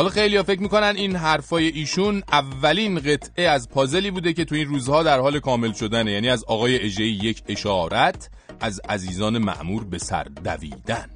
حالا 0.00 0.10
خیلی 0.10 0.42
فکر 0.42 0.60
می‌کنن 0.60 0.92
این 0.96 1.16
حرفای 1.16 1.68
ایشون 1.68 2.22
اولین 2.32 2.98
قطعه 2.98 3.48
از 3.48 3.68
پازلی 3.68 4.10
بوده 4.10 4.32
که 4.32 4.44
تو 4.44 4.54
این 4.54 4.68
روزها 4.68 5.02
در 5.02 5.18
حال 5.18 5.40
کامل 5.40 5.72
شدنه. 5.72 6.12
یعنی 6.12 6.28
از 6.28 6.44
آقای 6.44 6.78
اجهی 6.78 7.08
یک 7.08 7.42
اشارت 7.48 8.30
از 8.60 8.80
عزیزان 8.88 9.38
معمور 9.38 9.84
به 9.84 9.98
سر 9.98 10.24
دویدن. 10.44 11.10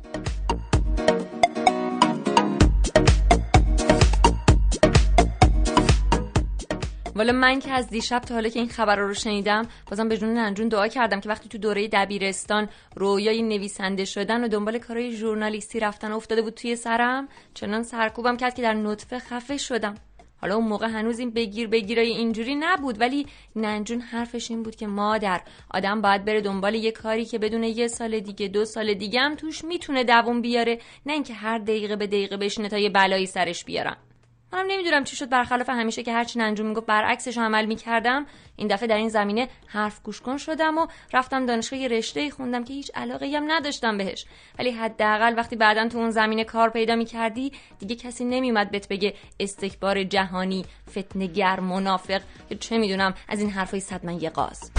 والا 7.16 7.32
من 7.32 7.60
که 7.60 7.70
از 7.70 7.88
دیشب 7.88 8.18
تا 8.18 8.34
حالا 8.34 8.48
که 8.48 8.58
این 8.58 8.68
خبر 8.68 8.96
رو 8.96 9.14
شنیدم 9.14 9.68
بازم 9.90 10.08
به 10.08 10.16
جون 10.16 10.34
ننجون 10.34 10.68
دعا 10.68 10.88
کردم 10.88 11.20
که 11.20 11.28
وقتی 11.28 11.48
تو 11.48 11.58
دوره 11.58 11.88
دبیرستان 11.88 12.68
رویای 12.96 13.42
نویسنده 13.42 14.04
شدن 14.04 14.44
و 14.44 14.48
دنبال 14.48 14.78
کارهای 14.78 15.12
ژورنالیستی 15.12 15.80
رفتن 15.80 16.12
افتاده 16.12 16.42
بود 16.42 16.54
توی 16.54 16.76
سرم 16.76 17.28
چنان 17.54 17.82
سرکوبم 17.82 18.36
کرد 18.36 18.54
که 18.54 18.62
در 18.62 18.74
نطفه 18.74 19.18
خفه 19.18 19.56
شدم. 19.56 19.94
حالا 20.40 20.56
اون 20.56 20.68
موقع 20.68 20.86
هنوز 20.86 21.18
این 21.18 21.30
بگیر 21.30 21.68
بگیرای 21.68 22.10
اینجوری 22.10 22.54
نبود 22.54 23.00
ولی 23.00 23.26
ننجون 23.56 24.00
حرفش 24.00 24.50
این 24.50 24.62
بود 24.62 24.76
که 24.76 24.86
مادر 24.86 25.40
آدم 25.70 26.00
باید 26.00 26.24
بره 26.24 26.40
دنبال 26.40 26.74
یه 26.74 26.92
کاری 26.92 27.24
که 27.24 27.38
بدون 27.38 27.64
یه 27.64 27.88
سال 27.88 28.20
دیگه 28.20 28.48
دو 28.48 28.64
سال 28.64 28.94
دیگه 28.94 29.20
هم 29.20 29.34
توش 29.34 29.64
می‌تونه 29.64 30.04
دووم 30.04 30.42
بیاره 30.42 30.78
نه 31.06 31.12
اینکه 31.12 31.34
هر 31.34 31.58
دقیقه 31.58 31.96
به 31.96 32.06
دقیقه 32.06 32.36
بشینه 32.36 32.68
تا 32.68 32.78
یه 32.78 32.90
بلایی 32.90 33.26
سرش 33.26 33.64
بیارم. 33.64 33.96
منم 34.54 34.66
نمی‌دونم 34.70 35.04
چی 35.04 35.16
شد. 35.16 35.28
برخلاف 35.28 35.68
همیشه 35.68 36.02
که 36.02 36.12
هرچی 36.12 36.38
ننجون 36.38 36.66
می‌گفت 36.66 36.86
برعکسش 36.86 37.38
عمل 37.38 37.64
می‌کردم. 37.64 38.26
این 38.56 38.68
دفعه 38.68 38.86
در 38.88 38.96
این 38.96 39.08
زمینه 39.08 39.48
حرف 39.66 40.02
گوش 40.02 40.20
کن 40.20 40.36
شدم 40.36 40.78
و 40.78 40.86
رفتم 41.12 41.46
دانشگاه 41.46 41.78
یه 41.78 41.88
رشته 41.88 42.30
خوندم 42.30 42.64
که 42.64 42.74
هیچ 42.74 42.90
علاقه 42.94 43.26
هم 43.36 43.52
نداشتم 43.52 43.98
بهش. 43.98 44.26
ولی 44.58 44.70
حداقل 44.70 45.34
وقتی 45.36 45.56
بعدا 45.56 45.88
تو 45.88 45.98
اون 45.98 46.10
زمینه 46.10 46.44
کار 46.44 46.70
پیدا 46.70 46.96
می‌کردی 46.96 47.52
دیگه 47.78 47.96
کسی 47.96 48.24
نمیومد 48.24 48.70
بهت 48.70 48.88
بگه 48.88 49.14
استکبار 49.40 50.04
جهانی 50.04 50.64
فتنگر 50.90 51.60
منافق 51.60 52.20
یا 52.50 52.58
چه 52.58 52.78
می‌دونم 52.78 53.14
از 53.28 53.40
این 53.40 53.50
حرفای 53.50 53.80
صد 53.80 54.06
من 54.06 54.20
یه 54.20 54.30
قاز 54.30 54.70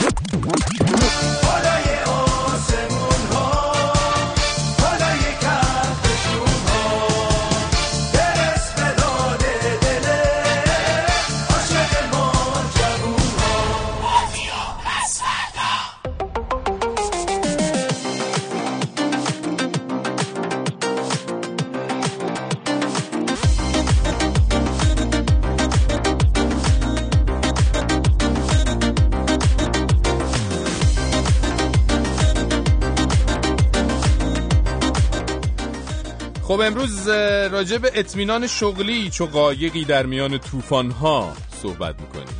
خب 36.48 36.62
امروز 36.62 37.08
راجع 37.52 37.78
به 37.78 37.92
اطمینان 37.94 38.48
شغلی 38.48 39.10
چو 39.10 39.26
قایقی 39.26 39.86
در 39.86 40.06
میان 40.06 40.38
طوفان‌ها 40.38 41.34
صحبت 41.62 41.96
می‌کنیم 42.02 42.36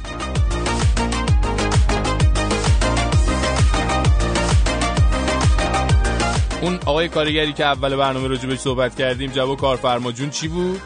اون 6.62 6.80
آقای 6.86 7.08
کارگری 7.08 7.54
که 7.54 7.66
اول 7.66 7.96
برنامه 7.96 8.28
راجبش 8.28 8.60
صحبت 8.60 8.96
کردیم 8.96 9.32
جواب 9.32 9.58
کارفرما 9.58 10.12
جون 10.12 10.30
چی 10.30 10.48
بود؟ 10.48 10.82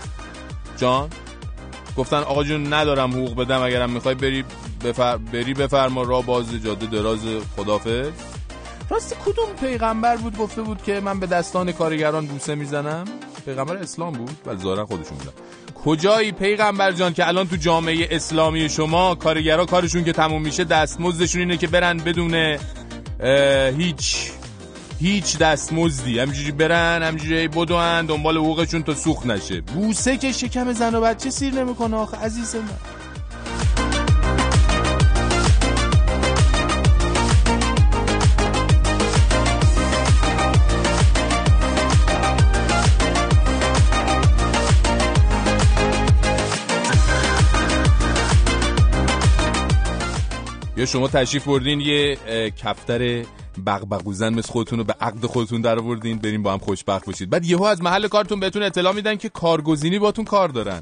جان؟ 0.77 1.09
گفتن 1.97 2.17
آقا 2.17 2.43
جون 2.43 2.73
ندارم 2.73 3.11
حقوق 3.11 3.35
بدم 3.35 3.61
اگرم 3.61 3.89
می‌خوای 3.89 4.15
بری 4.15 4.43
بفر... 4.83 5.17
بری 5.17 5.53
بفرما 5.53 6.03
را 6.03 6.21
باز 6.21 6.63
جاده 6.63 6.85
دراز 6.85 7.19
خدافظ 7.57 8.38
راستی 8.89 9.15
کدوم 9.25 9.45
پیغمبر 9.61 10.17
بود 10.17 10.37
گفته 10.37 10.61
بود 10.61 10.83
که 10.83 10.99
من 10.99 11.19
به 11.19 11.27
دستان 11.27 11.71
کارگران 11.71 12.25
بوسه 12.25 12.55
می‌زنم؟ 12.55 13.05
پیغمبر 13.45 13.77
اسلام 13.77 14.13
بود. 14.13 14.37
ولی 14.45 14.61
ظاهرا 14.61 14.85
خودشون 14.85 15.17
بودن. 15.17 15.31
کجایی 15.85 16.31
پیغمبر 16.31 16.91
جان 16.91 17.13
که 17.13 17.27
الان 17.27 17.47
تو 17.47 17.55
جامعه 17.55 18.07
اسلامی 18.11 18.69
شما 18.69 19.15
کارگرا 19.15 19.65
کارشون 19.65 20.03
که 20.03 20.13
تموم 20.13 20.41
میشه 20.41 20.63
دستمزدشون 20.63 21.41
اینه 21.41 21.57
که 21.57 21.67
برن 21.67 21.97
بدون 21.97 22.57
هیچ 23.77 24.31
هیچ 24.99 25.37
دستمزدی. 25.37 26.19
همینجوری 26.19 26.51
برن 26.51 27.03
همینجوری 27.03 27.47
بدون 27.47 28.05
دنبال 28.05 28.37
حقوقشون 28.37 28.83
تا 28.83 28.95
سوخت 28.95 29.25
نشه. 29.25 29.61
بوسه 29.61 30.17
که 30.17 30.31
شکم 30.31 30.73
زن 30.73 30.95
و 30.95 31.01
بچه 31.01 31.29
سیر 31.29 31.53
نمی‌کنه 31.53 31.97
آخه 31.97 32.17
عزیز 32.17 32.55
من. 32.55 32.98
یا 50.79 50.85
شما 50.85 51.07
تشریف 51.07 51.45
بردین 51.45 51.81
یه 51.81 52.17
کفتر 52.63 53.25
بغبغوزن 53.65 54.33
مثل 54.33 54.51
خودتون 54.51 54.79
رو 54.79 54.85
به 54.85 54.95
عقد 55.01 55.25
خودتون 55.25 55.61
در 55.61 55.79
آوردین 55.79 56.17
بریم 56.17 56.43
با 56.43 56.53
هم 56.53 56.57
خوشبخت 56.57 57.05
باشید. 57.05 57.29
بعد 57.29 57.45
یهو 57.45 57.63
از 57.63 57.81
محل 57.81 58.07
کارتون 58.07 58.39
بهتون 58.39 58.63
اطلاع 58.63 58.93
میدن 58.93 59.15
که 59.15 59.29
کارگزینی 59.29 59.99
باتون 59.99 60.25
کار 60.25 60.49
دارن. 60.49 60.81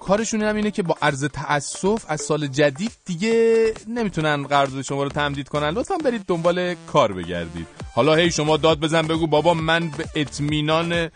کارشون 0.00 0.42
هم 0.42 0.56
اینه 0.56 0.70
که 0.70 0.82
با 0.82 0.96
عرض 1.02 1.24
تأسف 1.24 2.04
از 2.08 2.20
سال 2.20 2.46
جدید 2.46 2.92
دیگه 3.04 3.72
نمی‌تونن 3.88 4.42
قرارداد 4.42 4.82
شما 4.82 5.02
رو 5.02 5.08
تمدید 5.08 5.48
کنن. 5.48 5.70
لطفا 5.70 5.96
برید 5.96 6.24
دنبال 6.26 6.74
کار 6.74 7.12
بگردید. 7.12 7.66
حالا 7.94 8.14
هی 8.14 8.30
شما 8.30 8.56
داد 8.56 8.80
بزن 8.80 9.02
بگو 9.02 9.26
بابا 9.26 9.54
من 9.54 9.90
به 9.90 10.04
اطمینان 10.14 11.10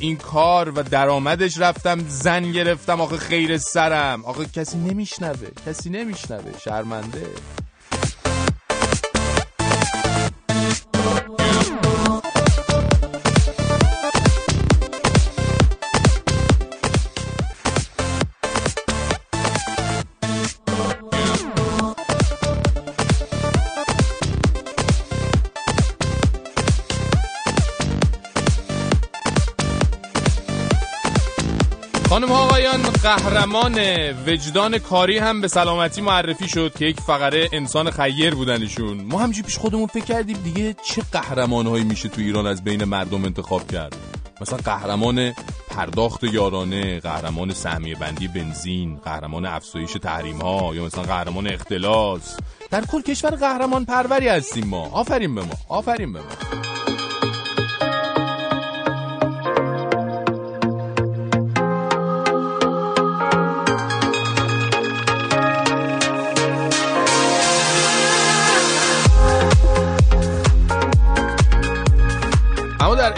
این 0.00 0.16
کار 0.16 0.70
و 0.70 0.82
درآمدش 0.82 1.58
رفتم 1.58 1.98
زن 2.08 2.52
گرفتم 2.52 3.00
آخه 3.00 3.16
خیر 3.16 3.58
سرم. 3.58 4.24
آخه 4.24 4.44
کسی 4.44 4.78
نمیشنوه 4.78 5.48
کسی 5.66 5.90
نمیشنوه. 5.90 6.58
شرمنده. 6.58 7.26
خانم 32.20 32.32
آقایان 32.32 32.82
قهرمان 32.82 33.78
وجدان 34.26 34.78
کاری 34.78 35.18
هم 35.18 35.40
به 35.40 35.48
سلامتی 35.48 36.00
معرفی 36.00 36.48
شد 36.48 36.72
که 36.78 36.84
یک 36.84 37.00
فقره 37.00 37.48
انسان 37.52 37.90
خیر 37.90 38.34
بودنشون 38.34 39.00
ما 39.00 39.18
همجی 39.18 39.42
پیش 39.42 39.58
خودمون 39.58 39.86
فکر 39.86 40.04
کردیم 40.04 40.36
دیگه 40.36 40.74
چه 40.82 41.02
قهرمان 41.12 41.66
هایی 41.66 41.84
میشه 41.84 42.08
تو 42.08 42.20
ایران 42.20 42.46
از 42.46 42.64
بین 42.64 42.84
مردم 42.84 43.24
انتخاب 43.24 43.66
کرد. 43.66 43.96
مثلا 44.40 44.58
قهرمان 44.58 45.32
پرداخت 45.70 46.24
یارانه 46.24 47.00
قهرمان 47.00 47.52
سهمیه 47.52 47.94
بندی 47.94 48.28
بنزین 48.28 48.96
قهرمان 48.96 49.46
افزایش 49.46 49.92
تحریم 49.92 50.38
ها 50.38 50.74
یا 50.74 50.84
مثلا 50.84 51.02
قهرمان 51.02 51.46
اختلاس. 51.46 52.36
در 52.70 52.84
کل 52.84 53.02
کشور 53.02 53.30
قهرمان 53.30 53.84
پروری 53.84 54.28
هستیم 54.28 54.66
ما. 54.66 54.88
آفرین 54.92 55.34
به 55.34 55.42
ما 55.42 55.54
آفرین 55.68 56.12
به 56.12 56.18
ما. 56.18 56.79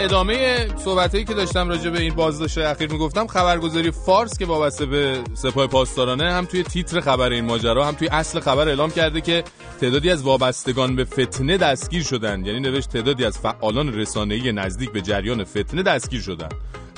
ادامه 0.03 0.67
صحبتایی 0.77 1.25
که 1.25 1.33
داشتم 1.33 1.69
راجع 1.69 1.89
به 1.89 2.01
این 2.01 2.15
بازداشت 2.15 2.57
اخیر 2.57 2.91
می‌گفتم 2.91 3.27
خبرگزاری 3.27 3.91
فارس 3.91 4.37
که 4.37 4.45
وابسته 4.45 4.85
به 4.85 5.21
سپاه 5.33 5.67
پاسدارانه 5.67 6.31
هم 6.31 6.45
توی 6.45 6.63
تیتر 6.63 6.99
خبر 6.99 7.31
این 7.31 7.45
ماجرا 7.45 7.85
هم 7.85 7.95
توی 7.95 8.07
اصل 8.07 8.39
خبر 8.39 8.67
اعلام 8.67 8.91
کرده 8.91 9.21
که 9.21 9.43
تعدادی 9.81 10.09
از 10.09 10.23
وابستگان 10.23 10.95
به 10.95 11.03
فتنه 11.03 11.57
دستگیر 11.57 12.03
شدن 12.03 12.45
یعنی 12.45 12.59
نوشت 12.59 12.89
تعدادی 12.89 13.25
از 13.25 13.37
فعالان 13.37 13.93
رسانه‌ای 13.93 14.51
نزدیک 14.51 14.91
به 14.91 15.01
جریان 15.01 15.43
فتنه 15.43 15.83
دستگیر 15.83 16.21
شدن 16.21 16.49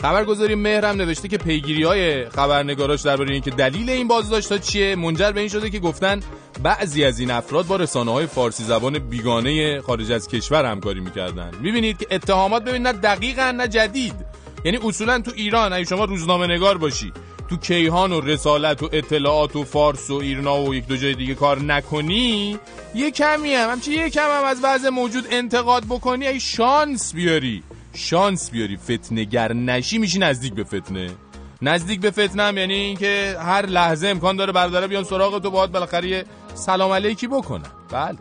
خبرگزاری 0.02 0.56
مهر 0.56 0.86
هم 0.86 0.96
نوشته 0.96 1.28
که 1.28 1.38
پیگیری 1.38 1.84
های 1.84 2.30
خبرنگاراش 2.30 3.02
درباره 3.02 3.34
اینکه 3.34 3.52
دلیل 3.52 3.90
این 3.90 4.08
بازداشت 4.08 4.62
چیه 4.62 4.96
منجر 4.96 5.32
به 5.32 5.40
این 5.40 5.50
شده 5.50 5.70
که 5.70 5.80
گفتن 5.80 6.20
بعضی 6.64 7.04
از 7.04 7.20
این 7.20 7.32
افراد 7.32 7.68
با 7.68 7.76
رسانه 7.76 8.12
های 8.12 8.26
فارسی 8.26 8.64
زبان 8.64 9.00
بیگانه 9.00 9.82
خارج 9.82 10.12
از 10.12 10.28
کشور 10.28 10.66
همکاری 10.66 11.00
می‌کردن. 11.00 11.52
می‌بینید 11.62 11.98
که 11.98 12.08
اتهامات 12.12 12.64
ببین 12.64 12.82
نه 12.82 12.94
دقیقا 12.94 13.52
نه 13.52 13.68
جدید. 13.68 14.16
یعنی 14.66 14.78
اصولا 14.78 15.20
تو 15.20 15.32
ایران 15.36 15.74
اگه 15.74 15.86
شما 15.86 16.06
روزنامه 16.06 16.48
نگار 16.48 16.78
باشی 16.78 17.12
تو 17.50 17.58
کیهان 17.58 18.14
و 18.14 18.22
رسالت 18.22 18.84
و 18.84 18.90
اطلاعات 18.92 19.56
و 19.56 19.64
فارس 19.64 20.12
و 20.12 20.14
ایرنا 20.14 20.62
و 20.62 20.76
یک 20.76 20.88
دو 20.88 20.98
جای 20.98 21.14
دیگه 21.14 21.36
کار 21.36 21.62
نکنی 21.62 22.60
یه 22.96 23.12
کمی 23.12 23.54
هم 23.54 23.70
همچی 23.70 23.92
یه 23.92 24.10
کم 24.10 24.30
هم 24.30 24.44
از 24.44 24.60
وضع 24.64 24.90
موجود 24.90 25.28
انتقاد 25.32 25.84
بکنی 25.86 26.28
ای 26.28 26.40
شانس 26.40 27.14
بیاری. 27.14 27.64
شانس 27.96 28.52
بیاری 28.52 28.78
فتنگر 28.78 29.54
نشی 29.54 29.98
میشی 29.98 30.20
نزدیک 30.20 30.54
به 30.54 30.64
فتنه. 30.64 31.10
نزدیک 31.62 32.00
به 32.00 32.12
فتنه 32.12 32.44
هم 32.44 32.58
یعنی 32.58 32.74
اینکه 32.74 33.38
هر 33.40 33.66
لحظه 33.66 34.08
امکان 34.08 34.36
داره 34.36 34.52
برادر 34.52 34.88
بیان 34.88 35.04
سراغ 35.04 35.42
تو 35.42 35.52
باید 35.52 35.72
بالاخره 35.72 36.26
سلام 36.54 36.92
علیکی 36.92 37.28
بکنن. 37.28 37.66
بله. 37.92 38.18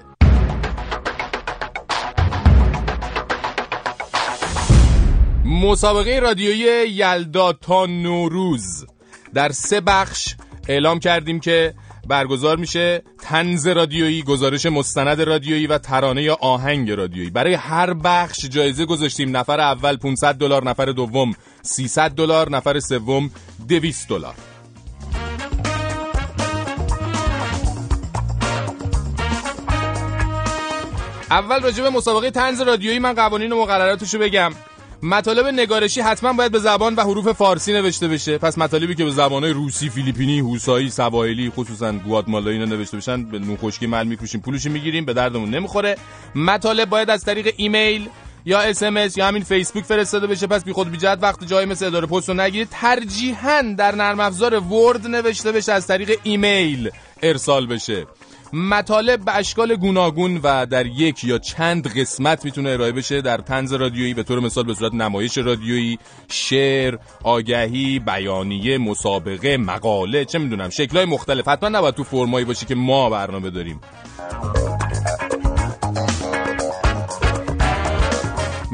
مسابقه 5.45 6.18
رادیویی 6.18 6.89
یلدا 6.89 7.53
تا 7.53 7.87
نوروز. 7.87 8.87
در 9.35 9.53
سه 9.53 9.81
بخش 9.81 10.35
اعلام 10.68 10.99
کردیم 10.99 11.41
که 11.41 11.75
برگزار 12.09 12.57
میشه 12.57 13.03
تنز 13.23 13.67
رادیویی 13.67 14.23
گزارش 14.23 14.67
مستند 14.67 15.21
رادیویی 15.21 15.67
و 15.67 15.79
ترانه 15.79 16.23
یا 16.23 16.37
آهنگ 16.41 16.91
رادیویی. 16.91 17.31
برای 17.31 17.55
هر 17.55 17.95
بخش 17.95 18.47
جایزه 18.47 18.85
گذاشتیم. 18.85 19.37
نفر 19.37 19.61
اول 19.61 19.97
500 19.97 20.35
دلار 20.35 20.65
نفر 20.65 20.85
دوم 20.85 21.35
300 21.63 22.11
دلار 22.11 22.51
نفر 22.51 22.81
سوم 22.81 23.31
200 23.69 24.09
دلار. 24.09 24.35
اول 31.31 31.63
راجع 31.63 31.83
به 31.83 31.91
مسابقه 31.91 32.31
طنز 32.31 32.61
رادیویی 32.61 32.99
من 32.99 33.13
قوانین 33.13 33.53
و 33.53 33.63
مقرراتشو 33.63 34.19
بگم. 34.19 34.53
مطالب 35.07 35.47
نگارشی 35.47 36.01
حتما 36.01 36.33
باید 36.33 36.53
به 36.53 36.59
زبان 36.59 36.95
و 36.95 37.01
حروف 37.01 37.29
فارسی 37.29 37.73
نوشته 37.73 38.09
بشه. 38.09 38.39
پس 38.39 38.59
مطالبی 38.59 38.95
که 38.95 39.05
به 39.05 39.11
زبانهای 39.11 39.53
روسی، 39.53 39.89
فیلیپینی، 39.89 40.41
هوسایی، 40.41 40.91
سواحلی 40.91 41.51
خصوصا 41.51 41.93
گواتمالایی 41.93 42.59
نوشته 42.59 42.97
بشن 42.97 43.25
به 43.25 43.39
نون 43.39 43.57
خشکی 43.57 43.87
محل 43.87 44.07
میفروشیم 44.07 44.41
پولش 44.41 44.67
می‌گیریم 44.67 45.05
به 45.05 45.13
دردمون 45.13 45.51
نمی‌خوره. 45.51 45.97
مطالب 46.35 46.89
باید 46.89 47.11
از 47.11 47.25
طریق 47.25 47.55
ایمیل 47.57 48.09
یا 48.45 48.61
اس 48.61 48.83
یا 49.17 49.27
همین 49.27 49.43
فیسبوک 49.43 49.85
فرستاده 49.85 50.27
بشه. 50.27 50.47
پس 50.47 50.65
بی 50.65 50.73
خود 50.73 50.91
بی 50.91 50.97
جهت 50.97 51.19
وقت 51.23 51.45
جایی 51.45 51.67
مثل 51.67 51.87
اداره 51.87 52.07
پست 52.07 52.29
رو 52.29 52.35
نگیرید. 52.35 52.69
ترجیحاً 52.71 53.75
در 53.79 53.95
نرم 53.95 54.21
افزار 54.21 54.55
Word 54.55 55.07
نوشته 55.07 55.53
بشه 55.53 55.73
از 55.73 55.87
طریق 55.87 56.19
ایمیل 56.23 56.91
ارسال 57.23 57.67
بشه. 57.67 58.07
مطالب 58.53 59.25
به 59.25 59.37
اشکال 59.37 59.77
گوناگون 59.77 60.41
و 60.43 60.67
در 60.67 60.87
یک 60.87 61.25
یا 61.25 61.39
چند 61.39 61.99
قسمت 61.99 62.45
می‌تونه 62.45 62.71
ارائه 62.71 62.93
بشه 62.93 63.21
در 63.21 63.37
تنز 63.37 63.73
رادیویی 63.73 64.15
به 64.15 64.23
طور 64.23 64.41
مثال 64.41 64.65
به 64.65 64.75
صورت 64.75 64.95
نمایش 64.95 65.39
رادیویی 65.39 65.99
شعر 66.29 66.99
آگهی 67.23 67.99
بیانیه 67.99 68.79
مسابقه 68.79 69.57
مقاله 69.57 70.25
چه 70.25 70.39
می‌دونم 70.39 70.71
شکلهای 70.71 71.05
مختلف. 71.05 71.49
حتما 71.49 71.69
نباید 71.69 71.95
تو 71.95 72.05
فرمایی 72.05 72.45
باشه 72.45 72.67
که 72.67 72.75
ما 72.75 73.11
برنامه 73.11 73.51
داریم. 73.51 73.81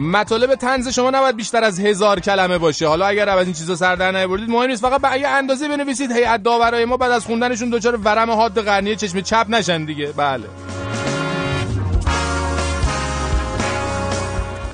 مطالب 0.03 0.55
تنز 0.55 0.89
شما 0.89 1.11
نباید 1.11 1.37
بیشتر 1.37 1.65
از 1.65 1.81
هزار 1.81 2.21
کلمه 2.21 2.59
باشه. 2.59 2.87
حالا 2.87 3.07
اگر 3.07 3.29
از 3.29 3.47
این 3.47 3.55
چیزا 3.55 3.77
سر 3.77 3.97
در 3.97 4.13
نیاوردید 4.13 4.49
مهم 4.49 4.67
نیست. 4.67 4.83
فقط 4.83 5.01
به 5.01 5.29
اندازه 5.29 5.69
بنویسید. 5.69 6.13
هیئت 6.13 6.43
داورای 6.43 6.85
ما. 6.85 6.97
بعد 6.97 7.11
از 7.11 7.25
خوندنشون 7.25 7.71
دچار 7.71 7.97
ورم 7.97 8.31
حاد 8.31 8.65
قرنیه 8.65 8.97
چشم 8.97 9.21
چپ 9.21 9.47
نشن 9.49 9.85
دیگه. 9.85 10.07
بله. 10.07 10.45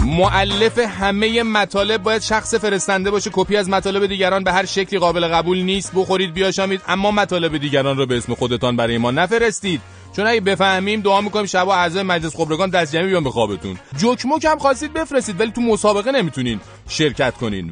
معلف 0.00 0.78
همه 0.78 1.42
مطالب 1.42 2.02
باید 2.02 2.22
شخص 2.22 2.54
فرستنده 2.54 3.10
باشه. 3.10 3.30
کپی 3.32 3.56
از 3.56 3.68
مطالب 3.68 4.06
دیگران 4.06 4.44
به 4.44 4.52
هر 4.52 4.64
شکلی 4.64 4.98
قابل 4.98 5.28
قبول 5.28 5.58
نیست. 5.58 5.92
بخورید 5.94 6.34
بیاشامید. 6.34 6.82
اما 6.88 7.10
مطالب 7.10 7.56
دیگران 7.56 7.96
رو 7.96 8.06
به 8.06 8.16
اسم 8.16 8.34
خودتان 8.34 8.76
برای 8.76 8.98
ما 8.98 9.10
نفرستید. 9.10 9.80
چون 10.16 10.26
اگه 10.26 10.40
بفهمیم 10.40 11.00
دعا 11.00 11.20
می‌کنیم 11.20 11.46
شبا 11.46 11.74
اعضای 11.74 12.02
مجلس 12.02 12.36
خبرگان 12.36 12.70
دست 12.70 12.92
جمعی 12.92 13.06
بیان 13.06 13.24
به 13.24 13.30
خوابتون. 13.30 13.78
جوک 13.96 14.24
هم 14.44 14.58
خواستید 14.58 14.92
بفرستید 14.92 15.40
ولی 15.40 15.50
تو 15.50 15.60
مسابقه 15.60 16.12
نمی‌تونین 16.12 16.60
شرکت 16.88 17.34
کنین. 17.34 17.70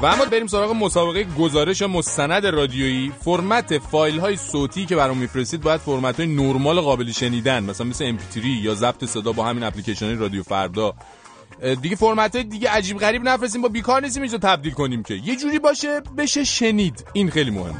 و 0.00 0.06
اما 0.06 0.24
بریم 0.24 0.46
سراغ 0.46 0.70
مسابقه 0.70 1.24
گزارش 1.38 1.82
مستند 1.82 2.46
رادیویی. 2.46 3.12
فرمت 3.24 3.78
فایل 3.78 4.20
های 4.20 4.36
صوتی 4.36 4.86
که 4.86 4.96
برام 4.96 5.18
میفرستید 5.18 5.60
باید 5.60 5.80
فرمت 5.80 6.20
های 6.20 6.28
نرمال 6.28 6.80
قابل 6.80 7.12
شنیدن 7.12 7.64
مثلا 7.64 7.86
مثل 7.86 8.16
MP3 8.16 8.44
یا 8.62 8.74
ضبط 8.74 9.04
صدا 9.04 9.32
با 9.32 9.44
همین 9.44 9.62
اپلیکیشن 9.62 10.18
رادیو 10.18 10.42
فردا. 10.42 10.94
دیگه 11.82 11.96
فرمت 11.96 12.34
های 12.34 12.44
دیگه 12.44 12.70
عجیب 12.70 12.98
غریب 12.98 13.22
نفرستیم 13.28 13.62
با 13.62 13.68
بیکار 13.68 14.02
نیستیم 14.02 14.22
اینجا 14.22 14.38
تبدیل 14.38 14.72
کنیم 14.72 15.02
که. 15.02 15.14
یه 15.14 15.36
جوری 15.36 15.58
باشه 15.58 16.00
بشه 16.18 16.44
شنید. 16.44 17.04
این 17.12 17.30
خیلی 17.30 17.50
مهمه. 17.50 17.74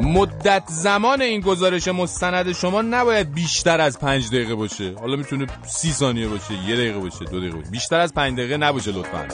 مدت 0.00 0.62
زمان 0.68 1.22
این 1.22 1.40
گزارش 1.40 1.88
مستند 1.88 2.52
شما 2.52 2.82
نباید 2.82 3.34
بیشتر 3.34 3.80
از 3.80 3.98
پنج 3.98 4.28
دقیقه 4.28 4.54
باشه. 4.54 4.94
حالا 5.00 5.16
می‌تونه 5.16 5.46
سی 5.66 5.92
ثانیه 5.92 6.28
باشه 6.28 6.54
یه 6.68 6.76
دقیقه 6.76 6.98
باشه 6.98 7.24
دو 7.24 7.40
دقیقه 7.40 7.56
باشه. 7.56 7.70
بیشتر 7.70 8.00
از 8.00 8.14
پنج 8.14 8.38
دقیقه 8.38 8.56
نباشه 8.56 8.92
لطفا. 8.92 9.28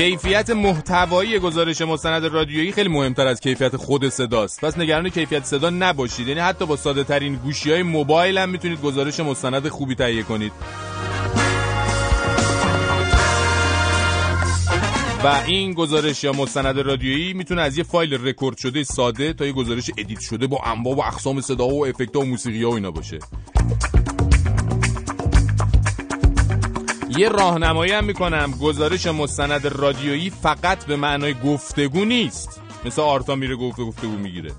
کیفیت 0.00 0.50
محتوایی 0.50 1.38
گزارش 1.38 1.80
مستند 1.80 2.24
رادیویی 2.24 2.72
خیلی 2.72 2.88
مهمتر 2.88 3.26
از 3.26 3.40
کیفیت 3.40 3.76
خود 3.76 4.08
صداست. 4.08 4.64
پس 4.64 4.78
نگران 4.78 5.08
کیفیت 5.08 5.44
صدا 5.44 5.70
نباشید. 5.70 6.28
یعنی 6.28 6.40
حتی 6.40 6.66
با 6.66 6.76
ساده 6.76 7.04
ترین 7.04 7.34
گوشی 7.36 7.70
های 7.70 7.82
موبایل 7.82 8.38
هم 8.38 8.48
می‌تونید 8.48 8.80
گزارش 8.80 9.20
مستند 9.20 9.68
خوبی 9.68 9.94
تهیه 9.94 10.22
کنید. 10.22 10.52
و 15.24 15.42
این 15.46 15.72
گزارش 15.72 16.24
یا 16.24 16.32
مستند 16.32 16.78
رادیویی 16.78 17.32
می‌تونه 17.32 17.62
از 17.62 17.78
یه 17.78 17.84
فایل 17.84 18.26
رکورد 18.28 18.56
شده 18.56 18.84
ساده 18.84 19.32
تا 19.32 19.46
یه 19.46 19.52
گزارش 19.52 19.90
edit 19.98 20.20
شده 20.20 20.46
با 20.46 20.60
انواع 20.64 20.96
و 20.96 21.00
اقسام 21.00 21.40
صدا 21.40 21.66
و 21.66 21.86
effect 21.86 22.16
و 22.16 22.24
موسیقی 22.24 22.62
ها 22.62 22.70
و 22.70 22.74
اینا 22.74 22.90
باشه. 22.90 23.18
یه 27.20 27.28
راهنمایی 27.28 27.92
هم 27.92 28.04
می‌کنم. 28.04 28.54
گزارش 28.62 29.06
مستند 29.06 29.66
رادیویی 29.66 30.30
فقط 30.30 30.84
به 30.84 30.96
معنای 30.96 31.34
گفتگو 31.34 32.04
نیست. 32.04 32.60
مثل 32.84 33.02
آرتا 33.02 33.34
میره 33.34 33.56
گفته 33.56 33.84
گفتگو 33.84 34.16
می‌گیره. 34.16 34.50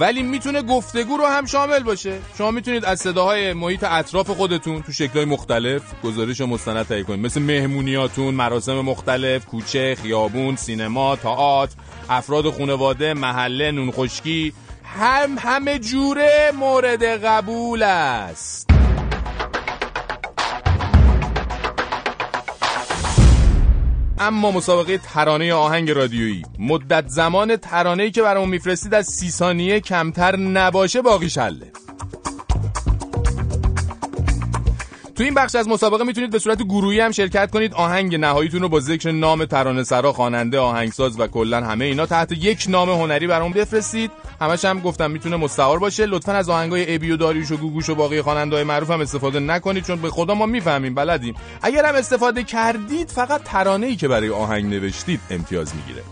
ولی 0.00 0.22
می‌تونه 0.22 0.62
گفتگو 0.62 1.16
رو 1.16 1.26
هم 1.26 1.46
شامل 1.46 1.82
باشه. 1.82 2.18
شما 2.38 2.50
می‌تونید 2.50 2.84
از 2.84 3.00
صداهای 3.00 3.52
محیط 3.52 3.84
اطراف 3.84 4.30
خودتون 4.30 4.82
تو 4.82 4.92
شکلهای 4.92 5.24
مختلف 5.24 5.82
گزارش 6.04 6.40
مستند 6.40 6.86
تهیه 6.86 7.02
کنید. 7.02 7.26
مثل 7.26 7.42
مهمونیاتون 7.42 8.34
مراسم 8.34 8.80
مختلف 8.80 9.46
کوچه 9.46 9.96
خیابون 10.02 10.56
سینما 10.56 11.16
تئاتر 11.16 11.74
افراد 12.10 12.50
خانواده 12.50 13.14
محله 13.14 13.70
نون 13.70 13.90
خشکی 13.90 14.52
هم 14.84 15.36
همه 15.38 15.78
جوره 15.78 16.52
مورد 16.58 17.04
قبول 17.04 17.82
است. 17.82 18.70
اما 24.26 24.50
مسابقه 24.50 24.98
ترانه 24.98 25.54
آهنگ 25.54 25.90
رادیویی. 25.90 26.42
مدت 26.58 27.04
زمان 27.08 27.56
ترانه‌ای 27.56 28.10
که 28.10 28.22
برامون 28.22 28.48
میفرستید 28.48 28.94
از 28.94 29.06
سی 29.06 29.30
ثانیه 29.30 29.80
کمتر 29.80 30.36
نباشه 30.36 31.02
باقی 31.02 31.30
شله. 31.30 31.72
تو 35.16 35.22
این 35.22 35.34
بخش 35.34 35.54
از 35.54 35.68
مسابقه 35.68 36.04
می‌تونید 36.04 36.30
به 36.30 36.38
صورت 36.38 36.62
گروهی 36.62 37.00
هم 37.00 37.10
شرکت 37.10 37.50
کنید. 37.50 37.74
آهنگ 37.74 38.16
نهاییتون 38.16 38.62
رو 38.62 38.68
با 38.68 38.80
ذکر 38.80 39.10
نام 39.10 39.44
ترانه 39.44 39.84
سرا 39.84 40.12
خواننده 40.12 40.58
آهنگساز 40.58 41.20
و 41.20 41.26
کلا 41.26 41.64
همه 41.64 41.84
اینا 41.84 42.06
تحت 42.06 42.32
یک 42.32 42.66
نام 42.68 42.90
هنری 42.90 43.26
برام 43.26 43.52
بفرستید. 43.52 44.10
همش 44.40 44.64
هم 44.64 44.80
گفتم 44.80 45.10
می‌تونه 45.10 45.36
مستعار 45.36 45.78
باشه. 45.78 46.06
لطفا 46.06 46.32
از 46.32 46.48
آهنگای 46.48 46.94
ابی 46.94 47.10
و 47.10 47.16
داریوش 47.16 47.50
و 47.50 47.56
گوگوش 47.56 47.88
و 47.88 47.94
باقی 47.94 48.22
خواننده‌های 48.22 48.64
معروف 48.64 48.90
هم 48.90 49.00
استفاده 49.00 49.40
نکنید 49.40 49.84
چون 49.84 49.96
به 49.96 50.10
خدا 50.10 50.34
ما 50.34 50.46
می‌فهمیم 50.46 50.94
بلدیم. 50.94 51.34
اگر 51.62 51.84
هم 51.84 51.94
استفاده 51.94 52.42
کردید 52.42 53.08
فقط 53.08 53.42
ترانه‌ای 53.42 53.96
که 53.96 54.08
برای 54.08 54.30
آهنگ 54.30 54.64
نوشتید 54.64 55.20
امتیاز 55.30 55.72
می‌گیره. 55.76 56.02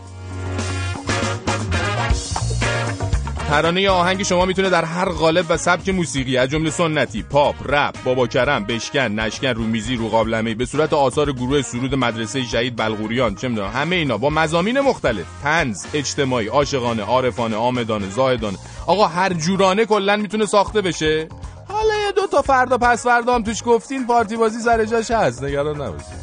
ترانه 3.53 3.90
آهنگ 3.90 4.22
شما 4.22 4.44
می‌تونه 4.44 4.70
در 4.70 4.84
هر 4.84 5.09
قالب 5.09 5.46
و 5.48 5.57
سبک 5.57 5.88
موسیقی 5.88 6.36
از 6.36 6.48
جمله 6.48 6.70
سنتی، 6.70 7.22
پاپ، 7.22 7.55
رپ، 7.66 8.03
بابا 8.05 8.26
کرم، 8.26 8.64
بشکن، 8.64 9.00
نشکن، 9.00 9.48
رومیزی، 9.48 9.96
رو 9.96 10.09
قابلمه 10.09 10.55
به 10.55 10.66
صورت 10.66 10.92
آثار 10.92 11.32
گروه 11.32 11.62
سرود 11.62 11.94
مدرسه 11.94 12.42
شهید 12.42 12.76
بلغوریان 12.76 13.34
چه 13.34 13.48
می‌دونم 13.48 13.70
همه 13.70 13.96
اینا 13.96 14.18
با 14.18 14.30
مزامین 14.30 14.80
مختلف، 14.80 15.26
طنز، 15.42 15.86
اجتماعی، 15.94 16.46
عاشقانه، 16.46 17.03
عارفانه، 17.03 17.57
آمدانه، 17.57 18.11
زاهدانه، 18.11 18.59
آقا 18.86 19.07
هر 19.07 19.32
جورانه 19.32 19.84
کلا 19.84 20.16
می‌تونه 20.16 20.46
ساخته 20.46 20.80
بشه. 20.80 21.28
حالا 21.68 21.94
یه 22.07 22.12
دو 22.12 22.26
تا 22.26 22.42
فردا 22.42 22.78
پس 22.78 23.03
فردا 23.03 23.34
هم 23.34 23.42
توش 23.42 23.62
گفتین 23.66 24.07
پارتی 24.07 24.36
بازی 24.36 24.59
سر 24.59 24.84
جاش 24.84 25.11
هست 25.11 25.44
نگران 25.44 25.80
نباشید. 25.80 26.22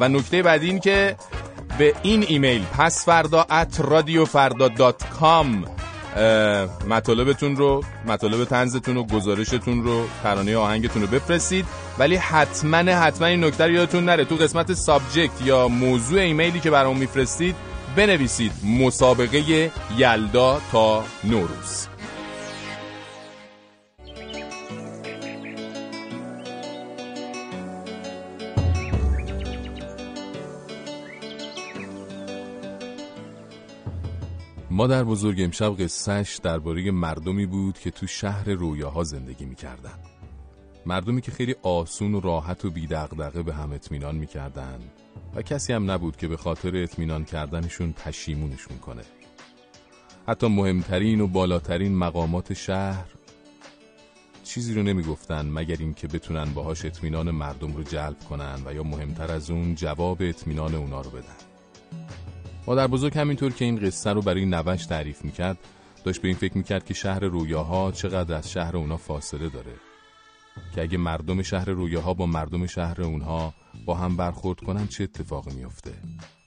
و 0.00 0.08
نکته 0.08 0.42
بعدی 0.42 0.66
این 0.66 0.80
که 0.80 1.16
به 1.78 1.94
این 2.02 2.24
ایمیل 2.28 2.64
پس 2.78 3.04
فردا 3.04 3.46
at 3.50 3.80
رادیو 3.80 4.24
فردا 4.24 4.68
dot 4.68 5.08
com 5.08 5.64
مطالبتون 6.88 7.56
رو 7.56 7.84
مطالب 8.06 8.44
طنزتون 8.44 8.96
و 8.96 9.04
گزارشتون 9.04 9.84
رو 9.84 10.04
ترانه 10.22 10.56
آهنگتون 10.56 11.02
رو 11.02 11.08
بفرستید. 11.08 11.66
ولی 11.98 12.16
حتما 12.16 12.76
حتما 12.76 13.26
این 13.26 13.44
نکته 13.44 13.64
رو 13.64 13.70
یادتون 13.70 14.04
نره. 14.04 14.24
تو 14.24 14.36
قسمت 14.36 14.72
subject 14.72 15.42
یا 15.44 15.68
موضوع 15.68 16.20
ایمیلی 16.20 16.60
که 16.60 16.70
برام 16.70 16.98
میفرستید 16.98 17.56
بنویسید 17.96 18.52
مسابقه 18.80 19.70
یلدا 19.96 20.60
تا 20.72 21.04
نوروز. 21.24 21.91
مادر 34.72 35.04
بزرگ 35.04 35.40
امشب 35.40 35.76
قصهش 35.76 36.36
درباره 36.36 36.90
مردمی 36.90 37.46
بود 37.46 37.78
که 37.78 37.90
تو 37.90 38.06
شهر 38.06 38.50
رویاها 38.50 39.04
زندگی 39.04 39.44
می‌کردن. 39.44 39.98
مردمی 40.86 41.20
که 41.20 41.32
خیلی 41.32 41.54
آسون 41.62 42.14
و 42.14 42.20
راحت 42.20 42.64
و 42.64 42.70
بیدغدغه 42.70 43.42
به 43.42 43.54
هم 43.54 43.72
اطمینان 43.72 44.14
می‌کردن 44.14 44.78
و 45.34 45.42
کسی 45.42 45.72
هم 45.72 45.90
نبود 45.90 46.16
که 46.16 46.28
به 46.28 46.36
خاطر 46.36 46.76
اطمینان 46.76 47.24
کردنشون 47.24 47.92
پشیمونشون 47.92 48.78
کنه 48.78 49.02
حتی 50.28 50.46
مهمترین 50.46 51.20
و 51.20 51.26
بالاترین 51.26 51.96
مقامات 51.96 52.52
شهر 52.52 53.06
چیزی 54.44 54.74
رو 54.74 54.82
نمی‌گفتن 54.82 55.48
مگر 55.48 55.76
اینکه 55.80 56.08
بتونن 56.08 56.44
باهاش 56.44 56.84
اطمینان 56.84 57.30
مردم 57.30 57.72
رو 57.72 57.82
جلب 57.82 58.18
کنن 58.28 58.62
و 58.66 58.74
یا 58.74 58.82
مهمتر 58.82 59.32
از 59.32 59.50
اون 59.50 59.74
جواب 59.74 60.18
اطمینان 60.20 60.74
اونا 60.74 61.00
رو 61.00 61.10
بدن. 61.10 61.36
مادر 62.66 62.86
بزرگ 62.86 63.18
همینطور 63.18 63.52
که 63.52 63.64
این 63.64 63.76
قصه 63.76 64.12
رو 64.12 64.22
برای 64.22 64.46
نوش 64.46 64.86
تعریف 64.86 65.24
می‌کرد 65.24 65.58
داشت 66.04 66.22
به 66.22 66.28
این 66.28 66.36
فکر 66.36 66.56
می‌کرد 66.56 66.84
که 66.84 66.94
شهر 66.94 67.20
رویاها 67.20 67.92
چقدر 67.92 68.34
از 68.34 68.50
شهر 68.50 68.76
اونا 68.76 68.96
فاصله 68.96 69.48
داره. 69.48 69.72
که 70.74 70.82
اگه 70.82 70.98
مردم 70.98 71.42
شهر 71.42 71.70
رویاها 71.70 72.14
با 72.14 72.26
مردم 72.26 72.66
شهر 72.66 73.02
اونها 73.02 73.54
با 73.86 73.94
هم 73.94 74.16
برخورد 74.16 74.60
کنن 74.60 74.86
چه 74.86 75.04
اتفاقی 75.04 75.54
میفته 75.54 75.92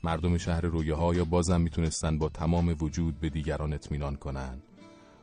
مردم 0.03 0.37
شهر 0.37 0.61
رویاها 0.61 1.15
یا 1.15 1.25
بازم 1.25 1.61
می‌تونستن 1.61 2.17
با 2.17 2.29
تمام 2.29 2.75
وجود 2.81 3.19
به 3.19 3.29
دیگران 3.29 3.73
اطمینان 3.73 4.15
کنن؟ 4.15 4.61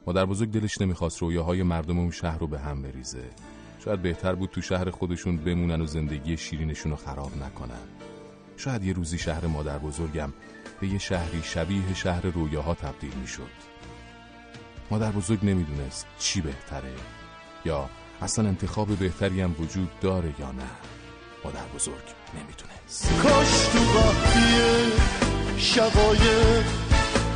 مادر 0.07 0.27
بزرگ 0.27 0.51
دلش 0.51 0.81
نمی‌خواست 0.81 1.23
رویاهای 1.23 1.63
مردم 1.63 1.99
اون 1.99 2.11
شهر 2.11 2.39
رو 2.39 2.47
به 2.47 2.59
هم 2.59 2.83
بریزه. 2.83 3.31
شاید 3.85 4.03
بهتر 4.03 4.35
بود 4.35 4.51
تو 4.51 4.61
شهر 4.61 4.91
خودشون 4.91 5.37
بمونن 5.37 5.81
و 5.81 5.87
زندگی 5.87 6.37
شیرینشون 6.37 6.93
رو 6.93 6.97
خراب 6.97 7.37
نکنن. 7.37 7.83
شاید 8.57 8.85
یه 8.85 8.93
روزی 8.93 9.19
شهر 9.19 9.47
مادر 9.47 9.79
بزرگم 9.79 10.33
به 10.83 10.89
یه 10.89 10.99
شهری 10.99 11.43
شبیه 11.43 11.95
شهر 11.95 12.21
رویاها 12.21 12.75
تبدیل 12.75 13.15
می 13.15 13.27
شد 13.27 13.51
مادر 14.91 15.11
بزرگ 15.11 15.39
نمی‌دونست 15.43 16.07
چی 16.19 16.41
بهتره 16.41 16.93
یا 17.65 17.91
اصلا 18.23 18.49
انتخاب 18.49 18.89
بهتری 18.89 19.41
هم 19.41 19.57
وجود 19.59 20.01
داره 20.01 20.35
یا 20.39 20.53
نه. 20.53 20.71
مادر 21.45 21.65
بزرگ 21.75 22.05
نمی‌دونه 22.35 22.73
کاش 23.23 23.67
تو 23.73 23.99
وقتی 23.99 24.93
شقایق 25.59 26.65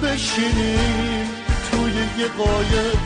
بشینیم 0.03 1.29
توی 1.71 1.93
یه 2.19 2.29
قایق 2.29 2.99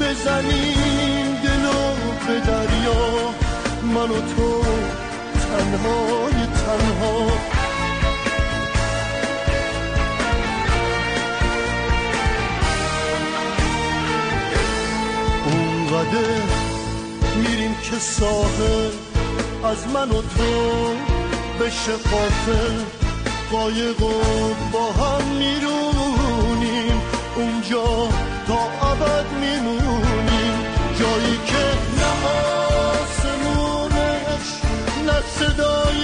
بزنیم 0.00 1.34
دلو 1.44 1.94
به 2.28 2.40
دریا 2.40 3.30
من 3.82 4.10
و 4.10 4.20
تو 4.20 4.62
تنهای 5.40 6.46
تنها. 6.46 7.37
که 17.90 17.98
ساحل 17.98 18.90
از 19.64 19.86
من 19.94 20.10
و 20.10 20.22
تو 20.22 20.94
بشه 21.60 21.92
قافل 21.92 22.76
قایق 23.50 24.02
و 24.02 24.12
با 24.72 24.92
هم 24.92 25.24
میرونیم. 25.28 27.00
اونجا 27.36 28.08
تا 28.46 28.88
ابد 28.90 29.26
میمونیم. 29.40 30.54
جایی 30.98 31.38
که 31.46 31.64
نه 32.00 32.10
آسمونش 33.00 34.48
نه 35.06 35.18
صدای 35.38 36.02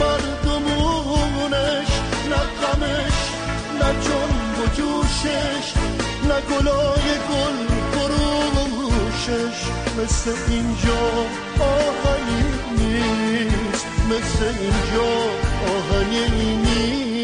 مردمونش 0.00 1.90
نه 2.30 2.42
غمش 2.60 3.18
نه 3.80 3.90
جنب 4.04 4.58
و 4.58 4.66
جوشش 4.76 5.66
نه 6.28 6.40
گلای 6.40 7.06
گل 7.28 7.75
فروشش 9.26 9.70
مثل 9.98 10.30
اینجا 10.50 11.26
آهنی 11.60 12.44
نیست 12.78 13.86
مثل 14.10 14.44
اینجا 14.60 15.10
آهنی 15.66 16.56
نیست. 16.56 17.15